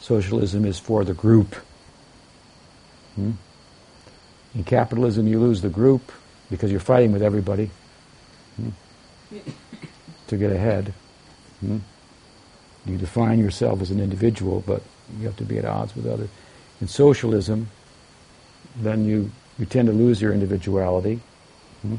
Socialism 0.00 0.64
is 0.64 0.78
for 0.78 1.04
the 1.04 1.12
group. 1.12 1.54
Hmm? 3.14 3.32
In 4.54 4.64
capitalism, 4.64 5.28
you 5.28 5.38
lose 5.38 5.60
the 5.60 5.68
group 5.68 6.10
because 6.50 6.70
you're 6.70 6.80
fighting 6.80 7.12
with 7.12 7.22
everybody 7.22 7.70
hmm? 8.56 8.70
to 10.26 10.36
get 10.36 10.50
ahead. 10.50 10.94
Hmm? 11.60 11.78
You 12.86 12.96
define 12.96 13.38
yourself 13.38 13.82
as 13.82 13.90
an 13.90 14.00
individual, 14.00 14.62
but 14.66 14.82
you 15.18 15.26
have 15.26 15.36
to 15.36 15.44
be 15.44 15.58
at 15.58 15.64
odds 15.64 15.94
with 15.94 16.06
others. 16.06 16.28
In 16.80 16.88
socialism, 16.88 17.68
then 18.76 19.04
you, 19.04 19.30
you 19.58 19.66
tend 19.66 19.88
to 19.88 19.92
lose 19.92 20.22
your 20.22 20.32
individuality, 20.32 21.20
hmm? 21.82 21.96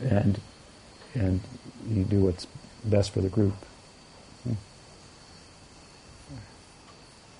and 0.00 0.40
and 1.14 1.40
you 1.88 2.04
do 2.04 2.20
what's 2.20 2.46
best 2.84 3.12
for 3.12 3.20
the 3.20 3.28
group. 3.28 3.54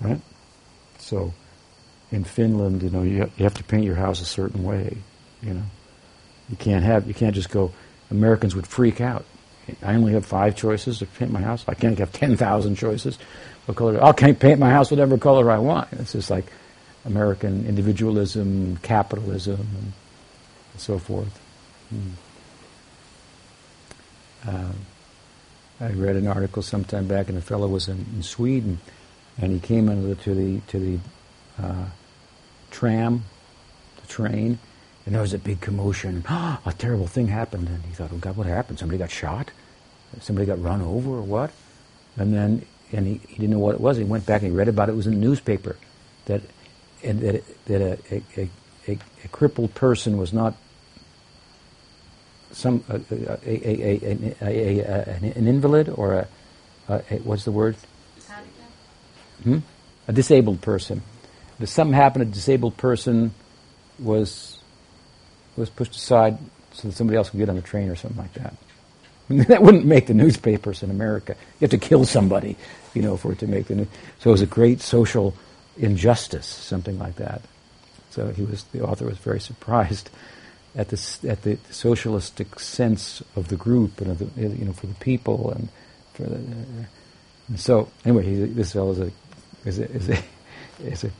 right? 0.00 0.20
So, 0.98 1.32
in 2.10 2.24
Finland, 2.24 2.82
you 2.82 2.90
know, 2.90 3.02
you, 3.02 3.30
you 3.36 3.44
have 3.44 3.54
to 3.54 3.64
paint 3.64 3.84
your 3.84 3.94
house 3.94 4.20
a 4.20 4.24
certain 4.24 4.64
way, 4.64 4.96
you 5.42 5.54
know. 5.54 5.62
You 6.48 6.56
can't 6.56 6.84
have, 6.84 7.06
you 7.06 7.14
can't 7.14 7.34
just 7.34 7.50
go, 7.50 7.72
Americans 8.10 8.56
would 8.56 8.66
freak 8.66 9.00
out. 9.00 9.24
I 9.82 9.94
only 9.94 10.12
have 10.14 10.26
five 10.26 10.56
choices 10.56 10.98
to 10.98 11.06
paint 11.06 11.30
my 11.30 11.40
house. 11.40 11.64
I 11.68 11.74
can't 11.74 11.98
have 11.98 12.12
10,000 12.12 12.74
choices. 12.76 13.18
What 13.66 13.76
color? 13.76 14.02
I 14.02 14.12
can't 14.12 14.38
paint 14.38 14.58
my 14.58 14.70
house 14.70 14.90
whatever 14.90 15.18
color 15.18 15.50
I 15.50 15.58
want. 15.58 15.88
It's 15.92 16.12
just 16.12 16.30
like 16.30 16.46
American 17.04 17.66
individualism, 17.66 18.78
capitalism, 18.78 19.60
and 19.60 19.92
so 20.76 20.98
forth. 20.98 21.40
Hmm. 21.90 22.10
Uh, 24.46 24.72
I 25.80 25.90
read 25.92 26.16
an 26.16 26.26
article 26.26 26.62
sometime 26.62 27.06
back, 27.06 27.28
and 27.28 27.38
a 27.38 27.40
fellow 27.40 27.68
was 27.68 27.88
in, 27.88 28.04
in 28.14 28.22
Sweden, 28.22 28.80
and 29.38 29.52
he 29.52 29.60
came 29.60 29.88
into 29.88 30.08
the, 30.08 30.14
to 30.16 30.34
the 30.34 30.60
to 30.68 30.78
the 30.78 30.98
uh, 31.62 31.86
tram, 32.70 33.24
the 34.00 34.06
train, 34.06 34.58
and 35.10 35.16
there 35.16 35.22
was 35.22 35.34
a 35.34 35.38
big 35.38 35.60
commotion. 35.60 36.24
a 36.28 36.72
terrible 36.78 37.08
thing 37.08 37.26
happened, 37.26 37.66
and 37.66 37.82
he 37.82 37.90
thought, 37.92 38.10
"Oh 38.12 38.18
God, 38.18 38.36
what 38.36 38.46
happened? 38.46 38.78
Somebody 38.78 38.96
got 38.96 39.10
shot? 39.10 39.50
Somebody 40.20 40.46
got 40.46 40.62
run 40.62 40.80
over, 40.80 41.10
or 41.10 41.22
what?" 41.22 41.50
And 42.16 42.32
then, 42.32 42.64
and 42.92 43.08
he, 43.08 43.14
he 43.26 43.34
didn't 43.34 43.50
know 43.50 43.58
what 43.58 43.74
it 43.74 43.80
was. 43.80 43.96
He 43.96 44.04
went 44.04 44.24
back 44.24 44.42
and 44.42 44.52
he 44.52 44.56
read 44.56 44.68
about 44.68 44.88
it. 44.88 44.92
It 44.92 44.94
was 44.94 45.08
in 45.08 45.14
the 45.14 45.18
newspaper 45.18 45.74
that 46.26 46.42
and 47.02 47.18
that, 47.22 47.66
that 47.66 47.82
a, 47.82 48.22
a, 48.38 48.48
a, 48.86 48.98
a, 49.24 49.28
crippled 49.32 49.74
person 49.74 50.16
was 50.16 50.32
not 50.32 50.54
some 52.52 52.84
a, 52.88 53.00
a, 53.10 53.98
a, 54.40 55.10
an 55.24 55.48
invalid 55.48 55.88
or 55.88 56.24
a, 56.88 57.02
what's 57.24 57.44
the 57.44 57.50
word? 57.50 57.74
Hmm? 59.42 59.58
A 60.06 60.12
disabled 60.12 60.60
person. 60.60 61.02
If 61.58 61.68
something 61.68 61.94
happened, 61.94 62.22
a 62.22 62.32
disabled 62.32 62.76
person 62.76 63.34
was 63.98 64.59
was 65.56 65.70
pushed 65.70 65.94
aside 65.94 66.38
so 66.72 66.88
that 66.88 66.94
somebody 66.94 67.16
else 67.16 67.30
could 67.30 67.38
get 67.38 67.48
on 67.48 67.56
the 67.56 67.62
train 67.62 67.88
or 67.88 67.96
something 67.96 68.18
like 68.18 68.32
that. 68.34 68.54
that 69.48 69.62
wouldn't 69.62 69.84
make 69.84 70.06
the 70.06 70.14
newspapers 70.14 70.82
in 70.82 70.90
America. 70.90 71.36
You 71.60 71.64
have 71.64 71.70
to 71.70 71.78
kill 71.78 72.04
somebody, 72.04 72.56
you 72.94 73.02
know, 73.02 73.16
for 73.16 73.32
it 73.32 73.38
to 73.40 73.46
make 73.46 73.66
the 73.66 73.76
news. 73.76 73.88
So 74.18 74.30
it 74.30 74.32
was 74.32 74.42
a 74.42 74.46
great 74.46 74.80
social 74.80 75.34
injustice, 75.76 76.46
something 76.46 76.98
like 76.98 77.16
that. 77.16 77.42
So 78.10 78.28
he 78.28 78.42
was, 78.42 78.64
the 78.64 78.82
author 78.82 79.06
was 79.06 79.18
very 79.18 79.38
surprised 79.38 80.10
at 80.74 80.88
the, 80.88 81.28
at 81.28 81.42
the 81.42 81.58
socialistic 81.70 82.58
sense 82.58 83.22
of 83.36 83.48
the 83.48 83.56
group 83.56 84.00
and 84.00 84.10
of 84.10 84.18
the, 84.18 84.48
you 84.48 84.64
know, 84.64 84.72
for 84.72 84.86
the 84.86 84.94
people 84.94 85.50
and 85.52 85.68
for 86.14 86.24
the, 86.24 86.36
and 87.48 87.58
so 87.58 87.88
anyway, 88.04 88.24
he, 88.24 88.34
this 88.46 88.72
fellow 88.72 88.92
is 88.92 88.98
a, 88.98 89.12
is 89.64 89.78
a, 89.78 89.90
is 89.90 90.08
a, 90.08 90.18
is 90.84 91.04
a 91.04 91.10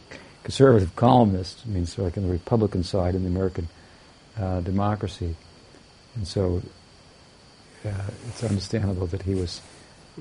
conservative 0.42 0.96
columnist, 0.96 1.62
I 1.64 1.68
mean, 1.68 1.86
so 1.86 2.02
like 2.02 2.16
on 2.16 2.24
the 2.24 2.32
Republican 2.32 2.82
side 2.82 3.14
in 3.14 3.22
the 3.22 3.28
American 3.28 3.68
uh, 4.40 4.60
democracy. 4.60 5.36
And 6.16 6.26
so 6.26 6.62
uh, 7.84 7.90
it's 8.28 8.42
understandable 8.42 9.06
that 9.08 9.22
he 9.22 9.34
was, 9.34 9.60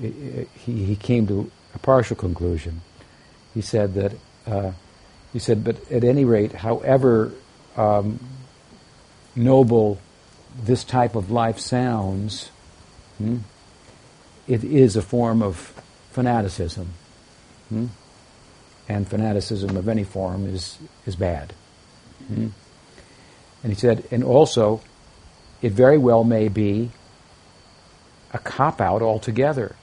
he, 0.00 0.46
he 0.64 0.96
came 0.96 1.26
to 1.26 1.50
a 1.74 1.78
partial 1.78 2.16
conclusion. 2.16 2.82
He 3.54 3.60
said 3.60 3.94
that, 3.94 4.12
uh, 4.46 4.72
he 5.32 5.38
said, 5.38 5.64
but 5.64 5.90
at 5.90 6.04
any 6.04 6.24
rate, 6.24 6.52
however 6.52 7.32
um, 7.76 8.20
noble 9.34 9.98
this 10.62 10.84
type 10.84 11.14
of 11.14 11.30
life 11.30 11.58
sounds, 11.58 12.50
hmm, 13.18 13.38
it 14.48 14.64
is 14.64 14.96
a 14.96 15.02
form 15.02 15.42
of 15.42 15.56
fanaticism. 16.10 16.88
Hmm? 17.68 17.86
And 18.88 19.06
fanaticism 19.06 19.76
of 19.76 19.88
any 19.88 20.02
form 20.02 20.46
is, 20.52 20.76
is 21.06 21.14
bad. 21.14 21.54
Hmm? 22.26 22.48
And 23.62 23.72
he 23.72 23.78
said, 23.78 24.04
and 24.10 24.24
also, 24.24 24.80
it 25.62 25.72
very 25.72 25.98
well 25.98 26.24
may 26.24 26.48
be 26.48 26.90
a 28.32 28.38
cop 28.38 28.80
out 28.80 29.02
altogether. 29.02 29.76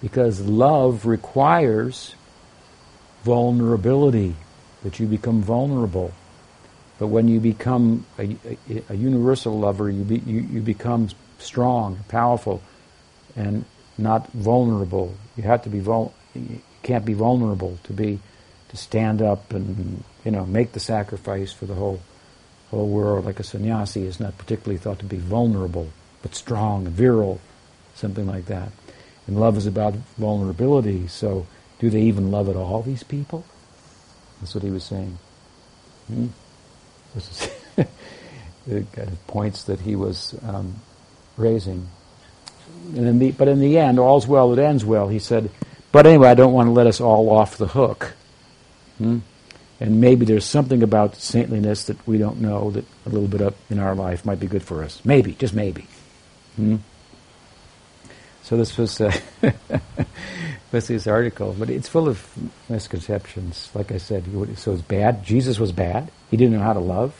Because 0.00 0.40
love 0.40 1.06
requires 1.06 2.14
vulnerability, 3.22 4.34
that 4.82 4.98
you 4.98 5.06
become 5.06 5.42
vulnerable. 5.42 6.12
But 6.98 7.08
when 7.08 7.28
you 7.28 7.38
become 7.38 8.06
a, 8.18 8.36
a, 8.68 8.82
a 8.90 8.94
universal 8.94 9.58
lover, 9.58 9.90
you, 9.90 10.04
be, 10.04 10.18
you, 10.18 10.40
you 10.40 10.60
become 10.60 11.08
strong, 11.38 11.98
powerful, 12.08 12.62
and 13.36 13.64
not 13.98 14.30
vulnerable. 14.32 15.14
You 15.36 15.44
have 15.44 15.62
to 15.62 15.68
be 15.68 15.80
vul- 15.80 16.14
you 16.34 16.60
can't 16.82 17.04
be 17.04 17.14
vulnerable 17.14 17.78
to 17.84 17.92
be 17.92 18.20
to 18.68 18.76
stand 18.76 19.20
up 19.20 19.52
and 19.52 20.02
you 20.24 20.30
know 20.30 20.46
make 20.46 20.72
the 20.72 20.80
sacrifice 20.80 21.52
for 21.52 21.66
the 21.66 21.74
whole 21.74 22.00
whole 22.70 22.88
world. 22.88 23.24
Like 23.24 23.40
a 23.40 23.44
sannyasi 23.44 24.04
is 24.04 24.20
not 24.20 24.38
particularly 24.38 24.78
thought 24.78 24.98
to 25.00 25.04
be 25.04 25.18
vulnerable, 25.18 25.90
but 26.22 26.34
strong, 26.34 26.86
virile, 26.86 27.40
something 27.94 28.26
like 28.26 28.46
that. 28.46 28.70
And 29.26 29.38
love 29.38 29.56
is 29.56 29.66
about 29.66 29.94
vulnerability. 30.18 31.06
So, 31.08 31.46
do 31.78 31.90
they 31.90 32.02
even 32.02 32.30
love 32.30 32.48
at 32.48 32.56
all? 32.56 32.82
These 32.82 33.02
people? 33.02 33.44
That's 34.40 34.54
what 34.54 34.64
he 34.64 34.70
was 34.70 34.84
saying. 34.84 35.18
Hmm? 36.06 36.26
This 37.14 37.30
is 37.76 37.86
the 38.66 38.82
kind 38.92 39.08
of 39.08 39.26
points 39.26 39.64
that 39.64 39.80
he 39.80 39.96
was 39.96 40.34
um, 40.42 40.76
raising. 41.36 41.88
In 42.94 43.18
the, 43.18 43.32
but 43.32 43.48
in 43.48 43.60
the 43.60 43.78
end, 43.78 43.98
all's 43.98 44.26
well 44.26 44.50
that 44.54 44.62
ends 44.62 44.84
well. 44.84 45.08
He 45.08 45.18
said, 45.18 45.50
but 45.92 46.06
anyway, 46.06 46.28
I 46.28 46.34
don't 46.34 46.52
want 46.52 46.68
to 46.68 46.72
let 46.72 46.86
us 46.86 47.00
all 47.00 47.30
off 47.30 47.56
the 47.56 47.66
hook. 47.66 48.14
Hmm? 48.98 49.18
And 49.80 49.98
maybe 50.00 50.26
there's 50.26 50.44
something 50.44 50.82
about 50.82 51.16
saintliness 51.16 51.84
that 51.84 52.06
we 52.06 52.18
don't 52.18 52.40
know 52.40 52.70
that 52.72 52.84
a 53.06 53.08
little 53.08 53.28
bit 53.28 53.40
up 53.40 53.54
in 53.70 53.78
our 53.78 53.94
life 53.94 54.26
might 54.26 54.38
be 54.38 54.46
good 54.46 54.62
for 54.62 54.84
us. 54.84 55.00
Maybe, 55.04 55.32
just 55.32 55.54
maybe. 55.54 55.86
Hmm? 56.56 56.76
So 58.42 58.58
this 58.58 58.76
was 58.76 59.00
uh, 59.00 59.12
article, 61.06 61.56
but 61.58 61.70
it's 61.70 61.88
full 61.88 62.08
of 62.08 62.26
misconceptions. 62.68 63.70
Like 63.74 63.90
I 63.90 63.98
said, 63.98 64.24
so 64.58 64.72
it's 64.72 64.82
bad. 64.82 65.24
Jesus 65.24 65.58
was 65.58 65.72
bad. 65.72 66.10
He 66.30 66.36
didn't 66.36 66.54
know 66.54 66.62
how 66.62 66.74
to 66.74 66.80
love, 66.80 67.14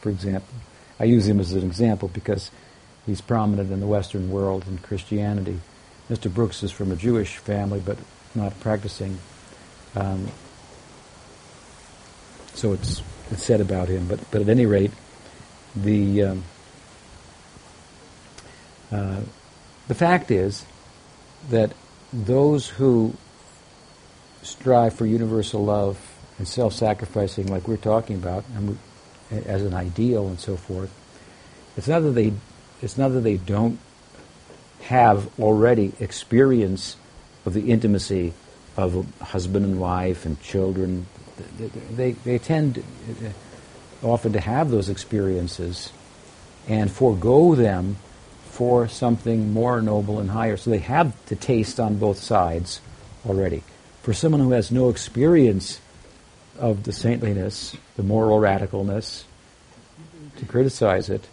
for 0.00 0.10
example. 0.10 0.52
I 1.00 1.04
use 1.04 1.26
him 1.26 1.40
as 1.40 1.52
an 1.52 1.62
example 1.62 2.08
because 2.08 2.50
he's 3.06 3.20
prominent 3.20 3.72
in 3.72 3.80
the 3.80 3.86
Western 3.86 4.30
world 4.30 4.66
in 4.68 4.78
Christianity. 4.78 5.60
Mr. 6.10 6.32
Brooks 6.32 6.62
is 6.62 6.70
from 6.70 6.92
a 6.92 6.96
Jewish 6.96 7.38
family, 7.38 7.80
but 7.84 7.96
not 8.34 8.58
practicing. 8.60 9.18
Um, 9.94 10.28
so 12.54 12.72
it's 12.72 13.02
it's 13.30 13.42
said 13.42 13.60
about 13.60 13.88
him. 13.88 14.06
But 14.06 14.20
but 14.30 14.42
at 14.42 14.48
any 14.48 14.66
rate, 14.66 14.92
the 15.76 16.22
um, 16.22 16.44
uh, 18.90 19.20
the 19.88 19.94
fact 19.94 20.30
is 20.30 20.64
that 21.50 21.72
those 22.12 22.68
who 22.68 23.14
strive 24.42 24.94
for 24.94 25.06
universal 25.06 25.64
love 25.64 25.98
and 26.38 26.46
self-sacrificing, 26.46 27.46
like 27.46 27.66
we're 27.66 27.76
talking 27.76 28.16
about, 28.16 28.44
and 28.54 28.70
we, 28.70 28.76
as 29.46 29.62
an 29.62 29.74
ideal 29.74 30.28
and 30.28 30.38
so 30.38 30.56
forth, 30.56 30.92
it's 31.76 31.88
not 31.88 32.00
that 32.00 32.10
they 32.10 32.32
it's 32.82 32.98
not 32.98 33.08
that 33.08 33.20
they 33.20 33.36
don't 33.36 33.78
have 34.82 35.28
already 35.40 35.92
experience 35.98 36.96
of 37.46 37.54
the 37.54 37.70
intimacy 37.70 38.32
of 38.76 39.06
husband 39.20 39.64
and 39.64 39.80
wife 39.80 40.26
and 40.26 40.40
children. 40.42 41.06
They, 41.90 42.12
they 42.12 42.38
tend 42.38 42.78
uh, 42.78 44.06
often 44.06 44.32
to 44.32 44.40
have 44.40 44.70
those 44.70 44.88
experiences 44.88 45.92
and 46.68 46.90
forego 46.90 47.54
them 47.54 47.96
for 48.44 48.86
something 48.86 49.52
more 49.52 49.82
noble 49.82 50.20
and 50.20 50.30
higher. 50.30 50.56
So 50.56 50.70
they 50.70 50.78
have 50.78 51.14
the 51.26 51.36
taste 51.36 51.80
on 51.80 51.96
both 51.98 52.18
sides 52.18 52.80
already. 53.26 53.62
For 54.02 54.12
someone 54.12 54.40
who 54.40 54.52
has 54.52 54.70
no 54.70 54.90
experience 54.90 55.80
of 56.58 56.84
the 56.84 56.92
saintliness, 56.92 57.76
the 57.96 58.02
moral 58.02 58.38
radicalness, 58.38 59.24
to 60.36 60.46
criticize 60.46 61.08
it, 61.08 61.26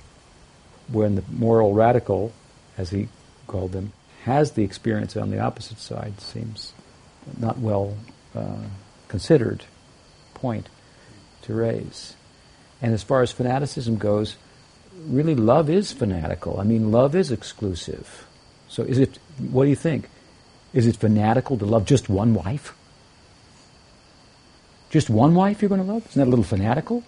when 0.88 1.16
the 1.16 1.24
moral 1.30 1.74
radical, 1.74 2.34
as 2.78 2.90
he 2.90 3.08
called 3.48 3.72
them, 3.72 3.94
has 4.24 4.52
the 4.52 4.64
experience 4.64 5.16
on 5.16 5.30
the 5.32 5.40
opposite 5.40 5.80
side, 5.80 6.20
seems 6.20 6.74
not 7.38 7.60
well 7.60 7.96
uh, 8.36 8.64
considered 9.08 9.64
point 10.42 10.68
to 11.44 11.54
raise. 11.54 12.16
And 12.82 12.94
as 12.94 13.04
far 13.04 13.22
as 13.22 13.32
fanaticism 13.32 13.98
goes, 13.98 14.36
really 15.08 15.36
love 15.36 15.70
is 15.70 15.94
fanatical. 15.94 16.60
I 16.60 16.64
mean, 16.64 16.92
love 16.92 17.16
is 17.16 17.32
exclusive. 17.32 18.28
So 18.68 18.84
is 18.84 18.98
it, 18.98 19.20
what 19.38 19.64
do 19.66 19.70
you 19.70 19.76
think? 19.76 20.10
Is 20.74 20.88
it 20.88 20.96
fanatical 20.96 21.58
to 21.58 21.66
love 21.66 21.86
just 21.86 22.10
one 22.10 22.34
wife? 22.34 22.74
Just 24.90 25.10
one 25.10 25.36
wife 25.36 25.62
you're 25.62 25.70
going 25.70 25.86
to 25.86 25.92
love? 25.94 26.06
Isn't 26.10 26.20
that 26.20 26.28
a 26.28 26.34
little 26.34 26.44
fanatical? 26.44 27.04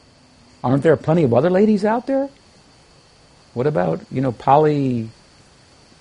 Aren't 0.64 0.84
there 0.84 0.96
plenty 0.96 1.24
of 1.24 1.34
other 1.34 1.50
ladies 1.50 1.84
out 1.84 2.08
there? 2.08 2.30
What 3.54 3.68
about, 3.68 4.02
you 4.12 4.22
know, 4.22 4.32
poly, 4.32 5.10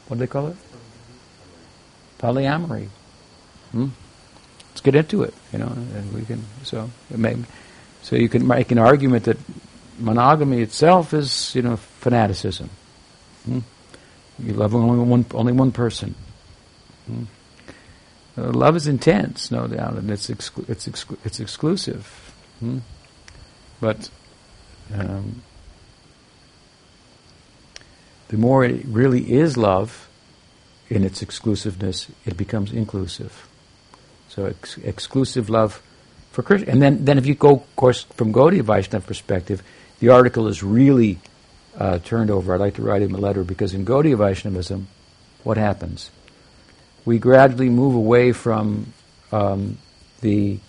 what 0.07 0.17
do 0.17 0.21
they 0.21 0.27
call 0.27 0.49
it? 0.49 0.57
Polyamory. 2.19 2.89
Hmm? 3.73 3.89
Let's 4.73 4.81
get 4.81 4.95
into 4.95 5.23
it, 5.23 5.35
you 5.53 5.59
know, 5.59 5.69
and 5.69 6.13
we 6.15 6.25
can, 6.25 6.43
so, 6.63 6.91
may, 7.11 7.37
so 8.01 8.17
you 8.17 8.29
can 8.29 8.47
make 8.47 8.73
an 8.73 8.79
argument 8.79 9.25
that 9.25 9.37
monogamy 9.99 10.63
itself 10.63 11.13
is, 11.13 11.55
you 11.55 11.61
know, 11.61 11.77
fanaticism. 11.77 12.71
Hmm? 13.45 13.59
You 14.39 14.55
love 14.55 14.75
only 14.75 15.05
one, 15.05 15.27
only 15.35 15.53
one 15.53 15.73
person. 15.73 16.15
Hmm? 17.07 17.25
Uh, 18.37 18.51
love 18.51 18.77
is 18.77 18.87
intense, 18.87 19.51
no 19.51 19.67
doubt, 19.67 19.95
and 19.95 20.11
it's 20.11 20.29
exclu- 20.29 20.69
it's 20.71 20.89
exclu- 20.89 21.19
it's 21.23 21.39
exclusive. 21.39 22.33
Hmm? 22.61 22.79
But 23.79 24.09
um, 24.95 25.43
the 28.29 28.39
more 28.39 28.65
it 28.65 28.87
really 28.87 29.35
is 29.35 29.59
love 29.59 30.09
in 30.89 31.05
its 31.05 31.21
exclusiveness, 31.21 32.09
it 32.25 32.39
becomes 32.39 32.73
inclusive. 32.73 33.47
So 34.35 34.47
ex- 34.47 34.79
exclusive 34.79 35.51
love 35.51 35.83
for 36.31 36.43
Krishna. 36.43 36.73
And 36.73 36.81
then, 36.81 37.05
then 37.05 37.19
if 37.19 37.27
you 37.27 37.35
go, 37.35 37.57
of 37.57 37.77
course, 37.77 38.05
from 38.17 38.33
Gaudiya 38.33 38.63
Vaishnava 38.63 39.07
perspective, 39.07 39.63
the 40.01 40.09
article 40.09 40.49
is 40.49 40.63
really 40.63 41.19
uh, 41.77 41.99
turned 41.99 42.31
over. 42.31 42.55
I'd 42.55 42.61
like 42.61 42.77
to 42.77 42.83
write 42.83 43.03
him 43.03 43.15
a 43.15 43.19
letter 43.19 43.45
because 43.45 43.75
in 43.75 43.85
Gaudiya 43.85 44.17
Vaishnavism, 44.17 44.89
what 45.45 45.59
happens? 45.59 46.11
We 47.05 47.19
gradually 47.19 47.69
move 47.69 47.95
away 47.95 48.33
from 48.33 48.95
um, 49.33 49.77
the 50.23 50.61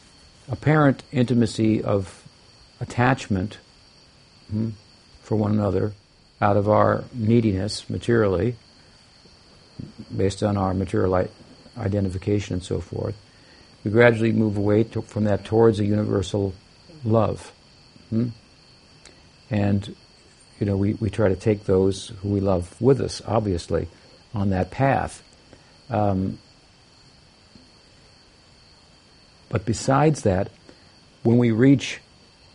apparent 0.50 1.04
intimacy 1.14 1.82
of 1.82 2.22
attachment 2.82 3.60
hmm, 4.52 4.72
for 5.22 5.38
one 5.38 5.54
another 5.54 5.94
out 6.42 6.58
of 6.58 6.68
our 6.68 7.06
neediness 7.14 7.90
materially, 7.90 8.58
based 10.14 10.44
on 10.44 10.58
our 10.58 10.74
material 10.74 11.30
identification 11.78 12.56
and 12.56 12.64
so 12.64 12.82
forth, 12.82 13.16
we 13.84 13.92
gradually 13.92 14.32
move 14.32 14.58
away 14.58 14.84
to, 14.86 15.02
from 15.02 15.26
that 15.26 15.44
towards 15.46 15.80
a 15.80 15.86
universal 15.86 16.54
love. 17.04 17.52
Hmm? 18.10 18.30
And, 19.50 19.96
you 20.60 20.66
know, 20.66 20.78
we, 20.78 20.94
we 20.94 21.10
try 21.10 21.30
to 21.30 21.36
take 21.36 21.66
those 21.66 22.10
who 22.22 22.30
we 22.30 22.40
love 22.40 22.80
with 22.82 23.02
us, 23.02 23.22
obviously, 23.28 23.88
on 24.34 24.50
that 24.50 24.72
path. 24.72 25.22
Um, 25.90 26.40
but 29.50 29.66
besides 29.66 30.22
that, 30.24 30.50
when 31.24 31.38
we 31.38 31.52
reach 31.52 32.00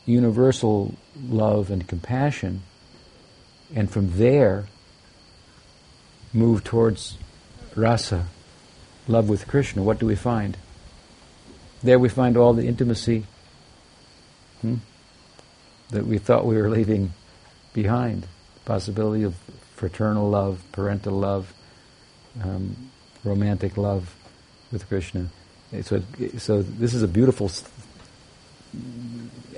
universal 0.06 0.94
love 1.28 1.70
and 1.70 1.86
compassion, 1.86 2.62
and 3.74 3.90
from 3.90 4.16
there 4.16 4.66
move 6.32 6.64
towards 6.64 7.18
rasa, 7.76 8.26
love 9.06 9.28
with 9.28 9.46
Krishna, 9.46 9.82
what 9.82 9.98
do 9.98 10.06
we 10.06 10.16
find? 10.16 10.56
There 11.82 11.98
we 11.98 12.08
find 12.08 12.36
all 12.36 12.52
the 12.52 12.66
intimacy 12.66 13.24
hmm, 14.62 14.76
that 15.90 16.06
we 16.06 16.18
thought 16.18 16.44
we 16.44 16.56
were 16.56 16.70
leaving 16.70 17.12
behind. 17.72 18.22
The 18.22 18.60
possibility 18.64 19.22
of 19.22 19.36
fraternal 19.76 20.28
love, 20.28 20.62
parental 20.72 21.14
love, 21.14 21.52
um, 22.42 22.90
romantic 23.24 23.76
love 23.76 24.14
with 24.72 24.88
Krishna. 24.88 25.28
So, 25.82 26.02
so 26.38 26.62
this 26.62 26.94
is 26.94 27.02
a 27.02 27.08
beautiful 27.08 27.50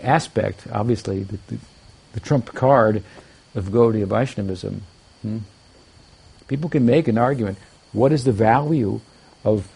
aspect, 0.03 0.67
obviously, 0.73 1.23
the, 1.23 1.39
the, 1.49 1.59
the 2.13 2.21
trump 2.21 2.53
card 2.55 3.03
of 3.55 3.67
Gaudiya 3.67 4.07
Vaishnavism. 4.07 4.83
Hmm? 5.23 5.39
People 6.49 6.69
can 6.69 6.85
make 6.85 7.09
an 7.09 7.17
argument. 7.17 7.59
What 7.93 8.13
is 8.13 8.25
the 8.25 8.33
value 8.33 9.01
of 9.45 9.69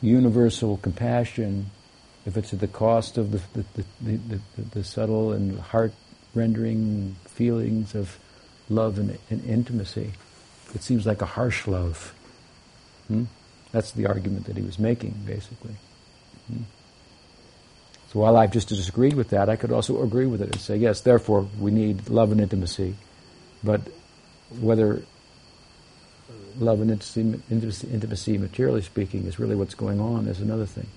universal 0.00 0.78
compassion 0.78 1.70
if 2.26 2.36
it's 2.36 2.52
at 2.52 2.60
the 2.60 2.68
cost 2.68 3.18
of 3.18 3.32
the, 3.32 3.40
the, 3.54 3.84
the, 4.02 4.40
the 4.72 4.84
subtle 4.84 5.32
and 5.32 5.58
heart-rendering 5.58 7.16
feelings 7.26 7.94
of 7.94 8.18
love 8.68 8.98
and, 8.98 9.18
and, 9.30 9.44
intimacy? 9.44 10.12
It 10.74 10.82
seems 10.82 11.06
like 11.06 11.22
a 11.22 11.26
harsh 11.26 11.66
love. 11.66 12.14
Hmm? 13.08 13.24
That's 13.72 13.92
the 13.92 14.06
argument 14.06 14.46
that 14.46 14.56
he 14.56 14.62
was 14.62 14.78
making, 14.78 15.14
basically. 15.26 15.74
Hmm? 16.48 16.62
So 18.12 18.18
while 18.18 18.36
I've 18.36 18.52
just 18.52 18.68
disagreed 18.68 19.14
with 19.14 19.30
that, 19.30 19.48
I 19.48 19.56
could 19.56 19.70
also 19.70 20.02
agree 20.02 20.26
with 20.26 20.42
it 20.42 20.50
and 20.50 20.60
say, 20.60 20.76
yes, 20.76 21.00
therefore 21.00 21.48
we 21.58 21.70
need 21.70 22.08
love 22.08 22.32
and 22.32 22.40
intimacy. 22.40 22.96
But 23.62 23.82
whether 24.58 25.02
love 26.58 26.80
and 26.80 26.90
intimacy, 26.90 27.40
intimacy, 27.50 28.38
materially 28.38 28.82
speaking, 28.82 29.26
is 29.26 29.38
really 29.38 29.54
what's 29.54 29.74
going 29.74 30.00
on 30.00 30.26
is 30.26 30.40
another 30.40 30.66
thing. 30.66 30.88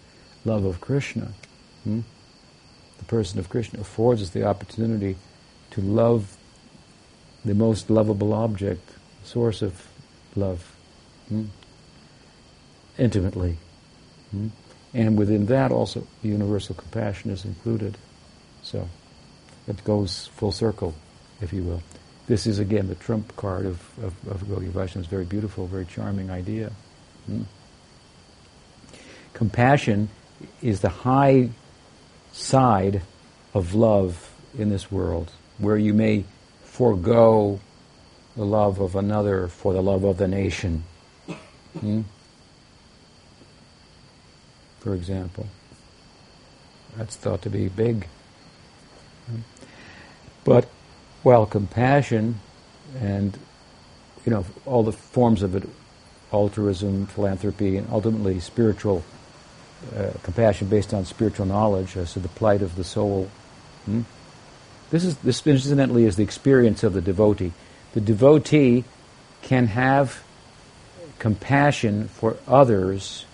Love 0.45 0.65
of 0.65 0.81
Krishna, 0.81 1.33
hmm? 1.83 2.01
the 2.97 3.05
person 3.05 3.39
of 3.39 3.49
Krishna, 3.49 3.81
affords 3.81 4.21
us 4.21 4.29
the 4.31 4.43
opportunity 4.43 5.15
to 5.71 5.81
love 5.81 6.37
the 7.45 7.55
most 7.55 7.89
lovable 7.89 8.33
object, 8.33 8.89
source 9.23 9.61
of 9.61 9.87
love, 10.35 10.75
hmm? 11.29 11.45
intimately. 12.97 13.57
Hmm? 14.31 14.47
And 14.93 15.17
within 15.17 15.47
that 15.47 15.71
also 15.71 16.05
universal 16.21 16.75
compassion 16.75 17.31
is 17.31 17.45
included. 17.45 17.97
So 18.61 18.87
it 19.67 19.83
goes 19.83 20.27
full 20.35 20.51
circle, 20.51 20.93
if 21.41 21.51
you 21.51 21.63
will. 21.63 21.81
This 22.27 22.45
is 22.45 22.59
again 22.59 22.87
the 22.87 22.95
trump 22.95 23.35
card 23.35 23.65
of, 23.65 23.81
of, 23.99 24.13
of 24.27 24.43
Gaudiya 24.43 24.69
Vaishnava. 24.69 25.07
very 25.07 25.25
beautiful, 25.25 25.67
very 25.67 25.85
charming 25.85 26.29
idea. 26.29 26.71
Hmm? 27.25 27.43
Compassion 29.33 30.09
is 30.61 30.81
the 30.81 30.89
high 30.89 31.49
side 32.31 33.01
of 33.53 33.73
love 33.73 34.31
in 34.57 34.69
this 34.69 34.91
world, 34.91 35.31
where 35.57 35.77
you 35.77 35.93
may 35.93 36.25
forego 36.63 37.59
the 38.35 38.45
love 38.45 38.79
of 38.79 38.95
another 38.95 39.47
for 39.47 39.73
the 39.73 39.81
love 39.81 40.03
of 40.03 40.17
the 40.17 40.27
nation. 40.27 40.83
Hmm? 41.79 42.01
for 44.83 44.93
example. 44.93 45.47
That's 46.97 47.15
thought 47.15 47.41
to 47.43 47.49
be 47.49 47.69
big. 47.69 48.05
But 50.43 50.67
while 51.23 51.45
compassion 51.45 52.39
and 52.99 53.39
you 54.25 54.31
know 54.31 54.45
all 54.65 54.83
the 54.83 54.91
forms 54.91 55.41
of 55.41 55.55
it, 55.55 55.63
altruism, 56.33 57.07
philanthropy, 57.07 57.77
and 57.77 57.87
ultimately 57.89 58.41
spiritual 58.41 59.03
uh, 59.95 60.11
compassion 60.23 60.67
based 60.67 60.93
on 60.93 61.05
spiritual 61.05 61.45
knowledge 61.45 61.97
as 61.97 62.13
to 62.13 62.19
the 62.19 62.29
plight 62.29 62.61
of 62.61 62.75
the 62.75 62.83
soul. 62.83 63.29
Hmm? 63.85 64.01
This 64.89 65.03
is 65.03 65.17
this 65.17 65.45
incidentally 65.45 66.05
is 66.05 66.15
the 66.15 66.23
experience 66.23 66.83
of 66.83 66.93
the 66.93 67.01
devotee. 67.01 67.53
The 67.93 68.01
devotee 68.01 68.85
can 69.41 69.67
have 69.67 70.23
compassion 71.19 72.07
for 72.07 72.37
others 72.47 73.25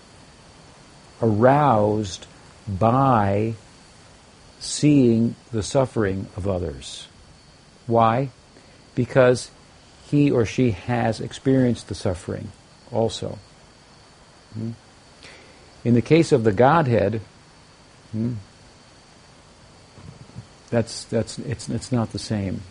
aroused 1.22 2.26
by 2.66 3.54
seeing 4.58 5.34
the 5.52 5.62
suffering 5.62 6.28
of 6.36 6.46
others. 6.46 7.08
Why? 7.86 8.30
Because 8.94 9.50
he 10.06 10.30
or 10.30 10.44
she 10.44 10.72
has 10.72 11.20
experienced 11.20 11.88
the 11.88 11.94
suffering 11.94 12.52
also. 12.92 13.38
Hmm? 14.54 14.70
In 15.84 15.94
the 15.94 16.02
case 16.02 16.32
of 16.32 16.44
the 16.44 16.52
Godhead, 16.52 17.20
hmm, 18.12 18.34
that's, 20.68 21.04
that's, 21.04 21.38
it's, 21.38 21.68
it's 21.68 21.90
not 21.90 22.12
the 22.12 22.18
same. 22.18 22.62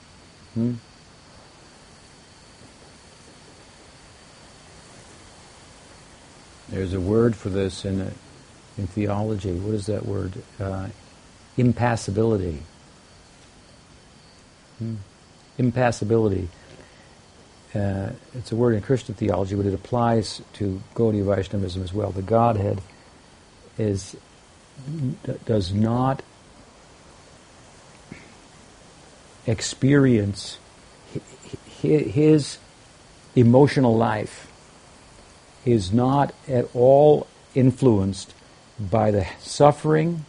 Hmm? 0.53 0.74
There's 6.70 6.93
a 6.93 6.99
word 6.99 7.36
for 7.36 7.49
this 7.49 7.84
in 7.84 7.97
the 7.99 8.14
in 8.80 8.88
theology. 8.88 9.53
What 9.53 9.76
is 9.76 9.88
that 9.88 10.05
word? 10.05 10.34
Uh, 10.60 10.88
impassibility. 11.57 12.64
Hmm. 14.78 14.95
Impassibility. 15.57 16.47
Uh, 17.76 18.12
it's 18.34 18.51
a 18.51 18.55
word 18.55 18.74
in 18.76 18.82
Christian 18.82 19.14
theology, 19.14 19.55
but 19.55 19.66
it 19.66 19.74
applies 19.74 20.41
to 20.53 20.82
Gaudiya 20.95 21.26
Vaishnavism 21.26 21.84
as 21.84 21.93
well. 21.93 22.12
The 22.12 22.22
Godhead 22.22 22.82
is 23.80 24.16
does 25.46 25.74
not 25.74 26.22
experience 29.48 30.58
his 31.82 32.58
emotional 33.36 33.96
life 33.96 34.52
is 35.66 35.92
not 35.92 36.34
at 36.48 36.68
all 36.74 37.28
influenced 37.56 38.34
by 38.80 39.12
the 39.12 39.26
suffering 39.40 40.26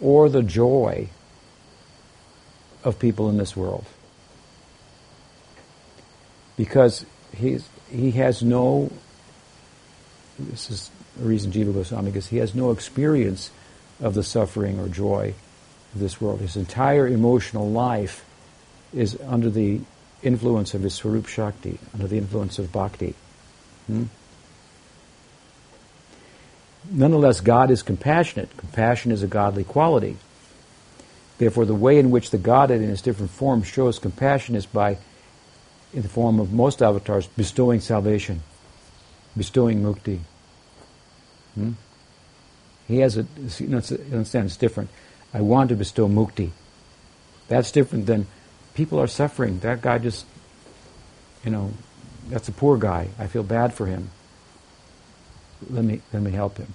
or 0.00 0.28
the 0.28 0.42
joy 0.42 1.08
of 2.84 2.98
people 2.98 3.28
in 3.28 3.36
this 3.36 3.56
world. 3.56 3.84
Because 6.56 7.04
he's, 7.36 7.68
he 7.90 8.12
has 8.12 8.42
no, 8.42 8.90
this 10.38 10.70
is 10.70 10.90
reason 11.18 11.52
Jiva 11.52 11.72
Goswami, 11.72 12.10
because 12.10 12.28
he 12.28 12.38
has 12.38 12.54
no 12.54 12.70
experience 12.70 13.50
of 14.00 14.14
the 14.14 14.22
suffering 14.22 14.78
or 14.78 14.88
joy 14.88 15.34
of 15.94 16.00
this 16.00 16.20
world. 16.20 16.40
His 16.40 16.56
entire 16.56 17.06
emotional 17.06 17.70
life 17.70 18.24
is 18.92 19.18
under 19.26 19.50
the 19.50 19.80
influence 20.22 20.74
of 20.74 20.82
his 20.82 20.94
Swarup 20.94 21.26
Shakti, 21.26 21.78
under 21.94 22.06
the 22.06 22.18
influence 22.18 22.58
of 22.58 22.72
Bhakti. 22.72 23.14
Hmm? 23.86 24.04
Nonetheless, 26.90 27.40
God 27.40 27.70
is 27.70 27.82
compassionate. 27.82 28.56
Compassion 28.56 29.10
is 29.10 29.22
a 29.22 29.26
godly 29.26 29.64
quality. 29.64 30.16
Therefore, 31.38 31.64
the 31.64 31.74
way 31.74 31.98
in 31.98 32.10
which 32.10 32.30
the 32.30 32.38
Godhead 32.38 32.80
in 32.80 32.90
its 32.90 33.02
different 33.02 33.30
forms 33.30 33.66
shows 33.66 33.98
compassion 33.98 34.54
is 34.54 34.66
by, 34.66 34.98
in 35.92 36.02
the 36.02 36.08
form 36.08 36.40
of 36.40 36.52
most 36.52 36.82
avatars, 36.82 37.26
bestowing 37.26 37.80
salvation, 37.80 38.42
bestowing 39.36 39.82
mukti. 39.82 40.20
Hmm? 41.56 41.72
He 42.86 42.98
has 42.98 43.16
a, 43.16 43.26
you 43.58 43.66
know, 43.66 43.82
understand, 44.12 44.46
it's 44.46 44.56
different. 44.56 44.90
I 45.34 45.40
want 45.40 45.70
to 45.70 45.74
bestow 45.74 46.08
mukti. 46.08 46.50
That's 47.48 47.72
different 47.72 48.06
than 48.06 48.28
people 48.74 49.00
are 49.00 49.08
suffering. 49.08 49.58
That 49.60 49.82
guy 49.82 49.98
just, 49.98 50.24
you 51.44 51.50
know, 51.50 51.72
that's 52.28 52.48
a 52.48 52.52
poor 52.52 52.78
guy. 52.78 53.08
I 53.18 53.26
feel 53.26 53.42
bad 53.42 53.74
for 53.74 53.86
him 53.86 54.10
let 55.70 55.84
me, 55.84 56.00
let 56.12 56.22
me 56.22 56.30
help 56.30 56.58
him. 56.58 56.74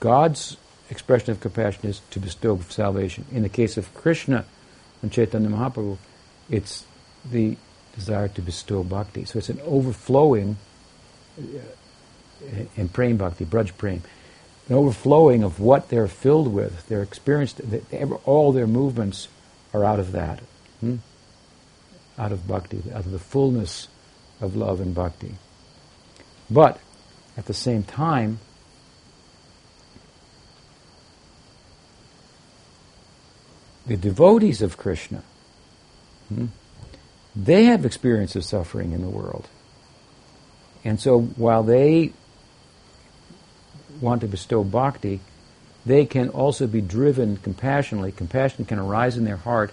God's 0.00 0.56
expression 0.90 1.30
of 1.30 1.40
compassion 1.40 1.88
is 1.88 2.00
to 2.10 2.20
bestow 2.20 2.58
salvation. 2.68 3.24
In 3.32 3.42
the 3.42 3.48
case 3.48 3.76
of 3.76 3.92
Krishna 3.94 4.44
and 5.02 5.10
Chaitanya 5.12 5.48
Mahaprabhu, 5.48 5.98
it's 6.50 6.84
the 7.30 7.56
desire 7.94 8.28
to 8.28 8.42
bestow 8.42 8.82
bhakti. 8.82 9.24
So 9.24 9.38
it's 9.38 9.48
an 9.48 9.60
overflowing 9.64 10.56
in 12.76 12.88
prem 12.88 13.16
bhakti, 13.16 13.44
braj 13.44 13.76
prem, 13.76 14.02
an 14.68 14.74
overflowing 14.74 15.42
of 15.42 15.60
what 15.60 15.88
they're 15.88 16.08
filled 16.08 16.52
with. 16.52 16.86
They're 16.88 17.02
experienced, 17.02 17.60
all 18.24 18.52
their 18.52 18.66
movements 18.66 19.28
are 19.72 19.84
out 19.84 20.00
of 20.00 20.12
that, 20.12 20.40
hmm? 20.80 20.96
out 22.18 22.32
of 22.32 22.46
bhakti, 22.46 22.82
out 22.92 23.04
of 23.04 23.10
the 23.10 23.18
fullness 23.18 23.88
of 24.40 24.56
love 24.56 24.80
and 24.80 24.94
bhakti. 24.94 25.34
But 26.50 26.78
at 27.36 27.46
the 27.46 27.54
same 27.54 27.82
time, 27.82 28.38
the 33.86 33.96
devotees 33.96 34.62
of 34.62 34.76
Krishna, 34.76 35.22
hmm, 36.28 36.46
they 37.34 37.64
have 37.64 37.84
experience 37.84 38.36
of 38.36 38.44
suffering 38.44 38.92
in 38.92 39.02
the 39.02 39.08
world. 39.08 39.48
And 40.84 41.00
so 41.00 41.20
while 41.20 41.62
they 41.62 42.12
want 44.00 44.20
to 44.22 44.28
bestow 44.28 44.64
bhakti, 44.64 45.20
they 45.86 46.06
can 46.06 46.30
also 46.30 46.66
be 46.66 46.80
driven 46.80 47.36
compassionately. 47.36 48.12
Compassion 48.12 48.64
can 48.64 48.78
arise 48.78 49.16
in 49.16 49.24
their 49.24 49.36
heart 49.36 49.72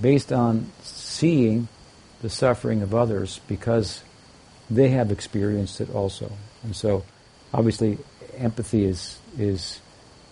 based 0.00 0.32
on 0.32 0.70
seeing 0.82 1.68
the 2.22 2.30
suffering 2.30 2.82
of 2.82 2.94
others 2.94 3.40
because 3.46 4.02
they 4.68 4.88
have 4.88 5.12
experienced 5.12 5.80
it 5.80 5.90
also. 5.90 6.32
And 6.64 6.74
so 6.74 7.04
obviously 7.54 7.98
empathy 8.36 8.84
is 8.84 9.18
is 9.38 9.80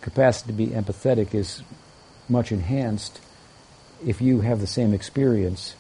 capacity 0.01 0.49
to 0.49 0.53
be 0.53 0.67
empathetic 0.69 1.35
is 1.35 1.63
much 2.29 2.53
enhanced 2.53 3.21
if 4.05 4.21
you 4.21 4.41
have 4.41 4.61
the 4.61 4.67
same 4.67 4.93
experience 4.93 5.75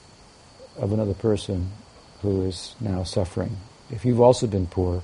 of 0.76 0.92
another 0.92 1.14
person 1.14 1.70
who 2.22 2.46
is 2.46 2.74
now 2.80 3.02
suffering. 3.02 3.56
If 3.90 4.04
you've 4.04 4.20
also 4.20 4.46
been 4.46 4.66
poor, 4.66 5.02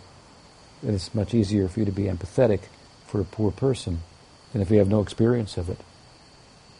it's 0.83 1.15
much 1.15 1.35
easier 1.35 1.69
for 1.69 1.81
you 1.81 1.87
to 1.87 1.93
be 1.93 2.05
empathetic 2.05 2.61
for 3.07 3.21
a 3.21 3.25
poor 3.25 3.51
person 3.51 4.01
than 4.53 4.63
if 4.63 4.71
you 4.71 4.79
have 4.79 4.89
no 4.89 5.01
experience 5.01 5.57
of 5.57 5.69
it. 5.69 5.79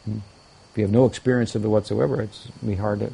Hmm? 0.05 0.19
If 0.71 0.79
you 0.79 0.85
have 0.85 0.93
no 0.93 1.07
experience 1.07 1.55
of 1.55 1.65
it 1.65 1.69
whatsoever, 1.69 2.23
it's 2.23 2.47
be 2.65 2.77
hard 2.77 3.01
to 3.01 3.13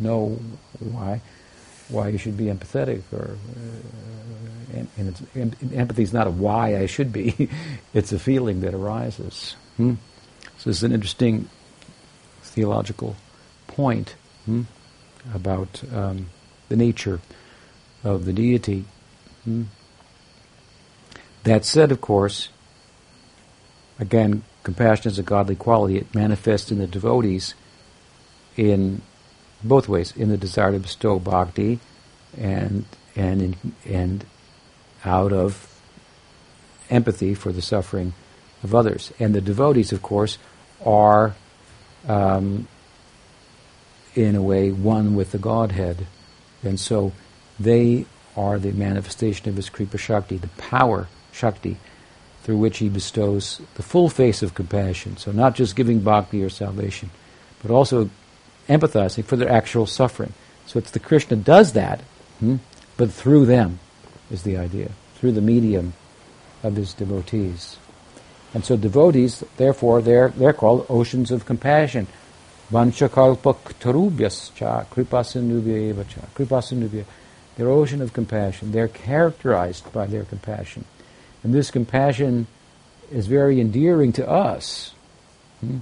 know 0.00 0.38
why 0.78 1.20
why 1.88 2.08
you 2.08 2.18
should 2.18 2.36
be 2.36 2.44
empathetic 2.46 3.02
or 3.12 3.36
uh, 3.36 4.78
and, 4.78 4.88
and 4.96 5.26
em- 5.36 5.74
empathy 5.74 6.02
is 6.02 6.12
not 6.12 6.26
a 6.26 6.30
why 6.30 6.76
I 6.76 6.86
should 6.86 7.12
be 7.12 7.48
it's 7.94 8.12
a 8.12 8.18
feeling 8.18 8.60
that 8.60 8.74
arises 8.74 9.56
hmm? 9.76 9.94
so 10.58 10.70
this 10.70 10.78
is 10.78 10.82
an 10.82 10.92
interesting 10.92 11.48
theological 12.42 13.16
point 13.66 14.14
hmm, 14.46 14.62
about 15.34 15.82
um, 15.92 16.26
the 16.68 16.76
nature 16.76 17.20
of 18.04 18.24
the 18.24 18.32
deity. 18.32 18.84
Hmm. 19.44 19.64
That 21.44 21.64
said, 21.64 21.90
of 21.90 22.00
course, 22.00 22.48
again, 23.98 24.44
compassion 24.62 25.10
is 25.10 25.18
a 25.18 25.22
godly 25.22 25.56
quality. 25.56 25.96
It 25.96 26.14
manifests 26.14 26.70
in 26.70 26.78
the 26.78 26.86
devotees 26.86 27.54
in 28.56 29.02
both 29.64 29.88
ways, 29.88 30.12
in 30.16 30.28
the 30.28 30.36
desire 30.36 30.72
to 30.72 30.78
bestow 30.78 31.18
bhakti 31.18 31.80
and 32.36 32.84
and 33.14 33.42
in, 33.42 33.56
and 33.84 34.26
out 35.04 35.32
of 35.32 35.80
empathy 36.90 37.34
for 37.34 37.52
the 37.52 37.62
suffering 37.62 38.14
of 38.62 38.74
others. 38.74 39.12
And 39.18 39.34
the 39.34 39.40
devotees, 39.40 39.92
of 39.92 40.02
course, 40.02 40.38
are 40.84 41.34
um, 42.08 42.68
in 44.14 44.36
a 44.36 44.42
way, 44.42 44.70
one 44.70 45.14
with 45.14 45.32
the 45.32 45.38
Godhead. 45.38 46.06
And 46.62 46.78
so 46.78 47.12
they 47.62 48.06
are 48.36 48.58
the 48.58 48.72
manifestation 48.72 49.48
of 49.48 49.56
his 49.56 49.68
Kripa 49.68 49.98
Shakti, 49.98 50.36
the 50.36 50.48
power 50.48 51.08
Shakti, 51.32 51.76
through 52.42 52.58
which 52.58 52.78
he 52.78 52.88
bestows 52.88 53.60
the 53.74 53.82
full 53.82 54.08
face 54.08 54.42
of 54.42 54.54
compassion. 54.54 55.16
So 55.16 55.32
not 55.32 55.54
just 55.54 55.76
giving 55.76 56.00
bhakti 56.00 56.42
or 56.42 56.50
salvation, 56.50 57.10
but 57.62 57.70
also 57.70 58.10
empathizing 58.68 59.24
for 59.24 59.36
their 59.36 59.50
actual 59.50 59.86
suffering. 59.86 60.32
So 60.66 60.78
it's 60.78 60.90
the 60.90 60.98
Krishna 60.98 61.36
does 61.36 61.74
that, 61.74 62.00
hmm, 62.40 62.56
but 62.96 63.12
through 63.12 63.46
them 63.46 63.78
is 64.30 64.42
the 64.42 64.56
idea, 64.56 64.90
through 65.16 65.32
the 65.32 65.40
medium 65.40 65.94
of 66.62 66.76
his 66.76 66.94
devotees. 66.94 67.78
And 68.54 68.64
so 68.64 68.76
devotees, 68.76 69.42
therefore, 69.56 70.02
they're, 70.02 70.28
they're 70.28 70.52
called 70.52 70.86
oceans 70.88 71.30
of 71.30 71.46
compassion. 71.46 72.06
Vanchakalpaktarubhyascha 72.70 74.86
kripasindubhya 74.86 75.94
evacha. 75.94 76.26
Kripasindubhya. 76.34 77.04
Their 77.56 77.68
ocean 77.68 78.00
of 78.00 78.12
compassion. 78.12 78.72
They're 78.72 78.88
characterized 78.88 79.92
by 79.92 80.06
their 80.06 80.24
compassion. 80.24 80.84
And 81.42 81.54
this 81.54 81.70
compassion 81.70 82.46
is 83.10 83.26
very 83.26 83.60
endearing 83.60 84.12
to 84.14 84.28
us. 84.28 84.94
Hmm? 85.60 85.78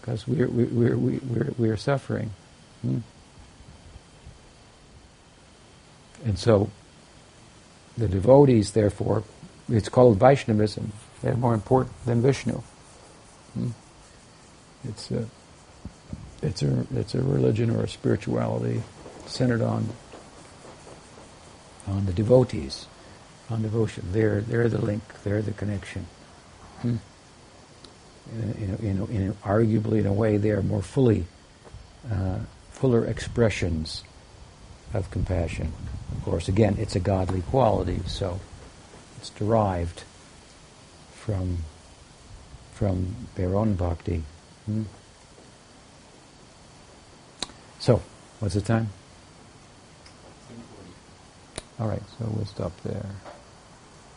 Because 0.00 0.26
we're, 0.26 0.48
we're, 0.48 0.96
we're, 0.96 0.96
we're, 0.96 1.54
we're 1.58 1.76
suffering. 1.76 2.30
Hmm? 2.80 2.98
And 6.24 6.38
so, 6.38 6.70
the 7.98 8.08
devotees, 8.08 8.72
therefore, 8.72 9.22
it's 9.68 9.88
called 9.88 10.18
Vaishnavism. 10.18 10.92
They're 11.20 11.36
more 11.36 11.54
important 11.54 11.94
than 12.06 12.22
Vishnu. 12.22 12.62
Hmm? 13.54 13.70
It's 14.88 15.10
a, 15.10 15.26
it's 16.42 16.62
a, 16.62 16.86
it's 16.94 17.14
a 17.14 17.22
religion 17.22 17.70
or 17.70 17.84
a 17.84 17.88
spirituality 17.88 18.82
centered 19.32 19.62
on, 19.62 19.88
on 21.86 22.06
the 22.06 22.12
devotees, 22.12 22.86
on 23.50 23.62
devotion. 23.62 24.04
They're, 24.12 24.40
they're 24.40 24.68
the 24.68 24.80
link, 24.80 25.02
they're 25.24 25.42
the 25.42 25.52
connection. 25.52 26.06
Hmm. 26.82 26.96
In, 28.32 28.52
in, 28.52 28.86
in, 28.86 29.06
in, 29.08 29.32
arguably, 29.42 30.00
in 30.00 30.06
a 30.06 30.12
way, 30.12 30.36
they 30.36 30.50
are 30.50 30.62
more 30.62 30.82
fully, 30.82 31.26
uh, 32.10 32.38
fuller 32.70 33.04
expressions 33.04 34.04
of 34.94 35.10
compassion. 35.10 35.72
Of 36.12 36.22
course, 36.24 36.48
again, 36.48 36.76
it's 36.78 36.94
a 36.94 37.00
godly 37.00 37.42
quality, 37.42 38.00
so 38.06 38.38
it's 39.18 39.30
derived 39.30 40.04
from 41.14 41.58
from 42.74 43.14
their 43.36 43.54
own 43.54 43.74
bhakti. 43.74 44.24
Hmm? 44.66 44.82
So, 47.78 48.02
what's 48.40 48.54
the 48.54 48.60
time? 48.60 48.88
All 51.80 51.88
right, 51.88 52.02
so 52.18 52.26
we'll 52.34 52.46
stop 52.46 52.72
there. 52.82 53.04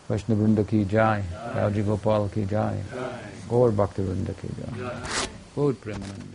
Vaishnava 0.08 0.44
Vrinda 0.44 0.68
ki 0.68 0.86
jai, 0.86 1.24
Raji 1.56 1.82
Gopal 1.82 2.30
ki 2.30 2.46
jai, 2.46 2.84
Gaur 3.50 3.72
Bhakti 3.72 4.04
Vrinda 4.04 4.36
ki 4.40 4.50
jai, 4.60 5.28
Gaur 5.56 5.74
Premanandi. 5.74 6.35